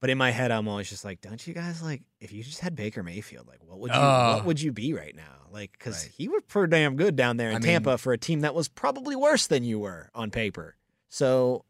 But 0.00 0.08
in 0.10 0.16
my 0.18 0.30
head, 0.30 0.50
I'm 0.50 0.68
always 0.68 0.88
just 0.88 1.04
like, 1.04 1.20
don't 1.20 1.46
you 1.46 1.52
guys 1.52 1.82
like 1.82 2.02
if 2.20 2.32
you 2.32 2.42
just 2.42 2.60
had 2.60 2.74
Baker 2.74 3.02
Mayfield, 3.02 3.46
like 3.46 3.62
what 3.62 3.78
would 3.78 3.90
you 3.92 3.96
Oh. 4.00 4.36
what 4.36 4.46
would 4.46 4.60
you 4.62 4.72
be 4.72 4.94
right 4.94 5.14
now? 5.14 5.48
Like 5.52 5.72
because 5.72 6.04
Right. 6.04 6.12
he 6.16 6.28
was 6.28 6.42
pretty 6.48 6.70
damn 6.70 6.96
good 6.96 7.14
down 7.14 7.36
there 7.36 7.50
in 7.50 7.56
I 7.56 7.58
mean- 7.58 7.66
Tampa 7.66 7.98
for 7.98 8.14
a 8.14 8.18
team 8.18 8.40
that 8.40 8.54
was 8.54 8.68
probably 8.68 9.14
worse 9.16 9.46
than 9.46 9.64
you 9.64 9.78
were 9.78 10.10
on 10.14 10.30
paper. 10.30 10.76
So 11.10 11.64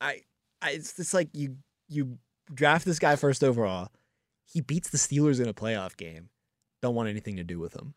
I, 0.00 0.22
I 0.62 0.70
it's 0.70 0.96
just 0.96 1.14
like 1.14 1.28
you 1.32 1.56
you 1.88 2.18
draft 2.52 2.84
this 2.84 2.98
guy 2.98 3.16
first 3.16 3.44
overall. 3.44 3.88
He 4.52 4.60
beats 4.60 4.90
the 4.90 4.98
Steelers 4.98 5.40
in 5.40 5.48
a 5.48 5.54
playoff 5.54 5.96
game. 5.96 6.30
Don't 6.82 6.94
want 6.94 7.08
anything 7.08 7.36
to 7.36 7.44
do 7.44 7.58
with 7.58 7.74
him. 7.74 7.94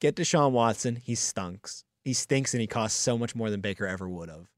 Get 0.00 0.16
Deshaun 0.16 0.52
Watson. 0.52 0.96
He 0.96 1.14
stunks. 1.14 1.84
He 2.04 2.12
stinks 2.12 2.52
and 2.52 2.60
he 2.60 2.66
costs 2.66 2.98
so 2.98 3.16
much 3.16 3.34
more 3.34 3.48
than 3.48 3.60
Baker 3.60 3.86
ever 3.86 4.08
would 4.08 4.28
have. 4.28 4.50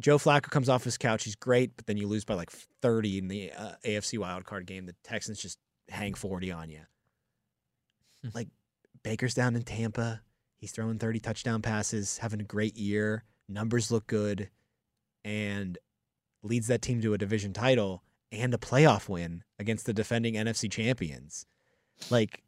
Joe 0.00 0.18
Flacco 0.18 0.50
comes 0.50 0.68
off 0.68 0.84
his 0.84 0.98
couch. 0.98 1.24
He's 1.24 1.34
great, 1.36 1.76
but 1.76 1.86
then 1.86 1.96
you 1.96 2.06
lose 2.06 2.24
by 2.24 2.34
like 2.34 2.50
30 2.82 3.18
in 3.18 3.28
the 3.28 3.52
uh, 3.52 3.72
AFC 3.84 4.18
wildcard 4.18 4.66
game. 4.66 4.86
The 4.86 4.94
Texans 5.04 5.40
just 5.40 5.58
hang 5.88 6.14
40 6.14 6.52
on 6.52 6.70
you. 6.70 6.80
like 8.34 8.48
Baker's 9.02 9.34
down 9.34 9.56
in 9.56 9.62
Tampa. 9.62 10.20
He's 10.58 10.72
throwing 10.72 10.98
30 10.98 11.20
touchdown 11.20 11.62
passes, 11.62 12.18
having 12.18 12.40
a 12.40 12.44
great 12.44 12.76
year. 12.76 13.24
Numbers 13.48 13.90
look 13.90 14.06
good, 14.06 14.50
and 15.24 15.78
leads 16.42 16.66
that 16.66 16.82
team 16.82 17.00
to 17.00 17.14
a 17.14 17.18
division 17.18 17.52
title 17.52 18.02
and 18.30 18.52
a 18.52 18.58
playoff 18.58 19.08
win 19.08 19.42
against 19.58 19.86
the 19.86 19.92
defending 19.94 20.34
NFC 20.34 20.70
champions. 20.70 21.46
Like, 22.10 22.42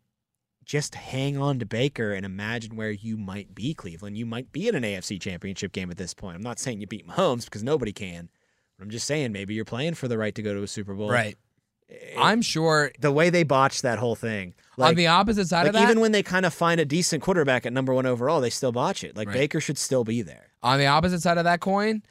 just 0.65 0.97
hang 0.97 1.39
on 1.39 1.59
to 1.61 1.67
Baker 1.67 2.12
and 2.12 2.27
imagine 2.27 2.75
where 2.77 2.91
you 2.91 3.17
might 3.17 3.55
be, 3.55 3.73
Cleveland. 3.73 4.19
You 4.19 4.27
might 4.27 4.51
be 4.53 4.67
in 4.69 4.75
an 4.75 4.83
AFC 4.83 5.21
championship 5.21 5.73
game 5.73 5.91
at 5.91 5.97
this 5.97 6.12
point. 6.12 6.37
I'm 6.37 6.43
not 6.43 6.59
saying 6.59 6.81
you 6.81 6.87
beat 6.89 7.07
Mahomes 7.07 7.45
because 7.45 7.62
nobody 7.62 7.93
can. 7.93 8.29
But 8.77 8.85
I'm 8.85 8.91
just 8.91 9.07
saying 9.07 9.33
maybe 9.33 9.55
you're 9.55 9.65
playing 9.65 9.95
for 9.95 10.09
the 10.09 10.19
right 10.19 10.35
to 10.35 10.43
go 10.43 10.53
to 10.55 10.62
a 10.62 10.67
Super 10.67 10.95
Bowl. 10.95 11.09
Right. 11.09 11.37
Eh, 11.89 11.95
I'm 12.19 12.43
sure 12.43 12.91
the 12.99 13.12
way 13.12 13.31
they 13.31 13.45
botched 13.45 13.83
that 13.83 13.99
whole 13.99 14.17
thing. 14.17 14.55
Like, 14.77 14.91
on 14.91 14.95
the 14.97 15.07
opposite 15.07 15.47
side 15.47 15.61
like 15.61 15.69
of 15.69 15.73
that, 15.75 15.83
even 15.85 16.01
when 16.01 16.12
they 16.12 16.23
kind 16.25 16.45
of 16.45 16.53
find 16.53 16.81
a 16.81 16.85
decent 16.85 17.23
quarterback 17.23 17.65
at 17.65 17.73
number 17.73 17.95
one 17.95 18.05
overall, 18.05 18.41
they 18.41 18.51
still 18.51 18.73
botch 18.73 19.05
it. 19.05 19.17
Like 19.17 19.29
Right. 19.29 19.35
Baker 19.35 19.61
should 19.61 19.79
still 19.79 20.03
be 20.05 20.21
there. 20.21 20.49
on 20.62 20.79
the 20.81 20.87
opposite 20.87 21.23
side 21.23 21.39
of 21.39 21.45
that 21.45 21.61
coin, 21.61 22.03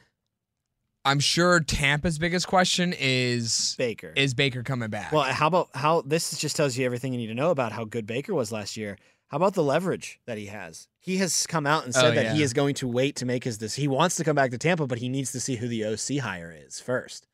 I'm 1.06 1.20
sure 1.20 1.60
Tampa's 1.60 2.18
biggest 2.18 2.48
question 2.48 2.92
is 2.98 3.76
Baker. 3.78 4.12
is 4.16 4.34
Baker 4.34 4.64
coming 4.64 4.90
back? 4.90 5.12
Well, 5.12 5.22
how 5.22 5.46
about 5.46 5.68
how 5.72 6.02
this 6.02 6.36
just 6.36 6.56
tells 6.56 6.76
you 6.76 6.84
everything 6.84 7.12
you 7.12 7.18
need 7.18 7.28
to 7.28 7.34
know 7.34 7.50
about 7.50 7.70
how 7.70 7.84
good 7.84 8.06
Baker 8.06 8.34
was 8.34 8.50
last 8.50 8.76
year. 8.76 8.98
How 9.28 9.36
about 9.36 9.54
the 9.54 9.62
leverage 9.62 10.20
that 10.26 10.36
he 10.36 10.46
has? 10.46 10.88
He 10.98 11.18
has 11.18 11.46
come 11.46 11.66
out 11.66 11.84
and 11.84 11.96
oh, 11.96 12.00
said 12.00 12.12
Oh, 12.12 12.14
that 12.22 12.34
he 12.34 12.42
is 12.42 12.52
going 12.52 12.74
to 12.76 12.88
wait 12.88 13.16
to 13.16 13.24
make 13.26 13.44
his 13.44 13.58
this. 13.58 13.74
He 13.74 13.86
wants 13.88 14.16
to 14.16 14.24
come 14.24 14.34
back 14.36 14.50
to 14.50 14.58
Tampa, 14.58 14.86
but 14.86 14.98
he 14.98 15.08
needs 15.08 15.30
to 15.32 15.40
see 15.40 15.56
who 15.56 15.68
the 15.68 15.84
OC 15.84 16.22
hire 16.22 16.52
is 16.56 16.80
first. 16.80 17.26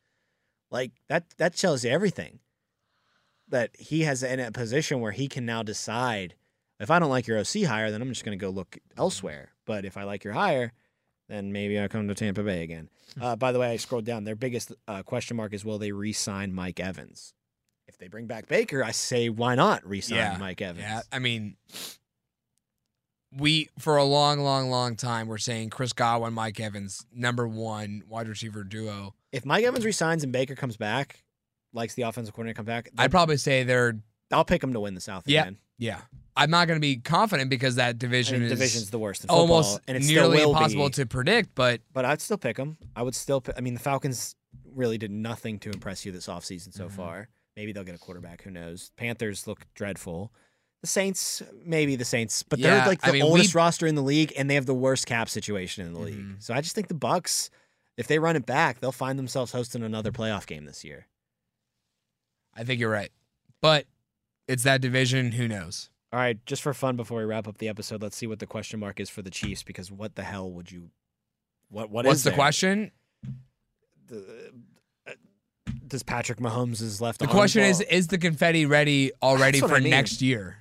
Like 0.71 0.93
that 1.09 1.25
that 1.39 1.57
tells 1.57 1.83
you 1.85 1.91
everything. 1.91 2.41
That 3.49 3.71
he 3.79 4.03
has 4.03 4.23
in 4.23 4.39
a 4.41 4.53
position 4.53 5.01
where 5.01 5.13
he 5.13 5.29
can 5.29 5.45
now 5.47 5.63
decide 5.63 6.35
If 6.79 6.91
I 6.91 6.99
don't 6.99 7.11
like 7.11 7.27
your 7.27 7.39
OC 7.39 7.65
hire, 7.67 7.91
then 7.91 8.03
I'm 8.03 8.09
just 8.09 8.25
going 8.25 8.39
to 8.39 8.43
go 8.43 8.51
look 8.51 8.79
elsewhere. 8.99 9.53
But 9.65 9.85
if 9.85 9.97
I 9.97 10.03
like 10.05 10.25
your 10.25 10.35
hire, 10.35 10.73
then 11.33 11.53
maybe 11.53 11.79
I'll 11.79 11.89
come 11.89 12.07
to 12.09 12.15
Tampa 12.15 12.43
Bay 12.43 12.63
again. 12.63 12.89
Uh, 13.21 13.37
by 13.37 13.53
the 13.53 13.59
way, 13.59 13.71
I 13.71 13.77
scrolled 13.77 14.05
down. 14.05 14.25
Their 14.25 14.37
biggest 14.37 14.73
uh, 14.89 15.03
question 15.03 15.37
mark 15.37 15.53
is 15.55 15.65
will 15.65 15.79
they 15.79 15.93
re-sign 15.93 16.53
Mike 16.53 16.81
Evans? 16.81 17.35
If 17.89 17.99
they 17.99 18.09
bring 18.09 18.27
back 18.27 18.47
Baker, 18.49 18.83
I 18.85 18.91
say 18.93 19.29
why 19.29 19.55
not 19.55 19.87
re-sign 19.87 20.17
Yeah. 20.19 20.37
Mike 20.39 20.63
Evans? 20.63 20.81
Yeah, 20.87 21.01
I 21.13 21.19
mean, 21.19 21.57
we 23.37 23.69
for 23.79 23.97
a 23.97 24.05
long, 24.05 24.41
long, 24.41 24.69
long 24.71 24.97
time 24.97 25.27
we're 25.27 25.39
saying 25.39 25.71
Chris 25.71 25.93
Godwin, 25.93 26.33
Mike 26.35 26.61
Evans, 26.61 27.05
number 27.15 27.47
one 27.49 28.03
wide 28.09 28.29
receiver 28.29 28.63
duo. 28.65 29.15
If 29.33 29.45
Mike 29.47 29.65
Evans 29.65 29.85
resigns 29.85 30.23
and 30.23 30.33
Baker 30.33 30.55
comes 30.55 30.77
back, 30.77 31.23
likes 31.73 31.95
the 31.95 32.03
offensive 32.03 32.35
coordinator 32.35 32.57
come 32.57 32.67
back, 32.67 32.91
I'd 32.99 33.11
probably 33.11 33.39
say 33.39 33.63
they're 33.65 33.99
I'll 34.31 34.45
pick 34.45 34.61
them 34.61 34.73
to 34.75 34.81
win 34.81 34.95
the 34.95 35.01
South 35.01 35.25
Yeah. 35.27 35.43
again. 35.43 35.59
yeah. 35.79 36.01
I'm 36.37 36.51
not 36.51 36.67
going 36.67 36.77
to 36.77 36.81
be 36.81 36.97
confident 36.97 37.51
because 37.51 37.75
that 37.77 37.89
I 37.89 37.93
division 37.93 38.37
mean, 38.41 38.45
is 38.45 38.53
division's 38.53 38.91
the 38.91 38.99
worst 38.99 39.23
in 39.25 39.29
football, 39.29 39.41
almost 39.41 39.81
and 39.87 39.97
it's 39.99 40.09
nearly 40.09 40.41
impossible 40.43 40.87
be. 40.89 40.93
to 40.95 41.07
predict. 41.07 41.55
But 41.55 41.81
But 41.93 42.05
I'd 42.07 42.21
still 42.23 42.39
pick 42.39 42.57
them. 42.57 42.79
I 42.97 43.03
would 43.03 43.15
still. 43.15 43.41
Pick, 43.43 43.55
I 43.59 43.61
mean, 43.61 43.75
the 43.75 43.81
Falcons 43.81 44.35
really 44.75 44.97
did 44.99 45.11
nothing 45.11 45.59
to 45.61 45.71
impress 45.71 46.07
you 46.07 46.13
this 46.13 46.27
offseason 46.29 46.73
so 46.73 46.87
Mhm. 46.89 46.93
far. 46.93 47.29
Maybe 47.57 47.73
they'll 47.73 47.85
get 47.85 47.95
a 47.95 47.99
quarterback. 47.99 48.43
Who 48.43 48.51
knows? 48.51 48.93
Panthers 48.97 49.47
look 49.47 49.67
dreadful. 49.75 50.33
The 50.81 50.87
Saints, 50.87 51.43
maybe 51.65 51.97
the 51.97 52.05
Saints, 52.07 52.43
but 52.43 52.59
Yeah, 52.59 52.77
they're 52.79 52.87
like 52.87 53.03
the 53.03 53.09
I 53.09 53.13
mean, 53.13 53.23
oldest 53.23 53.55
we- 53.55 53.59
roster 53.59 53.87
in 53.87 53.95
the 53.95 54.03
league, 54.03 54.33
and 54.37 54.49
they 54.51 54.55
have 54.55 54.67
the 54.67 54.75
worst 54.75 55.07
cap 55.07 55.29
situation 55.29 55.87
in 55.87 55.93
the 55.93 56.01
league. 56.01 56.15
Mhm. 56.19 56.43
So 56.43 56.55
I 56.55 56.61
just 56.63 56.75
think 56.75 56.89
the 56.89 56.95
Bucks, 56.95 57.51
if 57.99 58.07
they 58.09 58.19
run 58.19 58.37
it 58.37 58.47
back, 58.47 58.81
they'll 58.81 58.91
find 58.91 59.19
themselves 59.19 59.53
hosting 59.53 59.83
another 59.83 60.11
playoff 60.11 60.47
game 60.47 60.65
this 60.65 60.83
year. 60.83 61.07
I 62.55 62.65
think 62.65 62.81
you're 62.81 62.91
right. 62.91 63.13
But 63.61 63.87
it's 64.49 64.63
that 64.65 64.81
division. 64.81 65.33
Who 65.33 65.47
knows? 65.47 65.89
All 66.13 66.19
right, 66.19 66.45
just 66.45 66.61
for 66.63 66.75
fun, 66.75 66.97
before 66.97 67.19
we 67.21 67.25
wrap 67.25 67.49
up 67.49 67.57
the 67.59 67.69
episode, 67.69 68.03
let's 68.03 68.17
see 68.17 68.27
what 68.27 68.39
the 68.39 68.47
question 68.47 68.79
mark 68.79 69.01
is 69.01 69.09
for 69.09 69.23
the 69.23 69.31
Chiefs. 69.31 69.63
Because 69.63 69.91
what 69.91 70.15
the 70.15 70.23
hell 70.23 70.51
would 70.51 70.71
you? 70.71 70.91
What 71.71 71.91
what 71.91 72.05
What's 72.05 72.19
is 72.19 72.25
the 72.25 72.31
there? 72.31 72.37
question? 72.37 72.91
The- 74.09 74.53
uh, 75.09 75.13
does 75.87 76.03
Patrick 76.03 76.39
Mahomes 76.39 76.83
is 76.83 77.01
left? 77.01 77.19
The 77.19 77.27
question 77.27 77.63
is: 77.63 77.81
Is 77.81 78.09
the 78.09 78.19
confetti 78.19 78.67
ready 78.67 79.13
already 79.23 79.61
That's 79.61 79.63
what 79.63 79.71
for 79.71 79.77
I 79.77 79.81
mean. 79.81 79.91
next 79.91 80.21
year? 80.21 80.59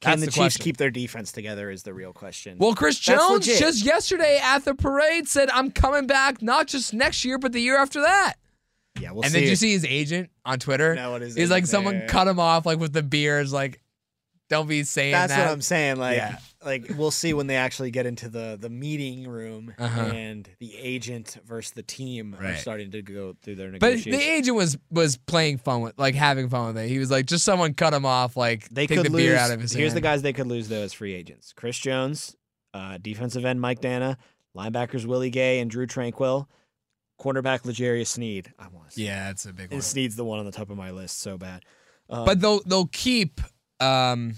Can 0.00 0.10
That's 0.12 0.20
the, 0.20 0.26
the 0.26 0.32
Chiefs 0.32 0.38
question. 0.56 0.64
keep 0.64 0.76
their 0.76 0.90
defense 0.90 1.30
together? 1.32 1.70
Is 1.70 1.82
the 1.84 1.92
real 1.94 2.12
question. 2.12 2.56
Well, 2.58 2.74
Chris 2.74 2.96
That's 3.04 3.18
Jones 3.20 3.46
legit. 3.46 3.58
just 3.60 3.84
yesterday 3.84 4.40
at 4.42 4.64
the 4.64 4.74
parade 4.74 5.28
said, 5.28 5.50
"I'm 5.50 5.70
coming 5.70 6.06
back 6.08 6.42
not 6.42 6.66
just 6.66 6.92
next 6.94 7.24
year, 7.24 7.38
but 7.38 7.52
the 7.52 7.60
year 7.60 7.78
after 7.78 8.00
that." 8.00 8.34
yeah, 9.00 9.12
we'll 9.12 9.22
and 9.22 9.30
see. 9.30 9.34
then 9.38 9.42
did 9.44 9.50
you 9.50 9.56
see 9.56 9.70
his 9.72 9.84
agent 9.84 10.30
on 10.44 10.58
Twitter? 10.58 10.96
No, 10.96 11.14
it 11.14 11.22
is 11.22 11.36
He's 11.36 11.50
like, 11.50 11.66
someone 11.66 12.02
cut 12.08 12.26
him 12.26 12.40
off 12.40 12.66
like 12.66 12.80
with 12.80 12.92
the 12.92 13.02
beers, 13.04 13.52
like, 13.52 13.80
don't 14.48 14.66
be 14.68 14.82
saying 14.84 15.12
That's 15.12 15.32
that. 15.34 15.44
what 15.46 15.52
I'm 15.52 15.60
saying. 15.60 15.96
Like, 15.96 16.16
Yeah. 16.16 16.38
like 16.64 16.90
we'll 16.96 17.10
see 17.10 17.34
when 17.34 17.46
they 17.46 17.56
actually 17.56 17.90
get 17.90 18.06
into 18.06 18.28
the 18.28 18.56
the 18.60 18.70
meeting 18.70 19.28
room 19.28 19.74
Uh-huh. 19.78 20.00
and 20.12 20.48
the 20.58 20.74
agent 20.76 21.36
versus 21.46 21.72
the 21.72 21.82
team 21.82 22.34
are 22.40 22.56
starting 22.56 22.90
to 22.92 23.02
go 23.02 23.34
through 23.42 23.56
their 23.56 23.70
But 23.78 24.02
the 24.02 24.14
agent 24.16 24.56
was 24.56 24.76
was 24.90 25.16
playing 25.16 25.58
fun 25.58 25.82
with, 25.82 25.98
like 25.98 26.14
having 26.14 26.48
fun 26.48 26.68
with 26.74 26.84
it. 26.84 26.88
He 26.88 26.98
was 26.98 27.10
like, 27.10 27.26
just 27.26 27.44
someone 27.44 27.74
cut 27.74 27.92
him 27.94 28.06
off, 28.06 28.36
like 28.36 28.68
they 28.70 28.86
take 28.86 28.98
could 28.98 29.06
the 29.06 29.10
lose. 29.12 29.22
beer 29.22 29.36
out 29.36 29.50
of 29.50 29.60
his 29.60 29.72
here's 29.72 29.94
the 29.94 30.00
guys 30.00 30.22
they 30.22 30.32
could 30.32 30.46
lose 30.46 30.68
though 30.68 30.82
as 30.82 30.92
free 30.92 31.12
agents: 31.14 31.52
Chris 31.54 31.78
Jones, 31.78 32.34
uh, 32.74 32.98
defensive 33.00 33.44
end 33.44 33.60
Mike 33.60 33.80
Danna, 33.80 34.16
linebackers 34.56 35.04
Willie 35.04 35.30
Gay 35.30 35.60
and 35.60 35.70
Drue 35.70 35.86
Tranquill, 35.86 36.46
quarterback 37.18 37.64
L'Jarius 37.66 38.08
Sneed. 38.08 38.52
I 38.58 38.68
want 38.68 38.96
Yeah, 38.96 39.30
it's 39.30 39.44
a 39.44 39.52
big 39.52 39.68
one. 39.70 39.74
and 39.74 39.84
Sneed's 39.84 40.16
the 40.16 40.24
one 40.24 40.38
on 40.38 40.46
the 40.46 40.52
top 40.52 40.70
of 40.70 40.76
my 40.76 40.90
list. 40.90 41.18
So 41.20 41.36
bad. 41.36 41.64
Um, 42.10 42.24
But 42.24 42.40
they'll 42.40 42.60
they'll 42.64 42.86
keep. 42.86 43.40
Um 43.80 44.34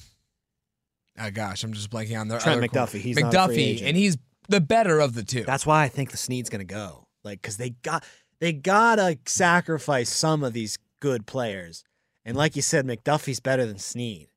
Oh 1.19 1.31
gosh, 1.31 1.65
I'm 1.65 1.73
just 1.75 1.91
blanking 1.91 2.19
on 2.19 2.29
their 2.29 2.39
Trent 2.39 2.59
other 2.59 2.69
corner. 2.69 2.87
McDuffie, 2.87 3.01
he's 3.01 3.19
not 3.19 3.35
a 3.35 3.47
free 3.49 3.77
McDuffie, 3.77 3.83
and 3.85 3.97
he's 3.97 4.17
the 4.49 4.61
better 4.61 5.01
of 5.01 5.15
the 5.15 5.23
two. 5.23 5.45
That's 5.45 5.67
why 5.67 5.83
I 5.85 5.89
think 5.89 6.11
the 6.11 6.17
Sneed's 6.17 6.49
gonna 6.49 6.65
go. 6.65 7.07
Like, 7.25 7.43
cause 7.43 7.57
they 7.57 7.71
got 7.71 8.05
they 8.41 8.53
gotta 8.53 9.19
sacrifice 9.27 10.09
some 10.09 10.43
of 10.43 10.53
these 10.53 10.79
good 11.01 11.27
players. 11.27 11.85
And 12.25 12.37
like 12.37 12.57
you 12.57 12.63
said, 12.63 12.87
McDuffie's 12.87 13.41
better 13.41 13.67
than 13.67 13.79
Sneed. 13.79 14.29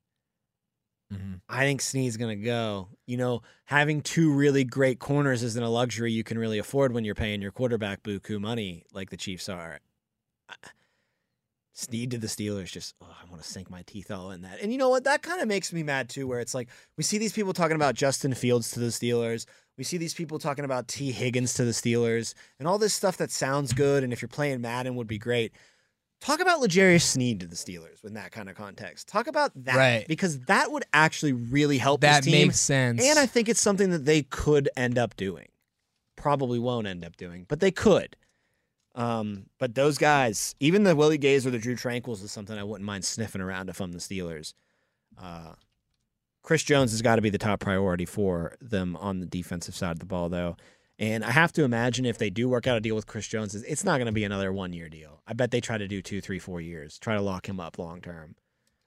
Mhm. 1.13 1.41
I 1.47 1.59
think 1.63 1.81
Sneed's 1.81 2.17
gonna 2.17 2.35
go. 2.35 2.89
You 3.05 3.17
know, 3.17 3.41
having 3.65 4.01
two 4.01 4.33
really 4.33 4.63
great 4.63 4.99
corners 4.99 5.41
isn't 5.43 5.63
a 5.63 5.69
luxury 5.69 6.11
you 6.11 6.23
can 6.23 6.37
really 6.37 6.59
afford 6.59 6.91
when 6.91 7.05
you're 7.05 7.15
paying 7.15 7.41
your 7.41 7.51
quarterback 7.51 8.03
buku 8.03 8.41
money 8.41 8.83
like 8.91 9.09
the 9.09 9.17
Chiefs 9.17 9.47
are. 9.47 9.79
Sneed 11.75 12.11
to 12.11 12.19
the 12.19 12.27
Steelers, 12.27 12.71
just 12.71 12.93
oh, 13.01 13.07
I 13.09 13.29
want 13.31 13.41
to 13.41 13.47
sink 13.49 13.69
my 13.69 13.81
teeth 13.87 14.11
all 14.11 14.29
in 14.31 14.43
that. 14.43 14.61
And 14.61 14.71
you 14.71 14.77
know 14.77 14.89
what? 14.89 15.05
That 15.05 15.23
kind 15.23 15.41
of 15.41 15.47
makes 15.47 15.73
me 15.73 15.81
mad 15.81 16.07
too. 16.07 16.27
Where 16.27 16.39
it's 16.39 16.53
like 16.53 16.69
we 16.97 17.03
see 17.03 17.17
these 17.17 17.33
people 17.33 17.51
talking 17.51 17.75
about 17.75 17.95
Justin 17.95 18.33
Fields 18.35 18.69
to 18.71 18.79
the 18.79 18.87
Steelers. 18.87 19.45
We 19.75 19.83
see 19.83 19.97
these 19.97 20.13
people 20.13 20.37
talking 20.37 20.65
about 20.65 20.87
Tee 20.87 21.11
Higgins 21.11 21.55
to 21.55 21.65
the 21.65 21.71
Steelers, 21.71 22.35
and 22.59 22.67
all 22.67 22.77
this 22.77 22.93
stuff 22.93 23.17
that 23.17 23.31
sounds 23.31 23.73
good. 23.73 24.03
And 24.03 24.13
if 24.13 24.21
you're 24.21 24.29
playing 24.29 24.61
Madden, 24.61 24.95
would 24.95 25.07
be 25.07 25.17
great. 25.17 25.51
Talk 26.21 26.39
about 26.39 26.61
L'Jarius 26.61 27.01
Sneed 27.01 27.39
to 27.41 27.47
the 27.47 27.55
Steelers 27.55 28.05
in 28.05 28.13
that 28.13 28.31
kind 28.31 28.49
of 28.49 28.55
context. 28.55 29.07
Talk 29.09 29.25
about 29.27 29.51
that 29.65 29.75
Right. 29.75 30.07
because 30.07 30.39
that 30.41 30.71
would 30.71 30.85
actually 30.93 31.33
really 31.33 31.79
help 31.79 31.99
that 32.01 32.23
this 32.23 32.31
team. 32.31 32.47
makes 32.47 32.59
sense. 32.59 33.03
And 33.03 33.17
I 33.19 33.25
think 33.25 33.49
it's 33.49 33.59
something 33.59 33.89
that 33.89 34.05
they 34.05 34.21
could 34.21 34.69
end 34.77 34.97
up 34.97 35.17
doing. 35.17 35.49
Probably 36.15 36.59
won't 36.59 36.87
end 36.87 37.03
up 37.03 37.17
doing, 37.17 37.45
but 37.49 37.59
they 37.59 37.71
could. 37.71 38.15
Um, 38.95 39.45
but 39.59 39.73
those 39.75 39.97
guys, 39.97 40.55
even 40.59 40.83
the 40.83 40.95
Willie 40.95 41.17
Gays 41.17 41.47
or 41.47 41.51
the 41.51 41.57
Drue 41.57 41.75
Tranquills, 41.75 42.21
is 42.21 42.31
something 42.31 42.57
I 42.57 42.63
wouldn't 42.63 42.85
mind 42.85 43.03
sniffing 43.05 43.41
around 43.41 43.69
if 43.69 43.81
I'm 43.81 43.91
the 43.91 43.97
Steelers. 43.99 44.53
Uh, 45.19 45.53
Chris 46.43 46.63
Jones 46.63 46.91
has 46.91 47.01
got 47.01 47.15
to 47.15 47.21
be 47.21 47.29
the 47.29 47.37
top 47.37 47.59
priority 47.61 48.05
for 48.05 48.55
them 48.61 48.95
on 48.97 49.19
the 49.19 49.25
defensive 49.25 49.75
side 49.75 49.91
of 49.93 49.99
the 49.99 50.05
ball, 50.05 50.29
though. 50.29 50.57
And 50.99 51.23
I 51.25 51.31
have 51.31 51.51
to 51.53 51.63
imagine 51.63 52.05
if 52.05 52.17
they 52.19 52.29
do 52.29 52.47
work 52.47 52.67
out 52.67 52.77
a 52.77 52.81
deal 52.81 52.95
with 52.95 53.07
Chris 53.07 53.27
Jones, 53.27 53.55
it's- 53.55 53.83
not 53.83 53.97
going 53.97 54.05
to 54.05 54.11
be 54.11 54.25
another 54.25 54.53
one 54.53 54.73
year 54.73 54.89
deal. 54.89 55.21
I 55.25 55.33
bet 55.33 55.49
they 55.51 55.61
try 55.61 55.77
to 55.77 55.87
do 55.87 56.01
two, 56.01 56.21
three, 56.21 56.37
four 56.39 56.61
years, 56.61 56.99
try 56.99 57.15
to 57.15 57.21
lock 57.21 57.47
him 57.49 57.59
up 57.59 57.79
long 57.79 57.99
term. 58.01 58.35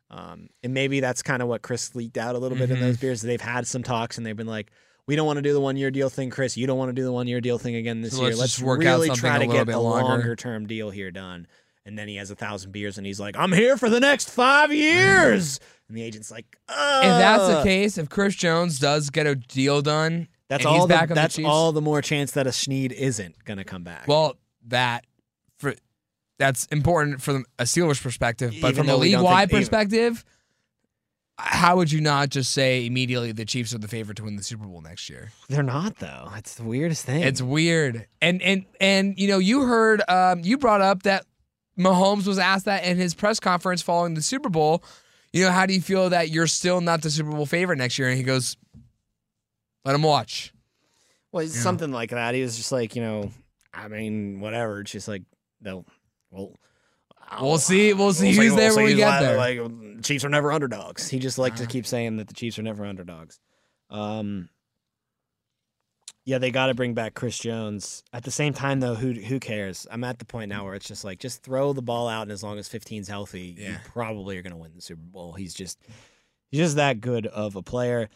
Um, 0.09 0.51
and 0.63 0.73
maybe 0.73 1.01
that's 1.01 1.23
kind 1.23 1.43
of 1.43 1.49
what 1.49 1.63
Chris 1.63 1.95
leaked 1.97 2.17
out 2.17 2.37
a 2.37 2.39
little 2.39 2.57
bit 2.57 2.71
in 2.71 2.77
Mhm. 2.77 2.81
those 2.81 2.97
beers. 2.99 3.23
They've 3.23 3.41
had 3.41 3.67
some 3.67 3.83
talks 3.83 4.17
and 4.19 4.25
they've 4.25 4.37
been 4.37 4.47
like, 4.47 4.71
we 5.07 5.17
don't 5.17 5.27
want 5.27 5.37
to 5.37 5.43
do 5.43 5.53
the 5.53 5.61
one 5.61 5.77
year 5.77 5.91
deal 5.91 6.09
thing, 6.11 6.31
Chris. 6.31 6.57
You 6.57 6.67
don't 6.67 6.79
want 6.79 6.89
to 6.89 6.93
do 6.93 7.05
the 7.05 7.13
one 7.13 7.27
year 7.29 7.41
deal 7.41 7.59
thing 7.59 7.77
again 7.77 8.01
this 8.03 8.13
So 8.17 8.23
year. 8.23 8.31
let's 8.31 8.41
Let's 8.41 8.63
work 8.63 8.81
really 8.81 9.11
try 9.11 9.39
to 9.39 9.47
get 9.47 9.69
a 9.69 9.79
longer." 9.79 10.09
longer 10.09 10.37
term 10.37 10.67
deal 10.67 10.91
here 10.91 11.11
done. 11.11 11.47
And 11.85 11.97
then 11.97 12.09
he 12.09 12.17
has 12.17 12.33
a 12.33 12.35
thousand 12.35 12.73
beers 12.73 12.99
and 12.99 13.07
he's 13.07 13.21
like, 13.21 13.37
I'm 13.37 13.53
here 13.53 13.77
for 13.77 13.89
the 13.89 14.01
next 14.01 14.29
five 14.31 14.73
years. 14.73 15.61
And 15.89 15.97
the 15.97 16.03
agent's 16.03 16.33
like, 16.33 16.47
if 16.69 16.75
that's 16.75 17.47
the 17.47 17.59
uh. 17.59 17.63
case, 17.63 17.97
if 17.97 18.09
Chris 18.09 18.35
Jones 18.35 18.81
does 18.81 19.09
get 19.11 19.27
a 19.29 19.37
deal 19.37 19.83
done, 19.83 20.27
that's 20.49 20.67
all 20.67 20.89
the, 20.89 20.95
back 20.95 21.11
on 21.11 21.17
the 21.17 21.45
all 21.45 21.71
the 21.71 21.81
more 21.81 22.03
chance 22.03 22.33
that 22.33 22.47
a 22.49 22.53
Sneed 22.53 22.93
isn't 22.93 23.45
gonna 23.45 23.65
come 23.65 23.85
back. 23.85 24.07
well, 24.09 24.37
that 24.67 25.05
for 25.59 25.75
that's 26.39 26.67
important 26.67 27.23
from 27.23 27.45
a 27.59 27.65
Steelers 27.65 28.03
perspective, 28.03 28.55
but 28.61 28.71
Even 28.71 28.75
from 28.75 28.89
a 28.89 28.93
though 28.93 28.99
we 28.99 29.13
don't 29.13 29.23
league 29.23 29.25
wide 29.25 29.51
perspective, 29.51 30.25
how 31.39 31.77
would 31.77 31.93
you 31.93 32.01
not 32.01 32.31
just 32.31 32.53
say 32.53 32.87
immediately 32.87 33.31
the 33.33 33.45
Chiefs 33.45 33.75
are 33.75 33.79
the 33.79 33.89
favorite 33.89 34.17
to 34.17 34.25
win 34.25 34.37
the 34.37 34.43
Super 34.43 34.65
Bowl 34.65 34.81
next 34.81 35.09
year? 35.11 35.33
they're 35.49 35.63
not 35.63 35.97
though. 35.97 36.31
It's 36.37 36.55
the 36.55 36.65
weirdest 36.65 37.05
thing. 37.05 37.23
It's 37.23 37.43
weird. 37.43 38.07
And 38.23 38.41
and 38.43 38.65
and 38.81 39.19
you 39.19 39.29
know, 39.29 39.39
you 39.39 39.63
heard 39.63 40.03
um 40.09 40.41
you 40.43 40.57
brought 40.59 40.81
up 40.81 41.03
that 41.03 41.25
Mahomes 41.79 42.27
was 42.27 42.39
asked 42.39 42.65
that 42.65 42.85
in 42.85 42.97
his 42.97 43.15
press 43.15 43.39
conference 43.39 43.83
following 43.83 44.15
the 44.15 44.23
Super 44.23 44.49
Bowl. 44.49 44.83
You 45.33 45.45
know, 45.45 45.51
how 45.53 45.67
do 45.67 45.75
you 45.75 45.83
feel 45.83 46.09
that 46.11 46.31
you're 46.31 46.47
still 46.47 46.81
not 46.81 47.03
the 47.03 47.11
Super 47.11 47.31
Bowl 47.31 47.45
favorite 47.45 47.77
next 47.77 47.99
year? 47.99 48.09
And 48.09 48.17
he 48.17 48.23
goes, 48.23 48.57
Let 49.85 49.95
him 49.95 50.03
watch. 50.03 50.55
Well, 51.33 51.45
it's 51.45 51.55
Yeah. 51.55 51.63
something 51.63 51.93
like 51.93 52.11
that. 52.11 52.35
He 52.35 52.41
was 52.41 52.57
just 52.57 52.73
like, 52.73 52.97
you 52.97 53.03
know, 53.03 53.31
I 53.75 53.89
mean, 53.89 54.41
whatever. 54.41 54.81
It's 54.81 54.93
just 54.93 55.07
like, 55.09 55.23
no, 55.61 55.85
well, 56.31 56.55
We'll 57.41 57.59
see. 57.59 57.93
We'll 57.93 58.13
see 58.13 58.37
we'll 58.37 58.49
who's 58.49 58.57
there 58.57 58.69
we'll 58.71 58.77
when 58.77 58.85
we 58.87 58.95
get 58.95 59.21
there. 59.21 59.37
Like, 59.37 60.03
Chiefs 60.03 60.25
are 60.25 60.29
never 60.29 60.53
underdogs. 60.53 61.09
He 61.09 61.19
just 61.19 61.39
liked 61.39 61.59
to 61.59 61.67
keep 61.67 61.87
saying 61.87 62.17
that 62.17 62.29
the 62.29 62.35
Chiefs 62.35 62.59
are 62.59 62.63
never 62.63 62.85
underdogs. 62.85 63.41
Um, 63.91 64.49
yeah, 66.25 66.39
they 66.39 66.51
got 66.51 66.67
to 66.67 66.75
bring 66.75 66.95
back 66.95 67.15
Chris 67.15 67.39
Jones. 67.39 68.03
At 68.13 68.25
the 68.25 68.33
same 68.33 68.53
time, 68.53 68.81
though, 68.81 68.95
who 68.97 69.13
who 69.13 69.39
cares? 69.39 69.87
I'm 69.91 70.03
at 70.03 70.19
the 70.19 70.25
point 70.25 70.49
now 70.49 70.65
where 70.65 70.75
it's 70.75 70.89
just 70.89 71.05
like, 71.05 71.21
just 71.21 71.43
throw 71.43 71.73
the 71.73 71.83
ball 71.83 72.09
out, 72.09 72.23
and 72.23 72.33
as 72.33 72.43
long 72.43 72.59
as 72.59 72.69
15's 72.69 73.09
healthy, 73.09 73.55
you 73.71 73.77
probably 73.93 74.37
are 74.37 74.43
going 74.43 74.53
to 74.53 74.59
win 74.59 74.73
the 74.75 74.83
Super 74.83 75.03
Bowl. 75.03 75.35
He's 75.35 75.55
just 75.55 75.79
he's 76.51 76.61
just 76.61 76.77
that 76.77 77.01
good 77.01 77.27
of 77.27 77.55
a 77.55 77.63
player. 77.63 78.09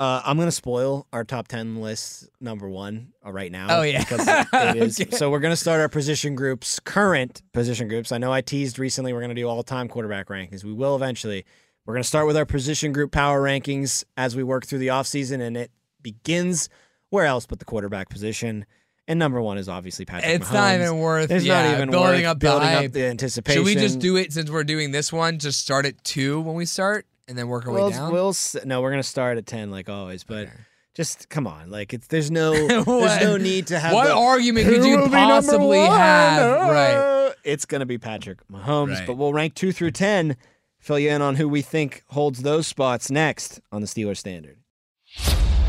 Uh, 0.00 0.20
I'm 0.24 0.36
gonna 0.36 0.50
spoil 0.50 1.06
our 1.12 1.22
top 1.24 1.46
ten 1.46 1.76
list 1.80 2.28
number 2.40 2.68
one 2.68 3.12
uh, 3.24 3.30
right 3.30 3.50
now. 3.52 3.66
Oh, 3.70 3.82
yeah. 3.82 4.00
because 4.00 4.26
it 4.52 4.76
is. 4.76 5.00
Okay. 5.00 5.16
So 5.16 5.30
we're 5.30 5.38
gonna 5.38 5.54
start 5.56 5.80
our 5.80 5.88
position 5.88 6.34
groups, 6.34 6.80
current 6.80 7.42
position 7.52 7.86
groups. 7.86 8.10
I 8.10 8.18
know 8.18 8.32
I 8.32 8.40
teased 8.40 8.78
recently 8.78 9.12
we're 9.12 9.20
gonna 9.20 9.34
do 9.34 9.48
all 9.48 9.62
time 9.62 9.88
quarterback 9.88 10.28
rankings. 10.28 10.64
We 10.64 10.72
will 10.72 10.96
eventually. 10.96 11.44
We're 11.86 11.94
gonna 11.94 12.04
start 12.04 12.26
with 12.26 12.36
our 12.36 12.46
position 12.46 12.92
group 12.92 13.12
power 13.12 13.40
rankings 13.42 14.04
as 14.16 14.34
we 14.34 14.42
work 14.42 14.66
through 14.66 14.80
the 14.80 14.88
offseason, 14.88 15.40
and 15.40 15.56
it 15.56 15.70
begins 16.02 16.68
where 17.10 17.26
else 17.26 17.46
but 17.46 17.60
the 17.60 17.64
quarterback 17.64 18.08
position. 18.08 18.66
And 19.06 19.18
number 19.18 19.40
one 19.40 19.58
is 19.58 19.68
obviously 19.68 20.06
Patrick. 20.06 20.40
It's 20.40 20.50
not 20.50 20.74
even 20.74 20.98
worth 20.98 21.30
It's 21.30 21.44
yeah, 21.44 21.62
not 21.62 21.74
even 21.74 21.90
building 21.90 22.22
worth 22.22 22.24
up 22.24 22.38
building 22.38 22.68
hype. 22.68 22.86
up 22.86 22.92
the 22.92 23.04
anticipation. 23.04 23.60
Should 23.60 23.66
we 23.66 23.74
just 23.74 23.98
do 23.98 24.16
it 24.16 24.32
since 24.32 24.50
we're 24.50 24.64
doing 24.64 24.92
this 24.92 25.12
one? 25.12 25.38
Just 25.38 25.60
start 25.60 25.84
at 25.84 26.02
two 26.04 26.40
when 26.40 26.56
we 26.56 26.64
start? 26.64 27.06
And 27.28 27.36
then 27.38 27.48
work 27.48 27.66
our 27.66 27.72
We'll, 27.72 27.86
way 27.86 27.92
down. 27.92 28.12
we'll 28.12 28.28
s- 28.30 28.56
no, 28.64 28.80
we're 28.82 28.90
gonna 28.90 29.02
start 29.02 29.38
at 29.38 29.46
ten 29.46 29.70
like 29.70 29.88
always, 29.88 30.24
but 30.24 30.46
Okay. 30.48 30.52
just 30.94 31.28
come 31.28 31.46
on, 31.46 31.70
like 31.70 31.92
it's 31.94 32.06
there's 32.08 32.30
no 32.30 32.52
there's 32.68 32.84
no 33.20 33.36
need 33.36 33.66
to 33.68 33.78
have 33.78 33.92
what 33.92 34.06
the, 34.08 34.14
argument 34.14 34.66
could 34.68 34.84
you 34.84 34.98
will 34.98 35.06
be 35.06 35.12
number 35.12 35.34
possibly 35.34 35.78
have? 35.80 36.60
Right. 36.70 36.94
Uh, 36.94 37.32
It's 37.44 37.64
gonna 37.66 37.86
be 37.86 37.98
Patrick 37.98 38.38
Mahomes, 38.50 38.98
Right. 38.98 39.06
but 39.06 39.16
we'll 39.16 39.32
rank 39.32 39.54
two 39.54 39.72
through 39.72 39.90
ten. 39.92 40.36
Fill 40.78 40.98
you 40.98 41.10
in 41.10 41.22
on 41.22 41.36
who 41.36 41.48
we 41.48 41.62
think 41.62 42.02
holds 42.10 42.42
those 42.42 42.66
spots 42.66 43.10
next 43.10 43.60
on 43.72 43.80
the 43.80 43.86
Steelers 43.86 44.18
standard. 44.18 44.58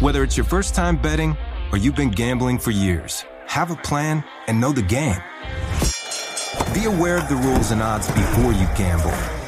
Whether 0.02 0.24
it's 0.24 0.36
your 0.36 0.46
first 0.46 0.76
time 0.76 0.98
betting 1.02 1.38
or 1.72 1.78
you've 1.78 1.96
been 1.96 2.12
gambling 2.12 2.60
for 2.60 2.72
years, 2.72 3.24
have 3.48 3.72
a 3.72 3.78
plan 3.78 4.26
and 4.48 4.60
know 4.60 4.74
the 4.74 4.82
game. 4.82 5.16
Be 6.74 6.84
aware 6.86 7.18
of 7.18 7.30
the 7.30 7.36
rules 7.38 7.72
and 7.72 7.82
odds 7.82 8.08
before 8.12 8.52
you 8.52 8.68
gamble. 8.76 9.14